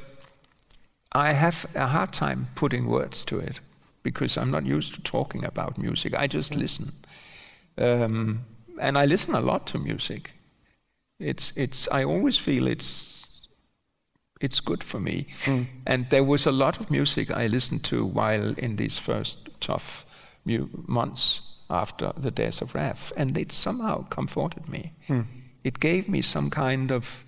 I 1.13 1.33
have 1.33 1.67
a 1.75 1.87
hard 1.87 2.13
time 2.13 2.49
putting 2.55 2.87
words 2.87 3.25
to 3.27 3.39
it 3.39 3.61
because 4.03 4.37
I'm 4.37 4.51
not 4.51 4.67
used 4.67 4.95
to 4.95 5.03
talking 5.03 5.45
about 5.45 5.79
music. 5.79 6.15
I 6.15 6.27
just 6.27 6.55
listen. 6.55 6.93
Um, 7.79 8.45
and 8.81 8.99
I 8.99 9.05
listen 9.05 9.35
a 9.35 9.41
lot 9.41 9.67
to 9.69 9.79
music. 9.79 10.33
It's, 11.21 11.53
it's, 11.57 11.89
I 11.89 12.05
always 12.05 12.37
feel 12.39 12.67
it's, 12.67 13.12
it's 14.43 14.61
good 14.61 14.85
for 14.85 15.01
me. 15.01 15.27
Mm. 15.45 15.67
And 15.87 16.11
there 16.11 16.25
was 16.25 16.47
a 16.47 16.53
lot 16.53 16.81
of 16.81 16.91
music 16.91 17.31
I 17.31 17.47
listened 17.47 17.85
to 17.85 18.05
while 18.05 18.55
in 18.59 18.77
these 18.77 18.99
first 18.99 19.49
tough 19.61 20.05
mu- 20.45 20.69
months 20.87 21.43
after 21.71 22.13
the 22.17 22.31
death 22.31 22.61
of 22.61 22.75
Raf, 22.75 23.13
and 23.17 23.39
it 23.39 23.53
somehow 23.53 24.05
comforted 24.09 24.69
me. 24.69 24.93
Mm. 25.09 25.25
It 25.65 25.81
gave 25.81 26.09
me 26.09 26.23
some 26.23 26.51
kind 26.51 26.91
of, 26.91 27.25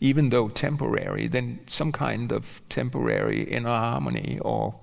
even 0.00 0.30
though 0.30 0.48
temporary, 0.48 1.28
then 1.28 1.58
some 1.66 1.92
kind 1.92 2.32
of 2.32 2.62
temporary 2.68 3.42
inner 3.42 3.68
harmony 3.68 4.38
or 4.40 4.74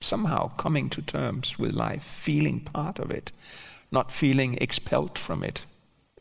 somehow 0.00 0.48
coming 0.56 0.90
to 0.90 1.02
terms 1.02 1.58
with 1.58 1.72
life, 1.72 2.02
feeling 2.02 2.60
part 2.60 2.98
of 2.98 3.10
it, 3.10 3.30
not 3.90 4.10
feeling 4.10 4.58
expelled 4.60 5.18
from 5.18 5.44
it. 5.44 5.66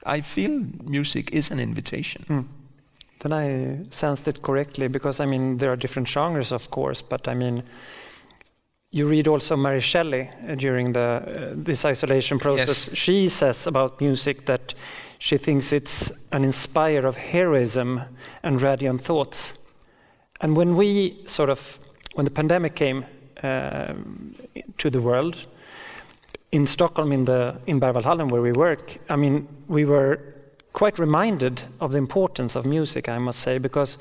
I 0.05 0.21
feel 0.21 0.65
music 0.83 1.31
is 1.31 1.51
an 1.51 1.59
invitation. 1.59 2.25
Mm. 2.27 2.47
Then 3.21 3.33
I 3.33 3.83
sensed 3.91 4.27
it 4.27 4.41
correctly 4.41 4.87
because 4.87 5.19
I 5.19 5.25
mean 5.25 5.57
there 5.57 5.71
are 5.71 5.75
different 5.75 6.07
genres, 6.07 6.51
of 6.51 6.71
course, 6.71 7.03
but 7.03 7.27
I 7.27 7.35
mean 7.35 7.63
you 8.89 9.07
read 9.07 9.27
also 9.27 9.55
Mary 9.55 9.79
Shelley 9.79 10.29
uh, 10.49 10.55
during 10.55 10.93
the 10.93 10.99
uh, 10.99 11.53
this 11.55 11.85
isolation 11.85 12.39
process. 12.39 12.87
Yes. 12.87 12.97
She 12.97 13.29
says 13.29 13.67
about 13.67 14.01
music 14.01 14.45
that 14.47 14.73
she 15.19 15.37
thinks 15.37 15.71
it's 15.71 16.11
an 16.31 16.43
inspire 16.43 17.05
of 17.05 17.15
heroism 17.15 18.01
and 18.41 18.59
radiant 18.61 19.01
thoughts. 19.01 19.53
And 20.41 20.57
when 20.57 20.75
we 20.75 21.21
sort 21.27 21.49
of 21.49 21.79
when 22.15 22.25
the 22.25 22.31
pandemic 22.31 22.75
came 22.75 23.05
um 23.43 24.35
to 24.77 24.89
the 24.89 24.99
world 24.99 25.47
in 26.51 26.67
Stockholm 26.67 27.11
in 27.11 27.23
the 27.23 27.55
in 27.67 27.79
Berwaldhallen 27.79 28.29
where 28.31 28.41
we 28.41 28.51
work, 28.51 28.97
I 29.09 29.15
mean 29.15 29.47
we 29.67 29.85
were 29.85 30.19
quite 30.73 30.99
reminded 30.99 31.63
of 31.79 31.91
the 31.91 31.97
importance 31.97 32.55
of 32.55 32.65
music, 32.65 33.07
I 33.09 33.17
must 33.17 33.39
say, 33.39 33.57
because 33.57 33.97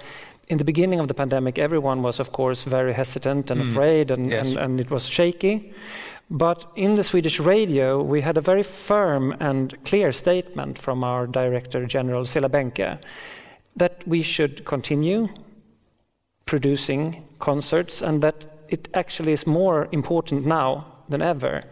in 0.48 0.58
the 0.58 0.64
beginning 0.64 1.00
of 1.00 1.08
the 1.08 1.14
pandemic, 1.14 1.58
everyone 1.58 2.02
was, 2.02 2.20
of 2.20 2.32
course, 2.32 2.64
very 2.64 2.92
hesitant 2.92 3.50
and 3.50 3.60
Mm. 3.62 3.70
afraid, 3.70 4.10
and, 4.10 4.30
Yes. 4.30 4.46
and, 4.48 4.56
and 4.58 4.80
it 4.80 4.90
was 4.90 5.08
shaky. 5.08 5.72
But 6.30 6.64
in 6.76 6.94
the 6.94 7.02
Swedish 7.02 7.40
radio, 7.40 8.00
we 8.02 8.20
had 8.22 8.36
a 8.36 8.40
very 8.40 8.62
firm 8.62 9.34
and 9.40 9.76
clear 9.84 10.12
statement 10.12 10.78
from 10.78 11.02
our 11.04 11.26
Director 11.26 11.86
General, 11.86 12.24
Cilla 12.24 12.48
Benkö, 12.48 12.98
that 13.76 14.02
we 14.06 14.22
should 14.22 14.64
continue 14.64 15.28
producing 16.46 17.22
concerts 17.38 18.02
and 18.02 18.22
that 18.22 18.44
it 18.68 18.88
actually 18.94 19.32
is 19.32 19.46
more 19.46 19.88
important 19.92 20.46
now 20.46 20.84
than 21.08 21.22
ever. 21.22 21.62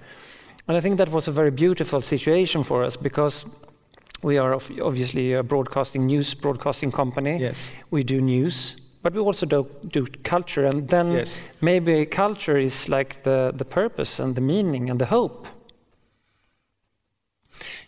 And 0.67 0.77
I 0.77 0.81
think 0.81 0.99
that 0.99 1.11
was 1.11 1.29
a 1.29 1.33
very 1.33 1.51
beautiful 1.51 2.03
situation 2.03 2.63
for 2.63 2.85
us 2.85 2.97
because 2.97 3.45
we 4.23 4.39
are 4.39 4.55
obviously 4.55 5.33
a 5.33 5.43
broadcasting 5.43 6.07
news 6.07 6.35
broadcasting 6.35 6.91
company. 6.93 7.39
Yes. 7.39 7.73
We 7.91 8.03
do 8.03 8.21
news, 8.21 8.77
but 9.03 9.13
we 9.13 9.21
also 9.21 9.47
do, 9.47 9.67
do 9.87 10.07
culture. 10.25 10.67
And 10.67 10.89
then 10.89 11.13
Yes. 11.13 11.39
maybe 11.61 12.07
culture 12.07 12.57
is 12.57 12.89
like 12.89 13.23
the, 13.23 13.53
the 13.55 13.65
purpose 13.65 14.19
and 14.19 14.35
the 14.35 14.41
meaning 14.41 14.91
and 14.91 14.99
the 14.99 15.07
hope. 15.07 15.47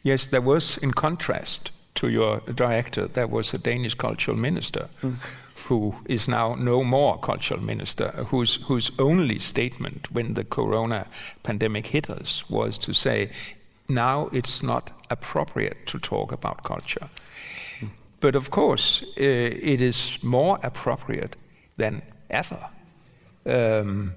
Yes, 0.02 0.26
there 0.26 0.40
was, 0.40 0.78
in 0.78 0.92
contrast 0.92 1.70
to 1.96 2.08
your 2.08 2.40
director, 2.54 3.06
there 3.06 3.26
was 3.26 3.52
a 3.52 3.58
Danish 3.58 3.94
cultural 3.94 4.36
minister 4.36 4.88
mm. 5.02 5.16
who 5.68 5.94
is 6.06 6.26
now 6.26 6.54
no 6.54 6.82
more 6.82 7.18
cultural 7.18 7.62
minister, 7.62 8.08
whose, 8.30 8.56
whose 8.68 8.90
only 8.98 9.38
statement 9.38 10.10
when 10.10 10.34
the 10.34 10.44
corona 10.44 11.06
pandemic 11.42 11.88
hit 11.88 12.08
us 12.08 12.48
was 12.48 12.78
to 12.78 12.94
say, 12.94 13.30
now 13.90 14.28
it's 14.32 14.62
not 14.62 14.90
appropriate 15.10 15.86
to 15.86 15.98
talk 15.98 16.32
about 16.32 16.62
culture. 16.62 17.08
But 18.20 18.36
of 18.36 18.50
course, 18.50 19.02
uh, 19.02 19.22
it 19.72 19.80
is 19.80 20.18
more 20.22 20.58
appropriate 20.62 21.36
than 21.76 22.02
ever. 22.28 22.68
Um, 23.46 24.14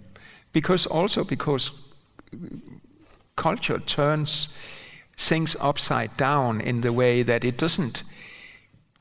because 0.51 0.85
also 0.85 1.23
because 1.23 1.71
culture 3.35 3.79
turns 3.79 4.47
things 5.17 5.55
upside 5.59 6.15
down 6.17 6.61
in 6.61 6.81
the 6.81 6.91
way 6.91 7.23
that 7.23 7.43
it 7.43 7.57
doesn't 7.57 8.03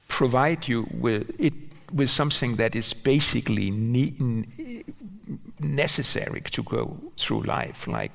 provide 0.08 0.68
you 0.68 0.86
with 1.00 1.34
it 1.38 1.54
with 1.92 2.08
something 2.08 2.56
that 2.56 2.74
is 2.74 2.94
basically 2.94 3.70
ne- 3.70 4.84
necessary 5.58 6.40
to 6.40 6.62
go 6.62 6.96
through 7.18 7.42
life, 7.42 7.86
like 7.86 8.12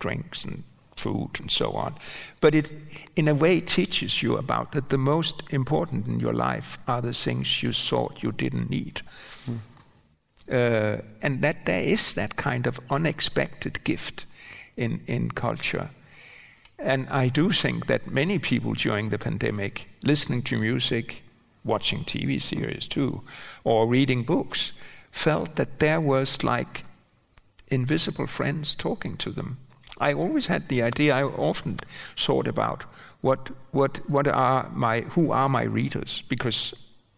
drinks 0.00 0.44
and 0.44 0.64
food 1.02 1.40
and 1.40 1.50
so 1.50 1.72
on. 1.72 1.94
But 2.40 2.54
it, 2.54 2.72
in 3.16 3.28
a 3.28 3.34
way, 3.34 3.60
teaches 3.60 4.22
you 4.22 4.36
about 4.38 4.72
that 4.72 4.88
the 4.88 4.98
most 4.98 5.42
important 5.50 6.06
in 6.06 6.20
your 6.20 6.34
life 6.34 6.78
are 6.86 7.02
the 7.02 7.12
things 7.12 7.62
you 7.62 7.72
thought 7.72 8.22
you 8.22 8.32
didn't 8.32 8.70
need. 8.70 9.02
Uh, 10.50 10.98
and 11.22 11.42
that 11.42 11.66
there 11.66 11.82
is 11.82 12.14
that 12.14 12.36
kind 12.36 12.66
of 12.66 12.80
unexpected 12.90 13.84
gift 13.84 14.26
in, 14.76 15.00
in 15.06 15.30
culture. 15.30 15.88
And 16.78 17.08
I 17.08 17.28
do 17.28 17.50
think 17.50 17.86
that 17.86 18.10
many 18.10 18.38
people 18.38 18.74
during 18.74 19.10
the 19.10 19.18
pandemic, 19.18 19.88
listening 20.02 20.42
to 20.42 20.58
music, 20.58 21.22
watching 21.64 22.04
TV 22.04 22.40
series 22.40 22.88
too, 22.88 23.22
or 23.64 23.86
reading 23.86 24.24
books, 24.24 24.72
felt 25.12 25.54
that 25.56 25.78
there 25.78 26.00
was 26.00 26.42
like 26.42 26.84
invisible 27.68 28.26
friends 28.26 28.74
talking 28.74 29.16
to 29.16 29.30
them. 29.30 29.58
I 29.98 30.12
always 30.12 30.46
had 30.46 30.68
the 30.68 30.82
idea, 30.82 31.14
I 31.14 31.22
often 31.22 31.78
thought 32.16 32.48
about 32.48 32.84
what, 33.20 33.50
what, 33.70 34.00
what 34.10 34.26
are 34.26 34.68
my, 34.72 35.02
who 35.02 35.32
are 35.32 35.48
my 35.48 35.62
readers? 35.62 36.22
Because 36.28 36.74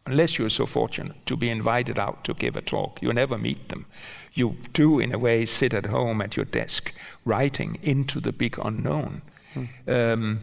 unless 0.06 0.38
you're 0.38 0.50
so 0.50 0.66
fortunate 0.66 1.24
to 1.26 1.36
be 1.36 1.48
invited 1.48 1.98
out 1.98 2.24
to 2.24 2.34
give 2.34 2.56
a 2.56 2.60
talk, 2.60 3.00
you 3.02 3.12
never 3.12 3.38
meet 3.38 3.68
them. 3.68 3.86
You 4.34 4.56
do, 4.72 5.00
in 5.00 5.14
a 5.14 5.18
way, 5.18 5.46
sit 5.46 5.72
at 5.72 5.86
home 5.86 6.20
at 6.20 6.36
your 6.36 6.44
desk, 6.44 6.94
writing 7.24 7.78
into 7.82 8.20
the 8.20 8.32
big 8.32 8.58
unknown. 8.62 9.22
Mm. 9.54 10.12
Um, 10.12 10.40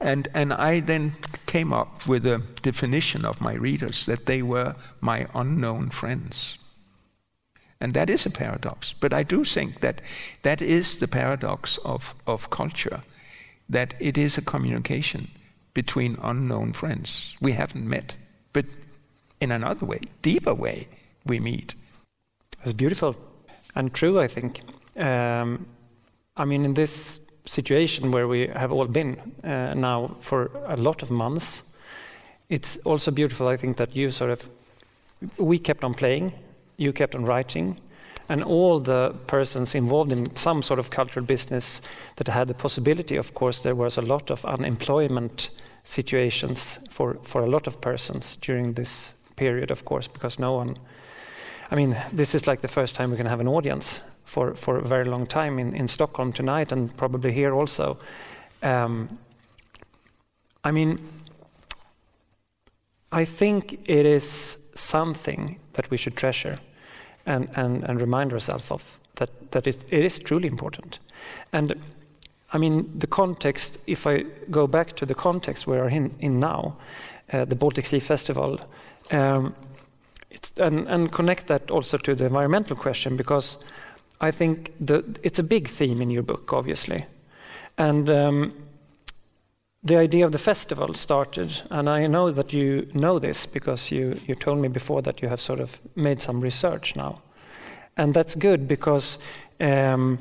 and, 0.00 0.28
and 0.34 0.52
I 0.52 0.80
then 0.80 1.14
came 1.46 1.72
up 1.72 2.06
with 2.06 2.26
a 2.26 2.42
definition 2.62 3.24
of 3.24 3.40
my 3.40 3.54
readers 3.54 4.06
that 4.06 4.26
they 4.26 4.42
were 4.42 4.74
my 5.00 5.26
unknown 5.34 5.90
friends. 5.90 6.58
And 7.80 7.94
that 7.94 8.10
is 8.10 8.26
a 8.26 8.30
paradox. 8.30 8.94
But 9.00 9.12
I 9.12 9.22
do 9.22 9.44
think 9.44 9.80
that 9.80 10.02
that 10.42 10.60
is 10.60 10.98
the 10.98 11.08
paradox 11.08 11.78
of, 11.84 12.14
of 12.26 12.50
culture, 12.50 13.02
that 13.68 13.94
it 14.00 14.18
is 14.18 14.38
a 14.38 14.42
communication 14.42 15.28
between 15.74 16.18
unknown 16.22 16.72
friends. 16.72 17.36
We 17.40 17.52
haven't 17.52 17.86
met, 17.86 18.16
but 18.52 18.64
in 19.40 19.52
another 19.52 19.86
way, 19.86 20.00
deeper 20.22 20.54
way, 20.54 20.88
we 21.24 21.38
meet. 21.38 21.74
That's 22.58 22.72
beautiful 22.72 23.14
and 23.74 23.94
true, 23.94 24.18
I 24.18 24.26
think. 24.26 24.62
Um, 24.96 25.66
I 26.36 26.44
mean, 26.44 26.64
in 26.64 26.74
this 26.74 27.20
situation 27.44 28.10
where 28.10 28.26
we 28.26 28.48
have 28.48 28.72
all 28.72 28.86
been 28.86 29.34
uh, 29.44 29.74
now 29.74 30.16
for 30.18 30.50
a 30.66 30.76
lot 30.76 31.02
of 31.02 31.10
months, 31.10 31.62
it's 32.48 32.78
also 32.78 33.10
beautiful, 33.10 33.46
I 33.46 33.56
think, 33.56 33.76
that 33.76 33.94
you 33.94 34.10
sort 34.10 34.30
of, 34.30 34.50
we 35.36 35.58
kept 35.58 35.84
on 35.84 35.94
playing, 35.94 36.32
you 36.78 36.92
kept 36.92 37.14
on 37.14 37.26
writing, 37.26 37.78
and 38.28 38.42
all 38.42 38.78
the 38.78 39.14
persons 39.26 39.74
involved 39.74 40.12
in 40.12 40.34
some 40.36 40.62
sort 40.62 40.78
of 40.78 40.90
cultural 40.90 41.24
business 41.24 41.82
that 42.16 42.28
had 42.28 42.48
the 42.48 42.54
possibility, 42.54 43.16
of 43.16 43.34
course, 43.34 43.60
there 43.60 43.74
was 43.74 43.98
a 43.98 44.02
lot 44.02 44.30
of 44.30 44.44
unemployment 44.44 45.50
situations 45.84 46.78
for, 46.90 47.18
for 47.22 47.42
a 47.42 47.46
lot 47.46 47.66
of 47.66 47.80
persons 47.80 48.36
during 48.36 48.74
this 48.74 49.14
period, 49.36 49.70
of 49.70 49.84
course, 49.84 50.06
because 50.06 50.38
no 50.38 50.52
one, 50.54 50.76
I 51.70 51.76
mean, 51.76 51.96
this 52.12 52.34
is 52.34 52.46
like 52.46 52.60
the 52.60 52.68
first 52.68 52.94
time 52.94 53.10
we 53.10 53.16
can 53.16 53.26
have 53.26 53.40
an 53.40 53.48
audience 53.48 54.00
for, 54.24 54.54
for 54.54 54.76
a 54.76 54.82
very 54.82 55.04
long 55.04 55.26
time 55.26 55.58
in, 55.58 55.74
in 55.74 55.88
Stockholm 55.88 56.32
tonight 56.32 56.70
and 56.70 56.94
probably 56.96 57.32
here 57.32 57.54
also. 57.54 57.98
Um, 58.62 59.18
I 60.62 60.70
mean, 60.70 60.98
I 63.10 63.24
think 63.24 63.88
it 63.88 64.04
is 64.04 64.58
something 64.74 65.58
that 65.72 65.90
we 65.90 65.96
should 65.96 66.14
treasure 66.14 66.58
and, 67.26 67.48
and, 67.54 67.84
and 67.84 68.00
remind 68.00 68.32
ourselves 68.32 68.70
of 68.70 68.98
that, 69.16 69.50
that 69.50 69.66
it, 69.66 69.84
it 69.90 70.04
is 70.04 70.18
truly 70.18 70.48
important. 70.48 70.98
And 71.52 71.74
I 72.52 72.58
mean, 72.58 72.98
the 72.98 73.06
context, 73.06 73.78
if 73.86 74.06
I 74.06 74.24
go 74.50 74.66
back 74.66 74.96
to 74.96 75.06
the 75.06 75.14
context 75.14 75.66
we 75.66 75.76
are 75.76 75.88
in, 75.88 76.14
in 76.20 76.40
now, 76.40 76.76
uh, 77.32 77.44
the 77.44 77.56
Baltic 77.56 77.86
Sea 77.86 78.00
Festival, 78.00 78.60
um, 79.10 79.54
and, 80.56 80.86
and, 80.88 81.12
connect 81.12 81.46
that 81.48 81.70
also 81.70 81.98
to 81.98 82.14
the 82.14 82.26
environmental 82.26 82.76
question 82.76 83.16
because 83.16 83.56
I 84.20 84.30
think 84.30 84.72
the, 84.80 85.04
it's 85.22 85.38
a 85.38 85.42
big 85.42 85.68
theme 85.68 86.02
in 86.02 86.10
your 86.10 86.22
book, 86.22 86.52
obviously. 86.52 87.06
And 87.76 88.10
um, 88.10 88.52
the 89.82 89.96
idea 89.96 90.24
of 90.24 90.32
the 90.32 90.38
festival 90.38 90.94
started, 90.94 91.62
and 91.70 91.88
I 91.88 92.06
know 92.06 92.30
that 92.32 92.52
you 92.52 92.88
know 92.94 93.18
this 93.18 93.46
because 93.46 93.92
you, 93.92 94.16
you 94.26 94.34
told 94.34 94.58
me 94.58 94.68
before 94.68 95.02
that 95.02 95.22
you 95.22 95.28
have 95.28 95.40
sort 95.40 95.60
of 95.60 95.80
made 95.94 96.20
some 96.20 96.40
research 96.40 96.96
now. 96.96 97.22
And 97.96 98.12
that's 98.12 98.34
good 98.34 98.66
because 98.66 99.18
um, 99.60 100.18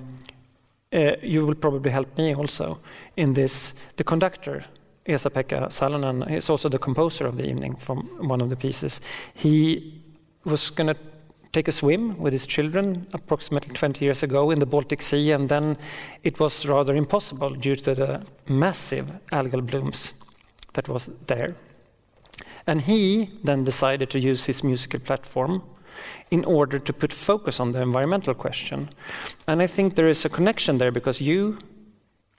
uh, 0.93 1.13
you 1.21 1.45
will 1.45 1.55
probably 1.55 1.91
help 1.91 2.17
me 2.17 2.35
also 2.35 2.79
in 3.15 3.33
this. 3.33 3.73
The 3.95 4.03
conductor, 4.03 4.63
Esa-Pekka 5.05 5.69
Salonen, 5.69 6.29
is 6.31 6.49
also 6.49 6.69
the 6.69 6.79
composer 6.79 7.25
of 7.25 7.37
the 7.37 7.47
evening 7.47 7.75
from 7.75 8.03
one 8.27 8.41
of 8.41 8.49
the 8.49 8.55
pieces. 8.55 9.01
He 9.33 10.01
was 10.45 10.69
going 10.69 10.87
to 10.87 10.97
take 11.51 11.67
a 11.67 11.71
swim 11.71 12.17
with 12.17 12.33
his 12.33 12.45
children 12.45 13.07
approximately 13.13 13.73
20 13.73 14.03
years 14.03 14.23
ago 14.23 14.51
in 14.51 14.59
the 14.59 14.65
Baltic 14.65 15.01
Sea, 15.01 15.31
and 15.31 15.49
then 15.49 15.77
it 16.23 16.39
was 16.39 16.65
rather 16.65 16.95
impossible 16.95 17.51
due 17.51 17.75
to 17.75 17.95
the 17.95 18.25
massive 18.47 19.09
algal 19.31 19.65
blooms 19.65 20.13
that 20.73 20.87
was 20.87 21.09
there. 21.27 21.55
And 22.65 22.81
he 22.81 23.31
then 23.43 23.63
decided 23.63 24.09
to 24.11 24.19
use 24.19 24.45
his 24.45 24.63
musical 24.63 24.99
platform 24.99 25.63
in 26.31 26.45
order 26.45 26.79
to 26.79 26.93
put 26.93 27.13
focus 27.13 27.59
on 27.59 27.71
the 27.71 27.81
environmental 27.81 28.33
question. 28.33 28.89
And 29.47 29.61
I 29.61 29.67
think 29.67 29.95
there 29.95 30.09
is 30.09 30.25
a 30.25 30.29
connection 30.29 30.77
there 30.77 30.91
because 30.91 31.21
you 31.21 31.57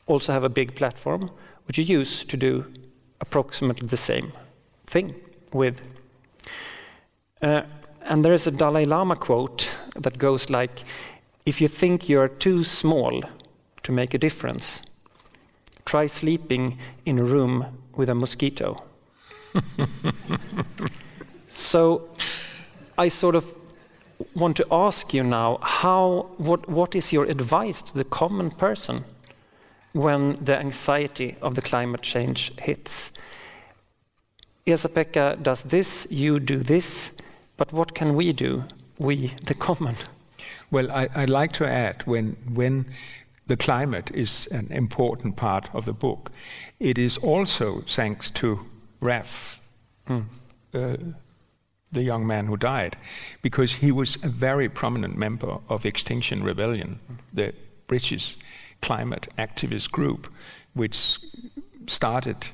also 0.06 0.32
have 0.32 0.44
a 0.44 0.48
big 0.48 0.74
platform 0.74 1.30
which 1.66 1.78
you 1.78 1.84
use 1.84 2.24
to 2.24 2.36
do 2.36 2.64
approximately 3.20 3.88
the 3.88 3.96
same 3.96 4.32
thing 4.86 5.14
with. 5.52 5.80
Uh, 7.42 7.62
and 8.08 8.24
there 8.24 8.32
is 8.32 8.46
a 8.46 8.50
Dalai 8.50 8.86
Lama 8.86 9.14
quote 9.14 9.68
that 9.94 10.18
goes 10.18 10.50
like 10.50 10.82
If 11.46 11.60
you 11.60 11.68
think 11.68 12.08
you're 12.08 12.28
too 12.28 12.64
small 12.64 13.22
to 13.82 13.92
make 13.92 14.14
a 14.14 14.18
difference, 14.18 14.82
try 15.84 16.06
sleeping 16.06 16.78
in 17.04 17.18
a 17.18 17.24
room 17.24 17.66
with 17.94 18.08
a 18.08 18.14
mosquito. 18.14 18.82
so 21.48 22.08
I 22.96 23.08
sort 23.08 23.34
of 23.34 23.54
want 24.34 24.56
to 24.56 24.66
ask 24.70 25.14
you 25.14 25.22
now 25.22 25.58
how, 25.62 26.30
what, 26.38 26.68
what 26.68 26.94
is 26.94 27.12
your 27.12 27.24
advice 27.24 27.82
to 27.82 27.94
the 27.94 28.04
common 28.04 28.50
person 28.50 29.04
when 29.92 30.36
the 30.44 30.58
anxiety 30.58 31.36
of 31.42 31.54
the 31.54 31.62
climate 31.62 32.02
change 32.02 32.52
hits? 32.58 33.10
Esa-Pekka 34.66 35.42
does 35.42 35.62
this, 35.62 36.06
you 36.10 36.40
do 36.40 36.58
this. 36.58 37.12
But 37.58 37.72
what 37.72 37.92
can 37.92 38.14
we 38.14 38.32
do, 38.32 38.64
we, 38.98 39.34
the 39.44 39.54
common? 39.54 39.96
Well, 40.70 40.90
I, 40.90 41.08
would 41.16 41.28
like 41.28 41.52
to 41.54 41.66
add 41.66 42.02
when, 42.06 42.36
when 42.54 42.86
the 43.48 43.56
climate 43.56 44.10
is 44.14 44.46
an 44.52 44.68
important 44.70 45.36
part 45.36 45.68
of 45.74 45.84
the 45.84 45.92
book, 45.92 46.30
it 46.78 46.96
is 46.96 47.18
also 47.18 47.82
thanks 47.86 48.30
to 48.30 48.60
Raf, 49.00 49.60
mm. 50.06 50.24
uh, 50.72 50.96
the 51.90 52.02
young 52.02 52.26
man 52.26 52.46
who 52.46 52.56
died, 52.56 52.96
because 53.42 53.74
he 53.76 53.90
was 53.90 54.18
a 54.22 54.28
very 54.28 54.68
prominent 54.68 55.16
member 55.16 55.58
of 55.68 55.84
Extinction 55.84 56.44
Rebellion, 56.44 57.00
the 57.32 57.54
British 57.88 58.36
climate 58.80 59.26
activist 59.36 59.90
group, 59.90 60.32
which 60.74 61.18
started 61.88 62.48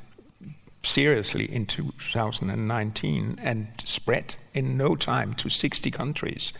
seriously 0.82 1.44
in 1.52 1.66
2019 1.66 3.38
and 3.42 3.68
spread 3.84 4.36
in 4.54 4.76
no 4.76 4.96
time 4.96 5.34
to 5.34 5.50
60 5.50 5.90
countries 5.90 6.52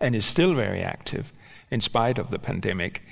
and 0.00 0.16
is 0.16 0.26
still 0.26 0.54
very 0.54 0.82
active 0.82 1.32
in 1.70 1.80
spite 1.80 2.18
of 2.18 2.30
the 2.30 2.38
pandemic. 2.38 3.02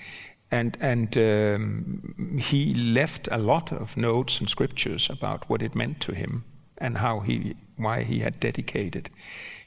And, 0.51 0.77
and 0.81 1.17
um, 1.17 2.39
he 2.39 2.75
left 2.75 3.29
a 3.31 3.39
lot 3.39 3.73
of 3.73 3.97
notes 3.97 4.41
and 4.41 4.49
scriptures 4.49 5.09
about 5.09 5.49
what 5.49 5.63
it 5.63 5.75
meant 5.75 6.01
to 6.01 6.13
him 6.13 6.45
and 6.79 6.99
how 6.99 7.21
he, 7.21 7.55
why 7.77 8.03
he 8.03 8.21
had 8.21 8.41
dedicated 8.41 9.09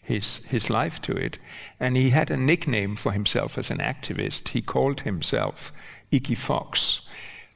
his, 0.01 0.45
his 0.45 0.69
life 0.69 1.01
to 1.01 1.13
it. 1.13 1.37
And 1.79 1.97
he 1.97 2.11
had 2.11 2.29
a 2.29 2.37
nickname 2.37 2.95
for 2.95 3.11
himself 3.11 3.57
as 3.57 3.71
an 3.71 3.79
activist. 3.79 4.49
He 4.49 4.61
called 4.61 5.01
himself 5.01 5.71
Icky 6.11 6.35
Fox. 6.35 7.01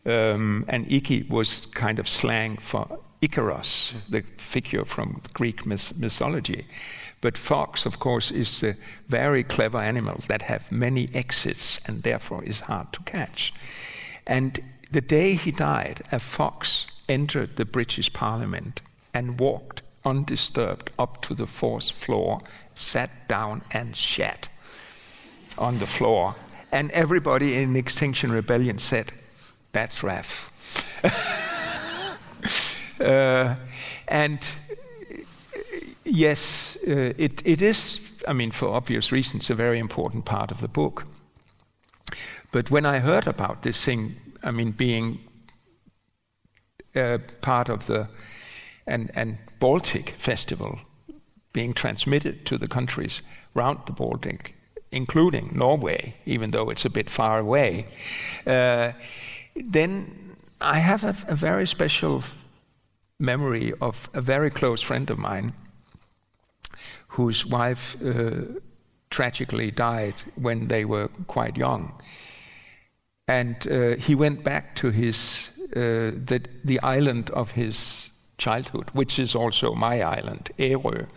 Um, 0.06 0.66
and 0.68 0.92
Iki 0.92 1.28
was 1.30 1.68
kind 1.68 2.00
of 2.00 2.10
slang 2.10 2.58
for 2.58 3.00
Icarus, 3.22 3.94
the 4.08 4.22
figure 4.22 4.86
from 4.86 5.22
Greek 5.34 5.66
mythology. 5.66 6.66
But 7.22 7.38
fox, 7.38 7.86
of 7.86 8.00
course, 8.00 8.32
is 8.32 8.64
a 8.64 8.76
very 9.08 9.44
clever 9.44 9.78
animal 9.78 10.22
that 10.28 10.44
have 10.44 10.72
many 10.72 11.10
exits 11.14 11.82
and 11.86 12.04
therefore 12.04 12.44
is 12.46 12.62
hard 12.62 12.94
to 12.94 13.02
catch. 13.02 13.54
And 14.26 14.60
the 14.92 15.02
day 15.02 15.34
he 15.34 15.52
died, 15.52 16.02
a 16.12 16.20
fox 16.20 16.88
entered 17.10 17.58
the 17.58 17.66
British 17.66 18.14
Parliament 18.14 18.82
and 19.14 19.40
walked 19.40 19.82
undisturbed 20.06 20.92
up 20.98 21.22
to 21.24 21.34
the 21.34 21.48
fourth 21.48 21.92
floor, 21.92 22.40
sat 22.76 23.28
down 23.28 23.64
and 23.72 23.98
shat 23.98 24.48
on 25.58 25.80
the 25.80 25.88
floor. 25.88 26.36
And 26.72 26.90
everybody 26.92 27.56
in 27.56 27.76
Extinction 27.76 28.32
Rebellion 28.32 28.80
said, 28.80 29.12
That's 29.74 30.04
Raf. 30.04 30.46
Uh, 33.00 33.56
and 34.08 34.48
yes, 36.06 36.78
uh, 36.88 37.14
it, 37.18 37.42
it 37.46 37.62
is, 37.62 38.22
I 38.28 38.34
mean, 38.34 38.52
for 38.52 38.70
obvious 38.70 39.12
reasons, 39.12 39.50
a 39.50 39.56
very 39.56 39.80
important 39.80 40.26
part 40.26 40.52
of 40.52 40.62
the 40.62 40.68
book. 40.68 41.06
But 42.52 42.72
when 42.72 42.86
I 42.86 43.00
heard 43.00 43.28
about 43.28 43.62
this 43.64 43.84
thing, 43.84 44.16
I 44.44 44.52
mean, 44.52 44.72
being 44.72 45.20
uh, 46.96 47.20
part 47.42 47.70
of 47.70 47.86
the 47.86 48.08
and, 48.90 49.12
and 49.14 49.38
Baltic 49.60 50.16
Festival 50.18 50.80
being 51.54 51.74
transmitted 51.74 52.46
to 52.46 52.58
the 52.58 52.68
countries 52.68 53.22
round 53.54 53.80
the 53.86 53.92
Baltic, 53.92 54.56
including 54.92 55.52
Norway, 55.54 56.16
even 56.26 56.52
though 56.52 56.70
it's 56.70 56.86
a 56.86 56.90
bit 56.90 57.10
far 57.10 57.40
away, 57.40 57.86
uh, 58.46 58.92
then 59.56 60.36
I 60.62 60.78
have 60.80 61.04
a, 61.04 61.16
a, 61.28 61.36
very 61.36 61.66
special 61.66 62.24
memory 63.20 63.74
of 63.82 64.10
a 64.14 64.22
very 64.22 64.50
close 64.50 64.82
friend 64.82 65.10
of 65.10 65.18
mine 65.18 65.54
whose 67.10 67.46
wife 67.46 67.98
uh, 68.04 68.46
tragically 69.10 69.72
died 69.72 70.14
when 70.36 70.68
they 70.68 70.86
were 70.86 71.10
quite 71.28 71.58
young. 71.58 71.92
And 73.28 73.56
uh, 73.68 73.96
he 73.96 74.16
went 74.16 74.44
back 74.44 74.76
to 74.76 74.92
his, 74.92 75.52
uh, 75.76 76.12
the, 76.26 76.42
the 76.64 76.80
island 76.82 77.30
of 77.32 77.52
his 77.52 78.10
childhood, 78.38 78.90
which 78.94 79.20
is 79.20 79.36
also 79.36 79.76
my 79.76 80.02
island, 80.02 80.50
Ærø, 80.58 81.08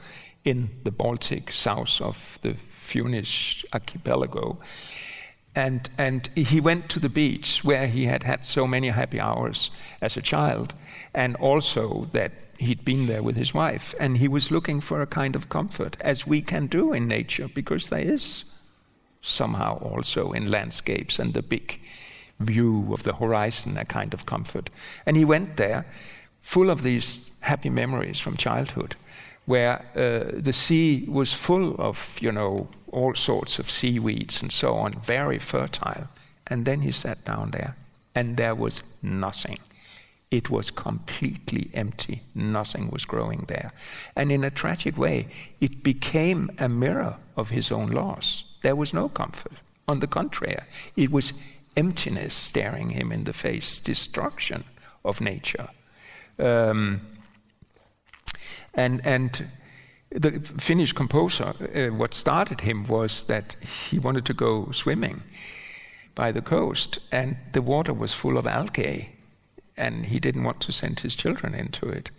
in 0.44 0.70
the 0.84 0.90
Baltic, 0.90 1.52
south 1.52 2.00
of 2.00 2.38
the 2.42 2.54
Finnish 2.68 3.64
archipelago. 3.72 4.58
And, 5.54 5.88
and 5.98 6.28
he 6.34 6.60
went 6.60 6.88
to 6.90 7.00
the 7.00 7.10
beach 7.10 7.62
where 7.62 7.86
he 7.86 8.06
had 8.06 8.22
had 8.22 8.46
so 8.46 8.66
many 8.66 8.88
happy 8.88 9.20
hours 9.20 9.70
as 10.00 10.16
a 10.16 10.22
child, 10.22 10.72
and 11.14 11.36
also 11.36 12.08
that 12.12 12.32
he'd 12.58 12.84
been 12.84 13.06
there 13.06 13.22
with 13.22 13.36
his 13.36 13.52
wife, 13.52 13.94
and 14.00 14.16
he 14.16 14.28
was 14.28 14.50
looking 14.50 14.80
for 14.80 15.02
a 15.02 15.06
kind 15.06 15.36
of 15.36 15.48
comfort, 15.48 15.96
as 16.00 16.26
we 16.26 16.40
can 16.40 16.68
do 16.68 16.92
in 16.92 17.06
nature, 17.06 17.48
because 17.48 17.88
there 17.88 18.14
is 18.14 18.44
somehow 19.20 19.78
also 19.78 20.32
in 20.32 20.50
landscapes 20.50 21.18
and 21.18 21.34
the 21.34 21.42
big 21.42 21.80
view 22.40 22.88
of 22.92 23.02
the 23.02 23.14
horizon 23.14 23.76
a 23.76 23.84
kind 23.84 24.14
of 24.14 24.24
comfort. 24.26 24.70
And 25.06 25.16
he 25.16 25.24
went 25.24 25.56
there 25.56 25.84
full 26.40 26.70
of 26.70 26.82
these 26.82 27.30
happy 27.40 27.70
memories 27.70 28.20
from 28.20 28.36
childhood, 28.36 28.96
where 29.44 29.84
uh, 29.94 30.40
the 30.40 30.52
sea 30.52 31.04
was 31.08 31.32
full 31.32 31.74
of, 31.78 32.18
you 32.20 32.32
know, 32.32 32.68
all 32.92 33.14
sorts 33.14 33.58
of 33.58 33.70
seaweeds 33.70 34.42
and 34.42 34.52
so 34.52 34.74
on, 34.74 34.92
very 34.92 35.38
fertile. 35.38 36.08
And 36.46 36.64
then 36.64 36.82
he 36.82 36.90
sat 36.92 37.24
down 37.24 37.50
there, 37.50 37.76
and 38.14 38.36
there 38.36 38.54
was 38.54 38.82
nothing. 39.02 39.58
It 40.30 40.48
was 40.48 40.70
completely 40.70 41.70
empty. 41.74 42.22
Nothing 42.34 42.90
was 42.90 43.04
growing 43.04 43.44
there. 43.48 43.70
And 44.16 44.32
in 44.32 44.44
a 44.44 44.50
tragic 44.50 44.96
way, 44.96 45.28
it 45.60 45.82
became 45.82 46.50
a 46.58 46.68
mirror 46.68 47.16
of 47.36 47.50
his 47.50 47.70
own 47.70 47.88
loss. 47.88 48.44
There 48.62 48.76
was 48.76 48.94
no 48.94 49.08
comfort. 49.08 49.52
On 49.88 50.00
the 50.00 50.06
contrary, 50.06 50.58
it 50.96 51.10
was 51.10 51.32
emptiness 51.76 52.34
staring 52.34 52.90
him 52.90 53.12
in 53.12 53.24
the 53.24 53.32
face, 53.32 53.78
destruction 53.78 54.64
of 55.04 55.20
nature. 55.20 55.68
Um, 56.38 57.00
and, 58.74 59.06
and 59.06 59.48
the 60.14 60.40
Finnish 60.58 60.92
composer, 60.92 61.54
uh, 61.74 61.94
what 61.94 62.14
started 62.14 62.60
him 62.60 62.86
was 62.86 63.24
that 63.24 63.56
he 63.88 63.98
wanted 63.98 64.24
to 64.26 64.34
go 64.34 64.70
swimming 64.72 65.22
by 66.14 66.32
the 66.32 66.42
coast, 66.42 66.98
and 67.10 67.36
the 67.52 67.62
water 67.62 67.94
was 67.94 68.14
full 68.14 68.36
of 68.36 68.46
algae, 68.46 69.12
and 69.76 70.06
he 70.06 70.20
didn't 70.20 70.44
want 70.44 70.60
to 70.60 70.72
send 70.72 71.00
his 71.00 71.16
children 71.16 71.54
into 71.54 71.88
it. 71.88 72.10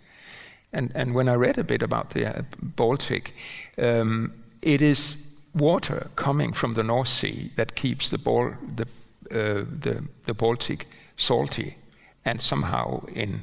And, 0.72 0.90
and 0.94 1.14
when 1.14 1.28
I 1.28 1.34
read 1.34 1.58
a 1.58 1.64
bit 1.64 1.82
about 1.82 2.10
the 2.10 2.38
uh, 2.38 2.42
Baltic, 2.60 3.34
um, 3.78 4.32
it 4.60 4.82
is 4.82 5.38
water 5.54 6.10
coming 6.16 6.52
from 6.52 6.74
the 6.74 6.82
North 6.82 7.08
Sea 7.08 7.52
that 7.54 7.76
keeps 7.76 8.10
the, 8.10 8.18
ball, 8.18 8.54
the, 8.74 8.86
uh, 9.30 9.64
the, 9.80 10.04
the 10.24 10.34
Baltic 10.34 10.88
salty 11.16 11.76
and 12.24 12.42
somehow 12.42 13.04
in 13.06 13.42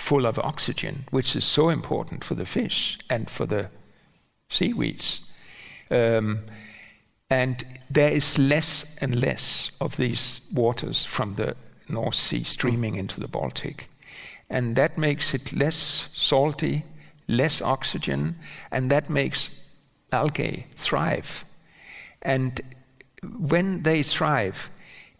full 0.00 0.26
of 0.26 0.38
oxygen, 0.38 1.04
which 1.10 1.36
is 1.36 1.44
so 1.44 1.68
important 1.68 2.24
for 2.24 2.34
the 2.34 2.46
fish 2.46 2.98
and 3.08 3.30
for 3.30 3.46
the 3.46 3.68
seaweeds. 4.48 5.20
Um, 5.90 6.40
and 7.28 7.62
there 7.88 8.10
is 8.10 8.38
less 8.38 8.96
and 9.00 9.20
less 9.20 9.70
of 9.80 9.96
these 9.96 10.40
waters 10.52 11.04
from 11.04 11.34
the 11.34 11.54
North 11.88 12.16
Sea 12.16 12.42
streaming 12.44 12.96
into 12.96 13.20
the 13.20 13.28
Baltic. 13.28 13.88
And 14.48 14.74
that 14.76 14.98
makes 14.98 15.34
it 15.34 15.52
less 15.52 16.08
salty, 16.14 16.84
less 17.28 17.62
oxygen, 17.62 18.36
and 18.72 18.90
that 18.90 19.10
makes 19.10 19.50
algae 20.10 20.66
thrive. 20.74 21.44
And 22.22 22.60
when 23.22 23.82
they 23.82 24.02
thrive, 24.02 24.70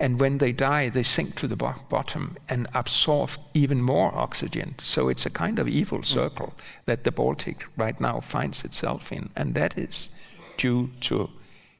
and 0.00 0.18
when 0.18 0.38
they 0.38 0.50
die, 0.50 0.88
they 0.88 1.02
sink 1.02 1.34
to 1.36 1.46
the 1.46 1.56
bo- 1.56 1.74
bottom 1.90 2.36
and 2.48 2.66
absorb 2.74 3.30
even 3.52 3.82
more 3.82 4.10
oxygen. 4.16 4.74
So 4.78 5.10
it's 5.10 5.26
a 5.26 5.30
kind 5.30 5.58
of 5.58 5.68
evil 5.68 5.98
mm. 5.98 6.06
circle 6.06 6.54
that 6.86 7.04
the 7.04 7.12
Baltic 7.12 7.64
right 7.76 8.00
now 8.00 8.20
finds 8.20 8.64
itself 8.64 9.12
in, 9.12 9.28
and 9.36 9.54
that 9.54 9.78
is 9.78 10.08
due 10.56 10.90
to 11.02 11.28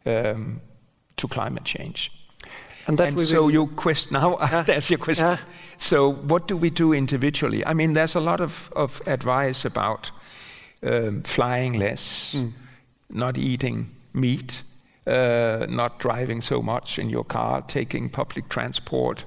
um, 0.05 0.61
to 1.17 1.29
climate 1.29 1.65
change. 1.65 2.13
And, 2.87 3.01
and 3.01 3.21
so 3.21 3.49
your 3.49 3.69
question 3.69 4.13
now, 4.21 4.37
yeah. 4.39 4.63
there's 4.63 4.91
your 4.91 4.99
question. 4.99 5.27
Yeah. 5.27 5.39
So 5.79 6.13
what 6.13 6.49
do 6.49 6.57
we 6.57 6.71
do 6.71 6.93
individually? 6.93 7.65
I 7.65 7.75
mean, 7.75 7.95
there's 7.95 8.15
a 8.15 8.21
lot 8.21 8.41
of, 8.41 8.73
of 8.77 9.01
advice 9.07 9.65
about 9.65 10.11
um, 10.83 11.23
flying 11.23 11.79
less, 11.79 12.35
mm. 12.35 12.53
not 13.09 13.39
eating 13.39 13.91
meat, 14.13 14.63
Uh, 15.11 15.67
not 15.69 15.99
driving 15.99 16.41
so 16.41 16.63
much 16.63 16.97
in 16.97 17.11
your 17.11 17.25
car, 17.25 17.63
taking 17.63 18.09
public 18.09 18.49
transport, 18.49 19.25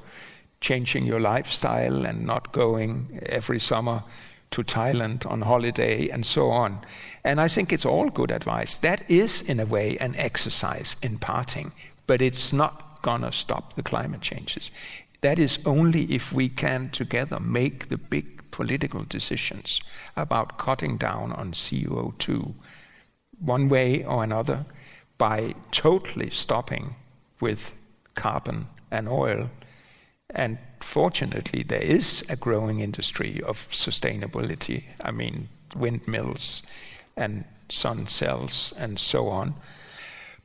changing 0.61 1.05
your 1.05 1.19
lifestyle, 1.19 2.05
and 2.05 2.25
not 2.25 2.53
going 2.53 3.19
every 3.25 3.59
summer 3.59 4.01
to 4.51 4.63
Thailand 4.63 5.29
on 5.29 5.41
holiday, 5.41 6.07
and 6.07 6.25
so 6.25 6.51
on. 6.51 6.79
And 7.21 7.41
I 7.41 7.49
think 7.49 7.73
it's 7.73 7.85
all 7.85 8.09
good 8.09 8.31
advice. 8.31 8.77
That 8.77 9.03
is, 9.09 9.41
in 9.41 9.59
a 9.59 9.65
way, 9.65 9.97
an 9.97 10.15
exercise 10.15 10.95
in 11.01 11.17
parting, 11.17 11.73
but 12.07 12.21
it's 12.21 12.53
not 12.53 13.01
gonna 13.01 13.33
stop 13.33 13.73
the 13.73 13.83
climate 13.83 14.21
changes. 14.21 14.71
That 15.19 15.37
is 15.37 15.59
only 15.65 16.03
if 16.03 16.31
we 16.31 16.47
can 16.47 16.91
together 16.91 17.41
make 17.41 17.89
the 17.89 17.97
big 17.97 18.49
political 18.51 19.03
decisions 19.03 19.81
about 20.15 20.57
cutting 20.57 20.95
down 20.95 21.33
on 21.33 21.51
CO2 21.51 22.53
one 23.39 23.67
way 23.67 24.05
or 24.05 24.23
another 24.23 24.65
by 25.23 25.55
totally 25.71 26.29
stopping 26.29 26.95
with 27.39 27.71
carbon 28.13 28.67
and 28.91 29.07
oil. 29.07 29.47
And 30.29 30.57
fortunately, 30.81 31.63
there 31.63 31.81
is 31.97 32.25
a 32.27 32.35
growing 32.35 32.81
industry 32.81 33.41
of 33.41 33.69
sustainability. 33.69 34.83
I 35.01 35.11
mean, 35.11 35.47
windmills 35.77 36.61
and 37.15 37.45
sun 37.69 38.07
cells 38.07 38.73
and 38.77 38.99
so 38.99 39.29
on. 39.29 39.55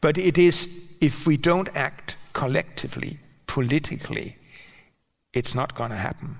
But 0.00 0.16
it 0.16 0.38
is, 0.38 0.96
if 1.00 1.26
we 1.26 1.36
don't 1.36 1.70
act 1.74 2.14
collectively, 2.32 3.18
politically, 3.48 4.36
it's 5.32 5.56
not 5.56 5.74
going 5.74 5.90
to 5.90 5.96
happen. 5.96 6.38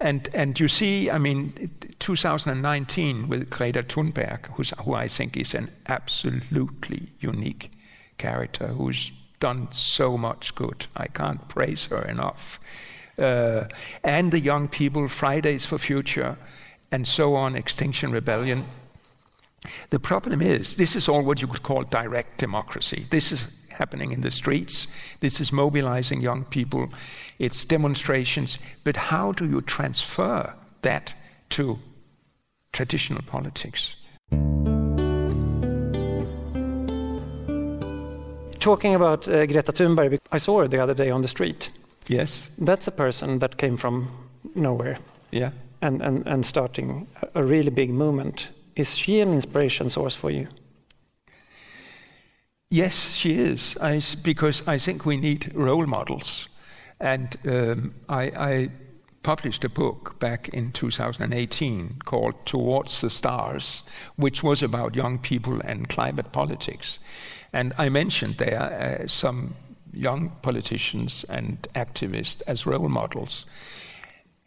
And, 0.00 0.30
and 0.32 0.58
you 0.58 0.68
see, 0.68 1.10
I 1.10 1.18
mean, 1.18 1.70
2019 1.98 3.28
with 3.28 3.50
Greta 3.50 3.82
Thunberg, 3.82 4.46
who 4.54 4.94
I 4.94 5.06
think 5.06 5.36
is 5.36 5.54
an 5.54 5.68
absolutely 5.86 7.08
unique 7.20 7.70
character 8.18 8.68
who's 8.68 9.12
done 9.40 9.68
so 9.72 10.16
much 10.16 10.54
good. 10.54 10.86
I 10.96 11.06
can't 11.06 11.48
praise 11.48 11.86
her 11.86 12.02
enough. 12.02 12.60
Uh, 13.18 13.64
and 14.02 14.32
the 14.32 14.40
young 14.40 14.68
people, 14.68 15.08
Fridays 15.08 15.66
for 15.66 15.78
Future, 15.78 16.36
and 16.90 17.06
so 17.06 17.34
on, 17.34 17.54
Extinction 17.56 18.10
Rebellion. 18.10 18.64
The 19.90 20.00
problem 20.00 20.42
is, 20.42 20.76
this 20.76 20.96
is 20.96 21.08
all 21.08 21.22
what 21.22 21.40
you 21.40 21.46
could 21.48 21.62
call 21.62 21.84
direct 21.84 22.38
democracy. 22.38 23.06
This 23.10 23.32
is 23.32 23.52
happening 23.70 24.12
in 24.12 24.20
the 24.20 24.30
streets. 24.30 24.86
This 25.20 25.40
is 25.40 25.52
mobilizing 25.52 26.20
young 26.20 26.44
people. 26.44 26.88
It's 27.38 27.64
demonstrations. 27.64 28.58
But 28.84 28.96
how 28.96 29.32
do 29.32 29.46
you 29.46 29.60
transfer 29.60 30.54
that 30.82 31.14
to 31.50 31.78
traditional 32.72 33.22
politics? 33.22 33.96
Talking 38.64 38.94
about 38.94 39.28
uh, 39.28 39.44
Greta 39.44 39.72
Thunberg, 39.72 40.18
I 40.32 40.38
saw 40.38 40.60
her 40.60 40.68
the 40.68 40.82
other 40.82 40.94
day 40.94 41.10
on 41.10 41.20
the 41.20 41.28
street. 41.28 41.68
Yes. 42.08 42.48
That's 42.56 42.88
a 42.88 42.92
person 42.92 43.40
that 43.40 43.58
came 43.58 43.76
from 43.76 44.08
nowhere. 44.54 44.96
Yeah. 45.30 45.50
And, 45.82 46.00
and, 46.00 46.26
and 46.26 46.46
starting 46.46 47.06
a 47.34 47.44
really 47.44 47.68
big 47.68 47.90
movement. 47.90 48.48
Is 48.74 48.96
she 48.96 49.20
an 49.20 49.34
inspiration 49.34 49.90
source 49.90 50.16
for 50.16 50.30
you? 50.30 50.48
Yes, 52.70 53.14
she 53.14 53.34
is, 53.34 53.76
I, 53.82 54.00
because 54.22 54.66
I 54.66 54.78
think 54.78 55.04
we 55.04 55.18
need 55.18 55.54
role 55.54 55.86
models. 55.86 56.48
And 56.98 57.36
um, 57.46 57.94
I, 58.08 58.22
I, 58.22 58.70
published 59.22 59.64
a 59.64 59.70
book 59.70 60.18
back 60.18 60.48
in 60.50 60.70
2018 60.70 61.96
called 62.04 62.34
Towards 62.44 63.00
the 63.00 63.08
Stars, 63.08 63.82
which 64.16 64.42
was 64.42 64.62
about 64.62 64.94
young 64.94 65.18
people 65.18 65.62
and 65.64 65.88
climate 65.88 66.30
politics. 66.30 66.98
And 67.54 67.72
I 67.78 67.88
mentioned 67.88 68.34
there 68.38 69.00
uh, 69.02 69.06
some 69.06 69.54
young 69.92 70.32
politicians 70.42 71.24
and 71.28 71.68
activists 71.74 72.42
as 72.48 72.66
role 72.66 72.88
models. 72.88 73.46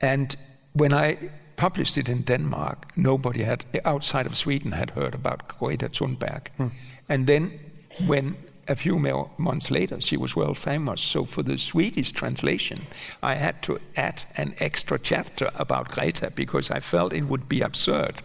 And 0.02 0.36
when 0.74 0.94
I 0.94 1.18
published 1.56 1.98
it 1.98 2.10
in 2.10 2.24
Denmark, 2.24 2.98
nobody 2.98 3.44
had, 3.44 3.64
outside 3.86 4.26
of 4.26 4.38
Sweden, 4.38 4.74
had 4.74 4.90
heard 4.90 5.16
about 5.16 5.48
Greta 5.48 5.88
Thunberg. 5.88 6.50
Hmm. 6.58 6.68
And 7.08 7.28
then 7.28 7.60
when 8.08 8.36
a 8.68 8.76
few 8.76 9.00
more 9.00 9.32
months 9.38 9.72
later, 9.72 10.02
she 10.02 10.18
was 10.18 10.36
world 10.36 10.58
famous. 10.58 11.02
So 11.02 11.24
for 11.24 11.44
the 11.44 11.58
Swedish 11.58 12.12
translation, 12.12 12.88
I 13.24 13.36
had 13.36 13.62
to 13.62 13.80
add 13.96 14.24
an 14.36 14.54
extra 14.60 15.00
chapter 15.00 15.50
about 15.56 15.90
Greta 15.90 16.30
because 16.36 16.70
I 16.70 16.82
felt 16.82 17.14
it 17.14 17.30
would 17.30 17.48
be 17.48 17.62
absurd 17.62 18.22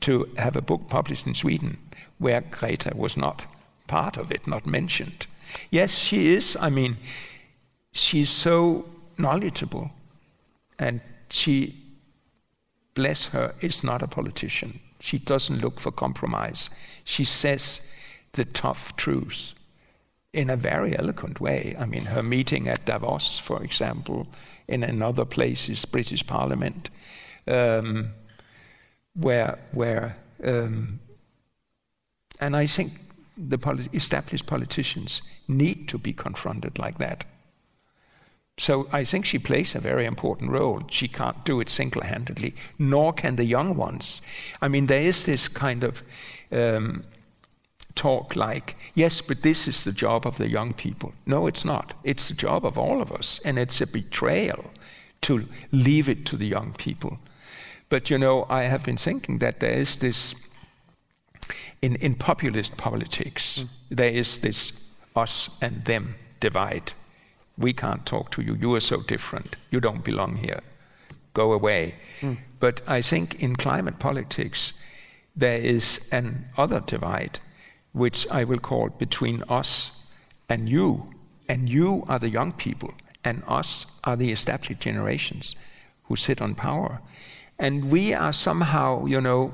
to 0.00 0.28
have 0.36 0.56
a 0.56 0.62
book 0.62 0.88
published 0.90 1.26
in 1.26 1.34
Sweden 1.34 1.78
where 2.18 2.42
Greta 2.42 2.92
was 2.94 3.16
not 3.16 3.46
part 3.90 4.16
of 4.16 4.30
it, 4.30 4.46
not 4.46 4.66
mentioned. 4.66 5.26
Yes, 5.70 5.90
she 5.98 6.34
is. 6.34 6.56
I 6.60 6.70
mean, 6.70 6.96
she's 7.92 8.30
so 8.30 8.84
knowledgeable, 9.18 9.90
and 10.78 11.00
she, 11.28 11.74
bless 12.94 13.26
her, 13.28 13.54
is 13.60 13.82
not 13.82 14.02
a 14.02 14.06
politician. 14.06 14.80
She 15.00 15.18
doesn't 15.18 15.60
look 15.60 15.80
for 15.80 15.90
compromise. 15.90 16.70
She 17.04 17.24
says 17.24 17.92
the 18.32 18.44
tough 18.44 18.94
truths 18.96 19.54
in 20.32 20.50
a 20.50 20.56
very 20.56 20.96
eloquent 20.96 21.40
way. 21.40 21.74
I 21.78 21.86
mean, 21.86 22.04
her 22.06 22.22
meeting 22.22 22.68
at 22.68 22.84
Davos, 22.84 23.38
for 23.38 23.62
example, 23.64 24.28
in 24.68 24.84
another 24.84 25.24
place 25.24 25.68
is 25.68 25.84
British 25.84 26.24
Parliament, 26.26 26.90
um, 27.48 28.12
where, 29.14 29.58
where 29.72 30.16
um, 30.44 31.00
and 32.40 32.56
I 32.56 32.66
think 32.66 32.92
the 33.48 33.88
established 33.92 34.46
politicians 34.46 35.22
need 35.48 35.88
to 35.88 35.98
be 35.98 36.12
confronted 36.12 36.78
like 36.78 36.98
that. 36.98 37.24
So 38.58 38.88
I 38.92 39.04
think 39.04 39.24
she 39.24 39.38
plays 39.38 39.74
a 39.74 39.80
very 39.80 40.04
important 40.04 40.50
role. 40.50 40.82
She 40.90 41.08
can't 41.08 41.44
do 41.46 41.60
it 41.60 41.70
single 41.70 42.02
handedly, 42.02 42.54
nor 42.78 43.12
can 43.12 43.36
the 43.36 43.44
young 43.44 43.74
ones. 43.74 44.20
I 44.60 44.68
mean, 44.68 44.86
there 44.86 45.00
is 45.00 45.24
this 45.24 45.48
kind 45.48 45.82
of 45.82 46.02
um, 46.52 47.04
talk 47.94 48.36
like, 48.36 48.76
yes, 48.94 49.22
but 49.22 49.42
this 49.42 49.66
is 49.66 49.84
the 49.84 49.92
job 49.92 50.26
of 50.26 50.36
the 50.36 50.48
young 50.48 50.74
people. 50.74 51.14
No, 51.24 51.46
it's 51.46 51.64
not. 51.64 51.94
It's 52.04 52.28
the 52.28 52.34
job 52.34 52.66
of 52.66 52.76
all 52.76 53.00
of 53.00 53.10
us, 53.10 53.40
and 53.44 53.58
it's 53.58 53.80
a 53.80 53.86
betrayal 53.86 54.70
to 55.22 55.46
leave 55.72 56.08
it 56.08 56.26
to 56.26 56.36
the 56.36 56.46
young 56.46 56.74
people. 56.74 57.18
But 57.88 58.10
you 58.10 58.18
know, 58.18 58.46
I 58.50 58.64
have 58.64 58.84
been 58.84 58.98
thinking 58.98 59.38
that 59.38 59.60
there 59.60 59.78
is 59.80 59.96
this 59.98 60.34
in, 61.82 61.96
in 61.96 62.14
populist 62.14 62.76
politics, 62.76 63.60
mm. 63.60 63.68
there 63.90 64.10
is 64.10 64.38
this 64.38 64.72
us 65.16 65.50
and 65.60 65.84
them 65.84 66.14
divide. 66.38 66.92
We 67.58 67.72
can't 67.72 68.06
talk 68.06 68.30
to 68.32 68.42
you. 68.42 68.54
You 68.54 68.74
are 68.74 68.80
so 68.80 69.02
different. 69.02 69.56
You 69.70 69.80
don't 69.80 70.04
belong 70.04 70.36
here. 70.36 70.60
Go 71.34 71.52
away. 71.52 71.96
Mm. 72.20 72.38
But 72.58 72.82
I 72.86 73.02
think 73.02 73.42
in 73.42 73.56
climate 73.56 73.98
politics, 73.98 74.72
there 75.36 75.60
is 75.60 76.08
an 76.12 76.46
other 76.56 76.80
divide, 76.80 77.38
which 77.92 78.26
I 78.30 78.44
will 78.44 78.58
call 78.58 78.88
between 78.90 79.42
us 79.48 80.04
and 80.48 80.68
you. 80.68 81.10
And 81.48 81.68
you 81.68 82.04
are 82.08 82.18
the 82.18 82.30
young 82.30 82.52
people, 82.52 82.94
and 83.24 83.42
us 83.46 83.86
are 84.04 84.16
the 84.16 84.30
established 84.30 84.80
generations 84.80 85.56
who 86.04 86.16
sit 86.16 86.40
on 86.40 86.54
power. 86.54 87.00
And 87.58 87.90
we 87.90 88.14
are 88.14 88.32
somehow, 88.32 89.06
you 89.06 89.20
know, 89.20 89.52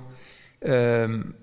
um, 0.67 1.35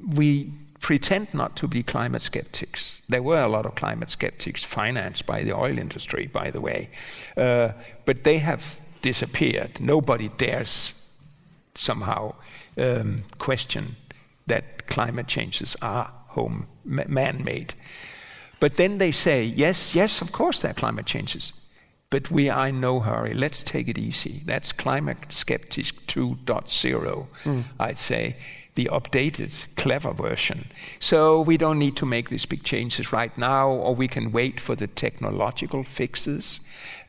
we 0.00 0.52
pretend 0.80 1.34
not 1.34 1.56
to 1.56 1.68
be 1.68 1.82
climate 1.82 2.22
skeptics. 2.22 3.00
There 3.08 3.22
were 3.22 3.40
a 3.40 3.48
lot 3.48 3.66
of 3.66 3.74
climate 3.74 4.10
skeptics 4.10 4.64
financed 4.64 5.26
by 5.26 5.42
the 5.42 5.54
oil 5.54 5.78
industry, 5.78 6.26
by 6.26 6.50
the 6.50 6.60
way, 6.60 6.90
uh, 7.36 7.72
but 8.04 8.24
they 8.24 8.38
have 8.38 8.78
disappeared. 9.02 9.80
Nobody 9.80 10.28
dares 10.28 10.94
somehow 11.74 12.34
um, 12.76 13.24
question 13.38 13.96
that 14.46 14.86
climate 14.86 15.26
changes 15.26 15.76
are 15.82 16.12
home 16.28 16.66
man 16.84 17.44
made. 17.44 17.74
But 18.60 18.76
then 18.76 18.98
they 18.98 19.12
say, 19.12 19.44
yes, 19.44 19.94
yes, 19.94 20.20
of 20.20 20.32
course 20.32 20.60
there 20.60 20.72
are 20.72 20.74
climate 20.74 21.06
changes. 21.06 21.52
But 22.10 22.30
we 22.30 22.48
are 22.48 22.68
in 22.68 22.80
no 22.80 23.00
hurry. 23.00 23.34
Let's 23.34 23.62
take 23.62 23.86
it 23.88 23.98
easy. 23.98 24.42
That's 24.46 24.72
climate 24.72 25.30
skeptic 25.30 26.06
2.0, 26.06 27.26
mm. 27.44 27.64
I'd 27.78 27.98
say 27.98 28.36
the 28.78 28.88
updated, 28.92 29.66
clever 29.74 30.12
version. 30.12 30.68
So 31.00 31.40
we 31.40 31.56
don't 31.56 31.80
need 31.80 31.96
to 31.96 32.06
make 32.06 32.28
these 32.28 32.46
big 32.46 32.62
changes 32.62 33.12
right 33.12 33.36
now, 33.36 33.68
or 33.68 33.92
we 33.92 34.06
can 34.06 34.30
wait 34.30 34.60
for 34.60 34.76
the 34.76 34.86
technological 34.86 35.82
fixes, 35.82 36.60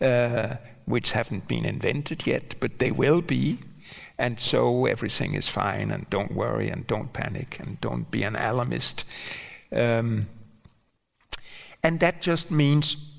uh, 0.02 0.56
which 0.86 1.12
haven't 1.12 1.48
been 1.48 1.66
invented 1.66 2.26
yet, 2.26 2.56
but 2.60 2.80
they 2.80 2.90
will 2.90 3.22
be. 3.22 3.60
And 4.18 4.40
so 4.40 4.88
everything 4.88 5.36
is 5.36 5.48
fine, 5.48 5.92
and 5.92 6.10
don't 6.10 6.32
worry, 6.32 6.72
and 6.72 6.88
don't 6.88 7.14
panic, 7.14 7.60
and 7.60 7.80
don't 7.82 8.10
be 8.10 8.24
an 8.24 8.36
alarmist. 8.36 9.04
Um, 9.72 10.26
and 11.84 12.00
that 12.00 12.20
just 12.20 12.50
means 12.50 13.14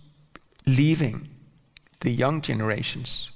leaving 0.66 1.28
the 2.00 2.10
young 2.10 2.40
generations 2.42 3.30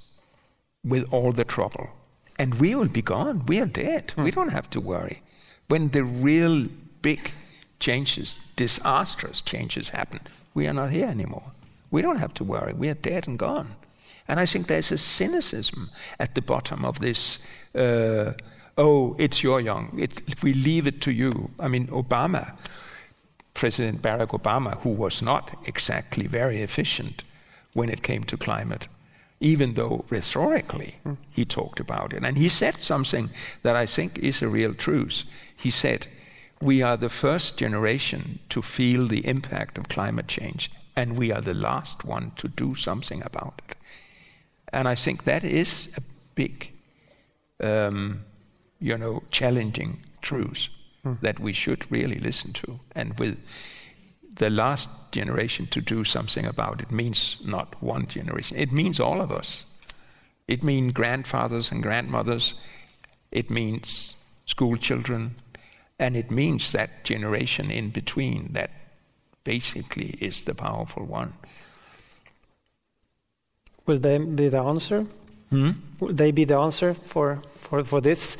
with 0.83 1.05
all 1.09 1.31
the 1.31 1.45
trouble 1.45 1.91
and 2.37 2.55
we 2.55 2.75
will 2.75 2.87
be 2.87 3.01
gone. 3.01 3.45
We 3.45 3.59
are 3.59 3.65
dead. 3.65 4.13
We 4.17 4.31
don't 4.31 4.51
have 4.51 4.69
to 4.71 4.81
worry. 4.81 5.21
When 5.67 5.89
the 5.89 6.03
real 6.03 6.67
big 7.01 7.31
changes, 7.79 8.37
disastrous 8.55 9.41
changes 9.41 9.89
happen, 9.89 10.19
we 10.53 10.67
are 10.67 10.73
not 10.73 10.91
here 10.91 11.07
anymore. 11.07 11.51
We 11.91 12.01
don't 12.01 12.19
have 12.19 12.33
to 12.35 12.43
worry. 12.43 12.73
We 12.73 12.89
are 12.89 12.95
dead 12.95 13.27
and 13.27 13.39
gone. 13.39 13.75
And 14.27 14.39
I 14.39 14.45
think 14.45 14.67
there's 14.67 14.91
a 14.91 14.97
cynicism 14.97 15.91
at 16.19 16.35
the 16.35 16.41
bottom 16.41 16.83
of 16.83 16.99
this. 16.99 17.39
Uh, 17.73 18.33
oh, 18.77 19.15
it's 19.19 19.43
your 19.43 19.61
young. 19.61 19.97
It, 19.97 20.43
we 20.43 20.53
leave 20.53 20.87
it 20.87 20.99
to 21.01 21.11
you. 21.11 21.51
I 21.59 21.67
mean, 21.67 21.87
Obama, 21.87 22.53
President 23.53 24.01
Barack 24.01 24.29
Obama, 24.29 24.79
who 24.81 24.89
was 24.89 25.21
not 25.21 25.55
exactly 25.65 26.27
very 26.27 26.61
efficient 26.61 27.23
when 27.73 27.89
it 27.89 28.01
came 28.01 28.23
to 28.23 28.37
climate, 28.37 28.87
even 29.45 29.75
though 29.75 30.03
rhetorically 30.09 30.95
mm. 31.05 31.17
he 31.29 31.45
talked 31.45 31.79
about 31.79 32.13
it. 32.13 32.23
And 32.25 32.35
he 32.35 32.49
said 32.49 32.77
something 32.77 33.29
that 33.61 33.75
I 33.75 33.85
think 33.85 34.17
is 34.17 34.41
a 34.41 34.47
real 34.47 34.73
truth. 34.73 35.23
He 35.55 35.69
said, 35.69 36.07
We 36.59 36.81
are 36.81 36.97
the 36.97 37.09
first 37.09 37.55
generation 37.55 38.39
to 38.49 38.63
feel 38.63 39.05
the 39.05 39.23
impact 39.27 39.77
of 39.77 39.87
climate 39.87 40.27
change, 40.27 40.71
and 40.95 41.15
we 41.15 41.31
are 41.31 41.41
the 41.41 41.53
last 41.53 42.03
one 42.03 42.31
to 42.37 42.47
do 42.47 42.73
something 42.73 43.21
about 43.23 43.61
it. 43.69 43.75
And 44.73 44.87
I 44.87 44.95
think 44.95 45.25
that 45.25 45.43
is 45.43 45.93
a 45.95 46.01
big, 46.33 46.71
um, 47.59 48.25
you 48.79 48.97
know, 48.97 49.21
challenging 49.29 50.03
truth 50.23 50.69
mm. 51.05 51.21
that 51.21 51.39
we 51.39 51.53
should 51.53 51.91
really 51.91 52.19
listen 52.19 52.51
to. 52.53 52.79
And 52.95 53.19
with 53.19 53.37
the 54.35 54.49
last 54.49 54.89
generation 55.11 55.67
to 55.67 55.81
do 55.81 56.03
something 56.03 56.45
about 56.45 56.81
it 56.81 56.91
means 56.91 57.37
not 57.43 57.81
one 57.81 58.07
generation, 58.07 58.57
it 58.57 58.71
means 58.71 58.99
all 58.99 59.21
of 59.21 59.31
us. 59.31 59.65
It 60.47 60.63
means 60.63 60.93
grandfathers 60.93 61.71
and 61.71 61.81
grandmothers, 61.81 62.55
it 63.31 63.49
means 63.49 64.15
school 64.45 64.77
children, 64.77 65.35
and 65.97 66.15
it 66.15 66.29
means 66.29 66.71
that 66.71 67.03
generation 67.03 67.71
in 67.71 67.89
between 67.89 68.49
that 68.53 68.71
basically 69.43 70.17
is 70.19 70.43
the 70.43 70.53
powerful 70.53 71.05
one. 71.05 71.33
Will 73.85 73.99
they 73.99 74.17
be 74.17 74.49
the 74.49 74.61
answer? 74.61 75.05
Hmm? 75.49 75.71
Will 75.99 76.13
they 76.13 76.31
be 76.31 76.43
the 76.43 76.57
answer 76.57 76.93
for, 76.93 77.41
for, 77.57 77.83
for 77.83 78.01
this? 78.01 78.37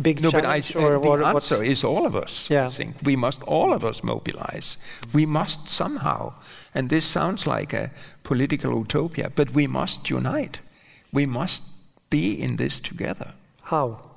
Big 0.00 0.20
no, 0.20 0.30
challenge? 0.30 0.74
but 0.74 0.80
I, 0.80 0.84
or 0.84 1.00
the 1.00 1.08
what, 1.08 1.22
answer 1.22 1.62
is 1.62 1.84
all 1.84 2.06
of 2.06 2.14
us. 2.14 2.50
Yeah. 2.50 2.66
I 2.66 2.68
think 2.68 2.96
we 3.02 3.16
must 3.16 3.42
all 3.42 3.72
of 3.72 3.84
us 3.84 4.02
mobilize. 4.02 4.76
We 5.12 5.26
must 5.26 5.68
somehow, 5.68 6.34
and 6.74 6.90
this 6.90 7.04
sounds 7.04 7.46
like 7.46 7.72
a 7.72 7.90
political 8.22 8.78
utopia, 8.78 9.30
but 9.34 9.50
we 9.50 9.66
must 9.66 10.10
unite. 10.10 10.60
We 11.12 11.26
must 11.26 11.62
be 12.10 12.40
in 12.40 12.56
this 12.56 12.80
together. 12.80 13.34
How? 13.64 14.10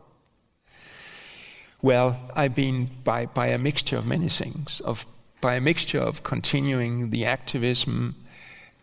Well, 1.82 2.20
I've 2.36 2.56
been 2.56 2.90
by, 3.04 3.28
by 3.28 3.48
a 3.48 3.58
mixture 3.58 3.98
of 3.98 4.06
many 4.06 4.30
things, 4.30 4.82
of 4.82 5.06
by 5.42 5.56
a 5.56 5.62
mixture 5.62 6.00
of 6.00 6.24
continuing 6.24 7.12
the 7.12 7.26
activism 7.26 8.16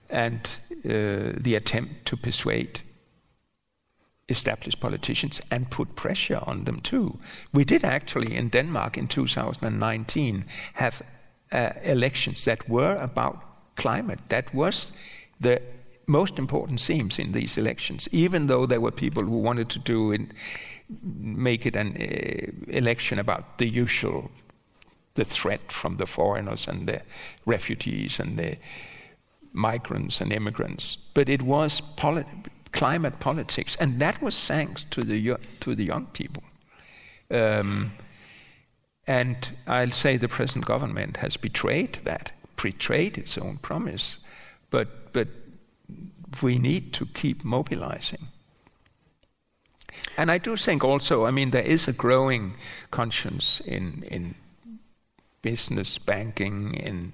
and 0.08 0.40
uh, 0.84 1.32
the 1.36 1.54
attempt 1.56 2.06
to 2.06 2.16
persuade 2.16 2.82
established 4.28 4.80
politicians 4.80 5.40
and 5.50 5.70
put 5.70 5.94
pressure 5.94 6.40
on 6.46 6.64
them 6.64 6.80
too. 6.80 7.18
We 7.52 7.64
did 7.64 7.84
actually 7.84 8.34
in 8.34 8.48
Denmark 8.48 8.96
in 8.96 9.08
2019 9.08 10.44
have 10.74 11.02
uh, 11.52 11.70
elections 11.82 12.44
that 12.44 12.68
were 12.68 12.96
about 12.96 13.42
climate. 13.76 14.20
That 14.28 14.54
was 14.54 14.92
the 15.40 15.60
most 16.06 16.38
important 16.38 16.80
themes 16.80 17.18
in 17.18 17.32
these 17.32 17.56
elections, 17.58 18.08
even 18.12 18.46
though 18.46 18.66
there 18.66 18.80
were 18.80 18.90
people 18.90 19.22
who 19.22 19.38
wanted 19.38 19.68
to 19.70 19.78
do 19.78 20.26
make 21.02 21.66
it 21.66 21.76
an 21.76 21.96
uh, 21.96 22.76
election 22.76 23.18
about 23.18 23.58
the 23.58 23.66
usual, 23.66 24.30
the 25.14 25.24
threat 25.24 25.72
from 25.72 25.96
the 25.96 26.06
foreigners 26.06 26.68
and 26.68 26.86
the 26.86 27.00
refugees 27.46 28.20
and 28.20 28.38
the 28.38 28.56
migrants 29.52 30.20
and 30.20 30.32
immigrants. 30.32 30.96
But 31.14 31.28
it 31.28 31.42
was 31.42 31.80
politics 31.80 32.50
climate 32.74 33.16
politics, 33.18 33.76
and 33.80 34.00
that 34.00 34.20
was 34.20 34.46
thanks 34.46 34.84
to 34.90 35.00
the 35.02 35.36
to 35.60 35.74
the 35.74 35.84
young 35.84 36.06
people. 36.12 36.42
Um, 37.30 37.92
And 39.06 39.36
I'll 39.66 39.92
say 39.92 40.18
the 40.18 40.28
present 40.28 40.64
government 40.64 41.16
has 41.16 41.38
betrayed 41.38 41.98
that, 42.04 42.32
betrayed 42.62 43.18
its 43.18 43.38
own 43.38 43.58
promise. 43.58 44.18
But, 44.70 45.12
but 45.12 45.28
we 46.42 46.58
need 46.58 46.92
to 46.92 47.06
keep 47.12 47.44
mobilizing. 47.44 48.28
And 50.16 50.30
I 50.30 50.38
do 50.38 50.56
think 50.56 50.84
also, 50.84 51.26
I 51.28 51.30
mean, 51.30 51.50
there 51.50 51.66
is 51.66 51.88
a 51.88 51.92
growing 51.92 52.54
conscience 52.90 53.60
in, 53.64 54.04
in 54.10 54.34
business, 55.42 55.98
banking, 55.98 56.74
in 56.74 57.12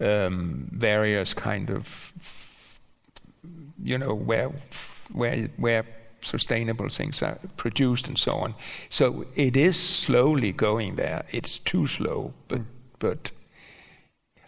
um, 0.00 0.68
various 0.72 1.34
kind 1.34 1.70
of, 1.70 2.12
you 3.82 3.98
know, 3.98 4.14
where, 4.14 4.50
where, 5.12 5.48
where 5.56 5.84
sustainable 6.22 6.88
things 6.88 7.22
are 7.22 7.38
produced 7.56 8.06
and 8.08 8.18
so 8.18 8.32
on. 8.32 8.54
So 8.88 9.26
it 9.36 9.56
is 9.56 9.76
slowly 9.78 10.52
going 10.52 10.96
there. 10.96 11.24
It's 11.30 11.58
too 11.58 11.86
slow, 11.86 12.34
but, 12.48 12.62
but 12.98 13.30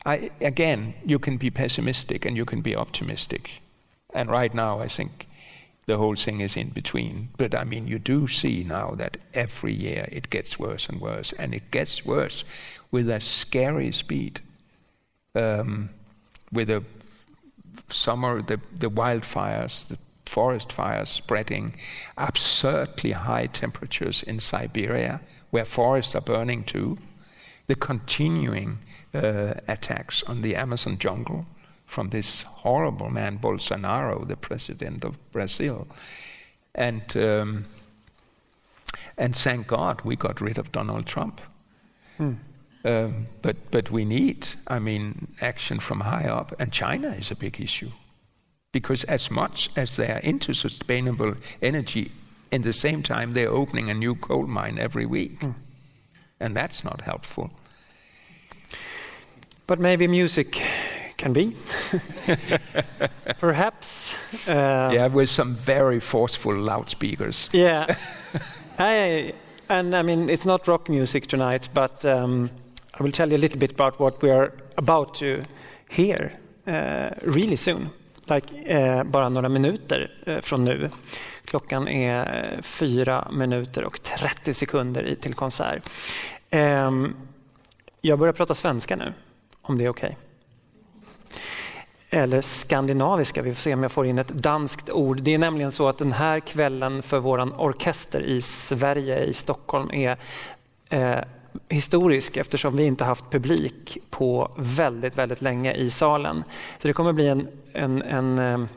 I, 0.05 0.30
again, 0.41 0.95
you 1.05 1.18
can 1.18 1.37
be 1.37 1.51
pessimistic 1.51 2.24
and 2.24 2.37
you 2.37 2.45
can 2.45 2.61
be 2.61 2.76
optimistic. 2.76 3.62
And 4.14 4.30
right 4.30 4.53
now, 4.53 4.80
I 4.80 4.89
think 4.89 5.26
the 5.87 5.97
whole 5.97 6.16
thing 6.16 6.41
is 6.41 6.57
in 6.57 6.70
between. 6.70 7.30
But 7.39 7.55
I 7.55 7.64
mean, 7.64 7.87
you 7.87 7.99
do 7.99 8.28
see 8.28 8.64
now 8.64 8.93
that 8.97 9.16
every 9.35 9.72
year 9.72 10.09
it 10.12 10.30
gets 10.30 10.59
worse 10.59 10.89
and 10.89 11.01
worse, 11.01 11.33
and 11.33 11.55
it 11.55 11.70
gets 11.70 12.05
worse 12.05 12.45
with 12.91 13.09
a 13.09 13.20
scary 13.20 13.93
speed. 13.93 14.41
Um, 15.35 15.91
with 16.53 16.68
the 16.68 16.85
summer, 17.89 18.43
the, 18.43 18.61
the 18.74 18.91
wildfires, 18.91 19.89
the 19.89 19.99
forest 20.26 20.72
fires 20.72 21.11
spreading, 21.11 21.74
absurdly 22.16 23.12
high 23.12 23.47
temperatures 23.47 24.22
in 24.22 24.41
Siberia, 24.41 25.20
where 25.51 25.64
forests 25.64 26.14
are 26.14 26.22
burning 26.22 26.64
too, 26.64 26.99
the 27.66 27.74
continuing 27.74 28.78
uh, 29.14 29.55
attacks 29.68 30.22
on 30.22 30.43
the 30.43 30.57
Amazon 30.57 30.99
jungle 30.99 31.47
from 31.87 32.09
this 32.09 32.43
horrible 32.43 33.11
man, 33.11 33.39
Bolsonaro, 33.39 34.26
the 34.26 34.37
president 34.37 35.05
of 35.05 35.18
Brazil. 35.33 35.87
And, 36.74 37.14
um, 37.16 37.66
and 39.18 39.37
thank 39.37 39.66
God 39.66 40.01
we 40.01 40.16
got 40.16 40.41
rid 40.41 40.57
of 40.57 40.72
Donald 40.72 41.07
Trump. 41.07 41.41
Hmm. 42.16 42.35
Um, 42.85 43.28
but, 43.43 43.57
but 43.70 43.91
we 43.91 44.05
need, 44.05 44.49
I 44.66 44.78
mean, 44.78 45.28
action 45.41 45.78
from 45.78 46.01
high 46.01 46.24
up, 46.24 46.53
and 46.59 46.72
China 46.72 47.09
is 47.11 47.30
a 47.30 47.37
big 47.37 47.61
issue. 47.61 47.91
Because 48.72 49.05
as 49.05 49.30
much 49.30 49.70
as 49.76 49.97
they 49.97 50.11
are 50.11 50.18
into 50.18 50.53
sustainable 50.55 51.35
energy, 51.61 52.11
in 52.51 52.62
the 52.62 52.72
same 52.72 53.03
time 53.03 53.33
they're 53.33 53.51
opening 53.51 53.91
a 53.91 53.95
new 53.95 54.14
coal 54.14 54.47
mine 54.47 54.78
every 54.78 55.07
week. 55.07 55.41
Mm. 55.41 55.55
And 56.41 56.57
that's 56.57 56.85
not 56.85 57.03
helpful. 57.03 57.51
But 59.66 59.78
maybe 59.78 60.07
music 60.09 60.61
can 61.16 61.33
be. 61.33 61.57
Perhaps. 63.39 64.49
Uh, 64.49 64.91
yeah, 64.93 65.07
with 65.07 65.30
some 65.30 65.55
very 65.55 66.01
forceful 66.01 66.55
loudspeakers. 66.55 67.49
Yeah. 67.53 67.97
I, 68.78 69.35
and 69.68 69.95
I 69.95 70.03
mean, 70.03 70.28
it's 70.28 70.45
not 70.45 70.66
rock 70.66 70.89
music 70.89 71.28
tonight, 71.28 71.68
but 71.72 72.05
um, 72.05 72.51
I 73.01 73.03
will 73.03 73.12
tell 73.12 73.28
you 73.28 73.38
a 73.38 73.40
little 73.40 73.61
bit 73.61 73.72
about 73.80 74.01
what 74.01 74.22
we 74.22 74.30
are 74.30 74.51
about 74.74 75.14
to 75.14 75.26
hear 75.88 76.32
uh, 76.68 77.32
really 77.32 77.57
soon. 77.57 77.88
Like, 78.24 78.74
uh, 78.74 79.03
bara 79.03 79.28
några 79.28 79.49
minuter 79.49 80.11
uh, 80.28 80.40
från 80.40 80.64
nu. 80.64 80.90
Klockan 81.45 81.88
är 81.88 82.59
fyra 82.62 83.28
minuter 83.32 83.84
och 83.84 84.03
30 84.03 84.55
sekunder 84.55 85.16
till 85.20 85.34
konsert. 85.34 85.90
Um, 86.51 87.16
jag 88.01 88.18
börjar 88.18 88.32
prata 88.32 88.55
svenska 88.55 88.97
nu, 88.97 89.12
om 89.62 89.78
det 89.78 89.84
är 89.84 89.88
okej. 89.88 90.09
Okay 90.09 90.16
eller 92.14 92.40
skandinaviska. 92.40 93.43
Vi 93.43 93.55
får 93.55 93.61
se 93.61 93.74
om 93.74 93.82
jag 93.82 93.93
får 93.93 94.07
in 94.07 94.18
ett 94.18 94.28
danskt 94.28 94.90
ord. 94.90 95.20
Det 95.22 95.34
är 95.34 95.38
nämligen 95.38 95.72
så 95.72 95.88
att 95.88 95.99
den 95.99 96.12
här 96.12 96.40
kvällen 96.40 97.03
för 97.03 97.18
vår 97.18 97.61
orkester 97.61 98.20
i 98.20 98.40
Sverige, 98.40 99.24
i 99.24 99.32
Stockholm, 99.32 99.90
är 99.90 100.16
eh, 100.88 101.18
historisk 101.69 102.37
eftersom 102.37 102.77
vi 102.77 102.85
inte 102.85 103.05
haft 103.05 103.31
publik 103.31 103.99
på 104.11 104.51
väldigt, 104.57 105.19
väldigt 105.19 105.43
länge 105.43 105.73
i 105.73 105.91
salen. 105.91 106.45
Så 106.79 106.89
det 106.89 106.95
kommer 106.95 107.13
bli 107.13 107.29
en, 107.29 107.49
en, 107.73 108.03
en 108.03 108.39
eh, 108.39 108.69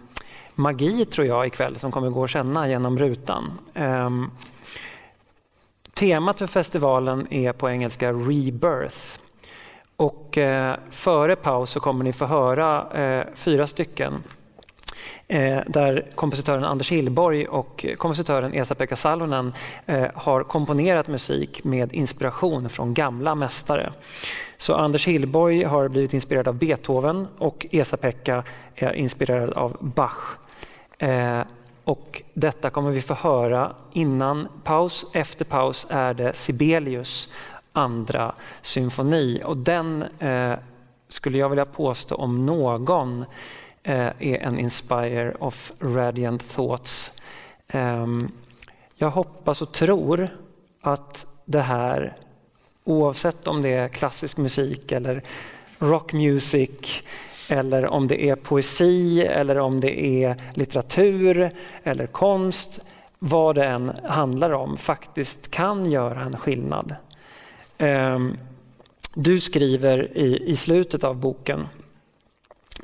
magi 0.56 1.06
tror 1.06 1.28
jag 1.28 1.48
ikväll 1.48 1.76
som 1.76 1.92
kommer 1.92 2.10
gå 2.10 2.24
att 2.24 2.30
känna 2.30 2.68
genom 2.68 3.00
rutan. 3.00 3.52
Um, 3.74 4.32
temat 5.94 6.40
för 6.40 6.48
festivalen 6.48 7.34
är 7.34 7.54
på 7.54 7.70
engelska 7.70 8.12
Rebirth. 8.12 9.20
Och 9.98 10.38
eh, 10.38 10.76
före 10.90 11.36
paus 11.36 11.72
så 11.72 11.80
kommer 11.80 12.04
ni 12.04 12.14
få 12.14 12.26
höra 12.26 12.92
eh, 12.92 13.26
fyra 13.34 13.68
stycken 13.68 14.24
Eh, 15.28 15.60
där 15.68 16.06
kompositören 16.16 16.64
Anders 16.64 16.92
Hillborg 16.92 17.48
och 17.48 17.86
kompositören 17.98 18.54
Esa-Pekka 18.54 18.96
Salonen 18.96 19.54
eh, 19.86 20.08
har 20.14 20.44
komponerat 20.44 21.08
musik 21.08 21.64
med 21.64 21.94
inspiration 21.94 22.70
från 22.70 22.94
gamla 22.94 23.36
mästare. 23.36 23.94
Så 24.58 24.76
Anders 24.76 25.08
Hillborg 25.08 25.64
har 25.64 25.88
blivit 25.88 26.14
inspirerad 26.14 26.48
av 26.48 26.56
Beethoven 26.56 27.28
och 27.38 27.66
Esa-Pekka 27.72 28.44
är 28.76 28.94
inspirerad 28.94 29.54
av 29.54 29.78
Bach. 29.80 30.38
Eh, 30.98 31.42
och 31.84 32.22
detta 32.34 32.70
kommer 32.70 32.92
vi 32.92 33.02
få 33.02 33.14
höra 33.14 33.72
innan 33.94 34.48
paus. 34.64 35.06
Efter 35.14 35.46
paus 35.46 35.88
är 35.90 36.14
det 36.14 36.34
Sibelius 36.34 37.34
andra 37.74 38.34
symfoni. 38.62 39.42
Och 39.46 39.58
den 39.58 40.04
skulle 41.08 41.38
jag 41.38 41.50
vilja 41.50 41.66
påstå 41.66 42.16
om 42.16 42.46
någon 42.46 43.26
Eh, 43.88 44.12
är 44.20 44.38
en 44.38 44.60
inspire 44.60 45.34
of 45.40 45.72
radiant 45.80 46.56
thoughts. 46.56 47.22
Ehm, 47.68 48.32
jag 48.96 49.10
hoppas 49.10 49.62
och 49.62 49.72
tror 49.72 50.30
att 50.82 51.28
det 51.46 51.62
här, 51.62 52.18
oavsett 52.84 53.48
om 53.48 53.62
det 53.62 53.70
är 53.70 53.88
klassisk 53.88 54.38
musik 54.38 54.92
eller 54.92 55.24
rock 55.80 56.14
music 56.14 57.04
eller 57.50 57.86
om 57.86 58.08
det 58.08 58.30
är 58.30 58.36
poesi 58.36 59.22
eller 59.22 59.58
om 59.58 59.80
det 59.80 60.06
är 60.24 60.36
litteratur 60.54 61.52
eller 61.84 62.08
konst, 62.08 62.80
vad 63.20 63.56
det 63.56 63.66
än 63.66 63.92
handlar 64.04 64.52
om, 64.52 64.78
faktiskt 64.78 65.52
kan 65.52 65.92
göra 65.92 66.22
en 66.22 66.38
skillnad. 66.38 66.96
Ehm, 67.78 68.38
du 69.14 69.40
skriver 69.40 70.18
i, 70.18 70.52
i 70.52 70.56
slutet 70.56 71.04
av 71.04 71.16
boken, 71.16 71.68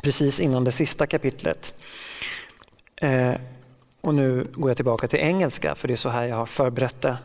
precis 0.02 0.39
innan 0.39 0.64
det 0.64 0.72
sista 0.72 1.08
kapitlet, 1.08 1.74
eh, 2.95 3.34
och 4.02 4.14
nu 4.14 4.47
går 4.54 4.70
jag 4.70 4.78
tillbaka 4.78 5.08
till 5.08 5.20
engelska 5.20 5.76
för 5.76 5.88
det 5.88 5.93
är 5.93 5.95
så 5.95 6.10
här 6.10 6.24
jag 6.24 6.36
har 6.36 6.45
förberett 6.45 7.02
det. 7.02 7.18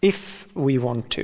If 0.00 0.46
we 0.52 0.78
want 0.78 1.10
to, 1.10 1.22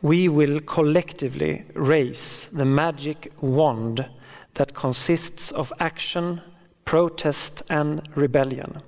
we 0.00 0.28
will 0.28 0.60
collectively 0.60 1.62
raise 1.74 2.56
the 2.56 2.64
magic 2.64 3.16
wand 3.38 4.04
that 4.52 4.74
consists 4.74 5.52
of 5.52 5.72
action, 5.78 6.40
protest 6.84 7.62
and 7.68 8.00
rebellion 8.14 8.78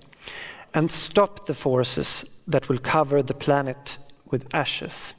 and 0.74 0.90
stop 0.90 1.46
the 1.46 1.54
forces 1.54 2.24
that 2.46 2.68
will 2.68 2.78
cover 2.78 3.22
the 3.22 3.34
planet 3.34 3.98
with 4.30 4.46
ashes. 4.54 5.14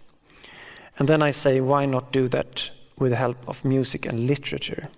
And 0.98 1.08
then 1.08 1.22
I 1.22 1.32
say, 1.32 1.62
why 1.62 1.86
not 1.86 2.12
do 2.12 2.28
that 2.30 2.72
with 2.98 3.12
the 3.12 3.18
help 3.18 3.38
of 3.48 3.64
music 3.64 4.06
and 4.06 4.28
literature? 4.28 4.90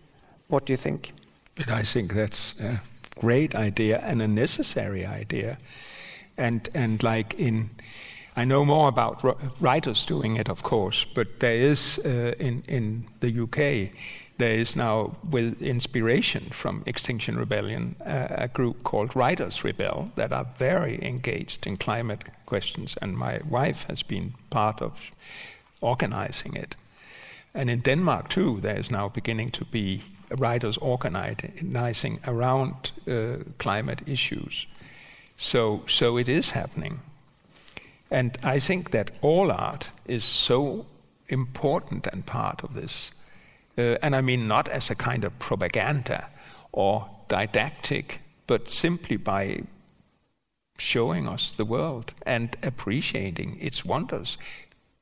What 0.48 0.66
do 0.66 0.74
you 0.74 0.78
think? 0.78 1.14
But 1.56 1.70
I 1.70 1.84
think 1.84 2.14
that's 2.14 2.56
a 2.60 2.82
great 3.20 3.56
idea 3.56 4.00
and 4.04 4.22
a 4.22 4.28
necessary 4.28 5.06
idea. 5.06 5.58
And, 6.38 6.70
and 6.74 7.02
like 7.02 7.34
in, 7.34 7.70
I 8.36 8.46
know 8.46 8.66
more 8.66 8.90
about 8.90 9.24
writers 9.62 10.06
doing 10.06 10.36
it, 10.36 10.50
of 10.50 10.64
course, 10.64 11.06
but 11.06 11.40
there 11.40 11.72
is 11.72 12.00
uh, 12.06 12.34
in, 12.40 12.64
in 12.68 13.08
the 13.22 13.42
UK, 13.44 13.96
there 14.38 14.60
is 14.60 14.76
now, 14.76 15.16
with 15.30 15.62
inspiration 15.62 16.50
from 16.52 16.84
Extinction 16.86 17.38
Rebellion, 17.38 17.96
uh, 18.06 18.28
a 18.30 18.50
group 18.50 18.84
called 18.84 19.16
Writers 19.16 19.64
Rebel 19.64 20.12
that 20.16 20.34
are 20.34 20.48
very 20.60 21.02
engaged 21.02 21.66
in 21.66 21.78
climate 21.78 22.26
questions, 22.46 22.98
and 23.02 23.18
my 23.18 23.40
wife 23.50 23.86
has 23.88 24.04
been 24.04 24.34
part 24.50 24.82
of 24.82 25.12
organizing 25.80 26.56
it. 26.56 26.76
And 27.54 27.70
in 27.70 27.80
Denmark, 27.80 28.28
too, 28.28 28.60
there 28.60 28.78
is 28.78 28.92
now 28.92 29.08
beginning 29.08 29.52
to 29.52 29.64
be 29.64 30.04
writers 30.36 30.78
organizing 30.78 32.20
around 32.26 32.92
uh, 33.08 33.38
climate 33.58 34.02
issues. 34.06 34.68
So, 35.38 35.84
so 35.88 36.18
it 36.18 36.30
is 36.30 36.52
happening. 36.52 37.02
And 38.12 38.38
I 38.44 38.60
think 38.60 38.92
that 38.92 39.12
all 39.22 39.52
art 39.52 39.92
is 40.06 40.24
so 40.24 40.86
important 41.28 42.08
and 42.08 42.26
part 42.26 42.64
of 42.64 42.74
this. 42.74 43.12
Uh, 43.78 43.98
and 44.02 44.16
I 44.16 44.22
mean 44.22 44.48
not 44.48 44.70
as 44.70 44.90
a 44.90 44.96
kind 44.96 45.26
of 45.26 45.38
propaganda 45.40 46.28
or 46.72 47.10
didactic, 47.28 48.22
but 48.48 48.70
simply 48.70 49.18
by 49.18 49.64
showing 50.78 51.28
us 51.28 51.54
the 51.54 51.66
world 51.66 52.14
and 52.26 52.56
appreciating 52.62 53.58
its 53.62 53.84
wonders 53.84 54.38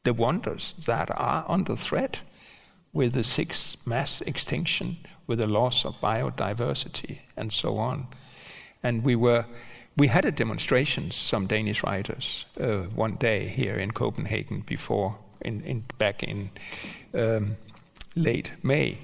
the 0.04 0.14
wonders 0.14 0.74
that 0.86 1.10
are 1.16 1.46
under 1.48 1.76
threat 1.76 2.22
with 2.92 3.14
the 3.14 3.24
sixth 3.24 3.76
mass 3.88 4.22
extinction, 4.22 4.98
with 5.28 5.40
the 5.40 5.48
loss 5.48 5.86
of 5.86 5.96
biodiversity, 6.02 7.20
and 7.38 7.52
so 7.52 7.78
on. 7.78 8.08
And 8.84 9.04
we 9.04 9.16
were, 9.16 9.46
we 9.98 10.08
had 10.08 10.26
a 10.26 10.32
demonstration, 10.32 11.12
some 11.12 11.48
Danish 11.48 11.84
writers, 11.84 12.46
uh, 12.60 12.90
one 12.96 13.16
day 13.16 13.48
here 13.48 13.76
in 13.76 13.92
Copenhagen 13.92 14.64
before, 14.66 15.18
in, 15.42 15.62
in 15.62 15.84
back 15.98 16.24
in 16.24 16.50
um, 17.14 17.56
late 18.16 18.52
May. 18.62 18.98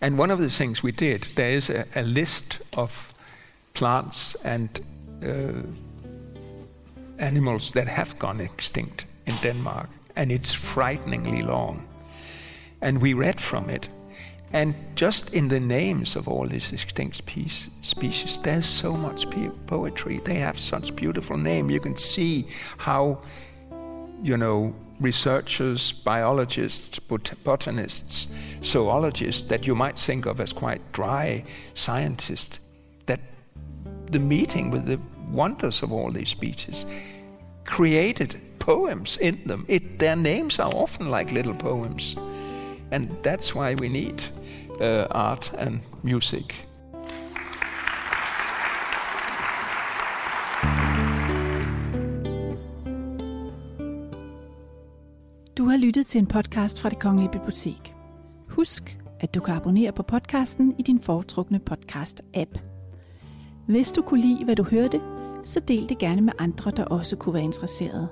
And 0.00 0.18
one 0.18 0.30
of 0.30 0.40
the 0.40 0.50
things 0.50 0.82
we 0.82 0.92
did, 0.92 1.28
there 1.34 1.56
is 1.56 1.70
a, 1.70 1.84
a 1.94 2.02
list 2.02 2.60
of 2.76 3.14
plants 3.74 4.34
and 4.44 4.80
uh, 5.22 5.62
animals 7.18 7.72
that 7.72 7.88
have 7.88 8.18
gone 8.18 8.40
extinct 8.40 9.06
in 9.26 9.34
Denmark, 9.42 9.88
and 10.16 10.32
it's 10.32 10.52
frighteningly 10.52 11.42
long. 11.42 11.86
And 12.80 13.00
we 13.00 13.14
read 13.14 13.40
from 13.40 13.70
it. 13.70 13.88
And 14.52 14.74
just 14.94 15.32
in 15.32 15.48
the 15.48 15.60
names 15.60 16.14
of 16.14 16.28
all 16.28 16.46
these 16.46 16.72
extinct 16.72 17.16
species, 17.16 18.38
there's 18.38 18.66
so 18.66 18.92
much 18.92 19.26
poetry. 19.66 20.18
They 20.18 20.34
have 20.34 20.58
such 20.58 20.94
beautiful 20.94 21.38
name. 21.38 21.70
You 21.70 21.80
can 21.80 21.96
see 21.96 22.46
how, 22.76 23.22
you 24.22 24.36
know, 24.36 24.74
researchers, 25.00 25.92
biologists, 25.92 26.98
bot- 26.98 27.32
botanists, 27.44 28.28
zoologists 28.62 29.42
that 29.48 29.66
you 29.66 29.74
might 29.74 29.98
think 29.98 30.26
of 30.26 30.40
as 30.40 30.52
quite 30.52 30.80
dry 30.92 31.44
scientists, 31.74 32.60
that 33.06 33.20
the 34.10 34.18
meeting 34.18 34.70
with 34.70 34.84
the 34.84 35.00
wonders 35.30 35.82
of 35.82 35.92
all 35.92 36.10
these 36.10 36.28
species 36.28 36.84
created 37.64 38.40
poems 38.58 39.16
in 39.16 39.42
them. 39.46 39.64
It, 39.66 39.98
their 39.98 40.14
names 40.14 40.58
are 40.58 40.72
often 40.74 41.10
like 41.10 41.32
little 41.32 41.54
poems. 41.54 42.14
And 42.90 43.16
that's 43.22 43.54
why 43.54 43.74
we 43.74 43.88
need 43.88 44.22
uh, 44.80 45.06
art 45.10 45.54
and 45.58 45.80
music. 46.02 46.44
Du 55.56 55.64
har 55.64 55.76
lyttet 55.76 56.06
til 56.06 56.18
en 56.18 56.26
podcast 56.26 56.80
fra 56.80 56.88
Det 56.88 56.98
Kongelige 56.98 57.30
Bibliotek. 57.32 57.94
Husk, 58.48 58.98
at 59.20 59.34
du 59.34 59.40
kan 59.40 59.54
abonnere 59.54 59.92
på 59.92 60.02
podcasten 60.02 60.74
i 60.78 60.82
din 60.82 61.00
foretrukne 61.00 61.60
podcast-app. 61.70 62.58
Hvis 63.66 63.92
du 63.92 64.02
kunne 64.02 64.20
lide, 64.20 64.44
hvad 64.44 64.56
du 64.56 64.62
hørte, 64.62 65.00
så 65.44 65.60
del 65.60 65.88
det 65.88 65.98
gerne 65.98 66.20
med 66.20 66.32
andre, 66.38 66.70
der 66.70 66.84
også 66.84 67.16
kunne 67.16 67.34
være 67.34 67.42
interesserede. 67.42 68.08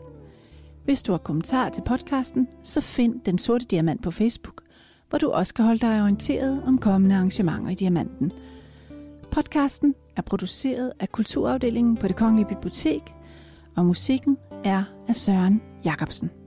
Hvis 0.85 1.03
du 1.03 1.13
har 1.13 1.19
kommentarer 1.19 1.71
til 1.71 1.83
podcasten, 1.83 2.49
så 2.63 2.81
find 2.81 3.21
Den 3.27 3.39
Sorte 3.39 3.65
Diamant 3.65 4.03
på 4.03 4.11
Facebook, 4.11 4.63
hvor 5.11 5.19
du 5.19 5.31
også 5.31 5.55
kan 5.55 5.65
holde 5.65 5.81
dig 5.81 6.03
orienteret 6.03 6.63
om 6.67 6.79
kommende 6.79 7.17
arrangementer 7.17 7.71
i 7.71 7.75
Diamanten. 7.75 8.33
Podcasten 9.31 9.95
er 10.17 10.23
produceret 10.23 10.93
af 11.01 11.13
Kulturafdelingen 11.13 11.97
på 11.97 12.09
Det 12.09 12.17
Kongelige 12.17 12.49
Bibliotek, 12.49 13.03
og 13.77 13.87
musikken 13.87 14.37
er 14.65 14.85
af 15.09 15.17
Søren 15.17 15.63
Jacobsen. 15.85 16.40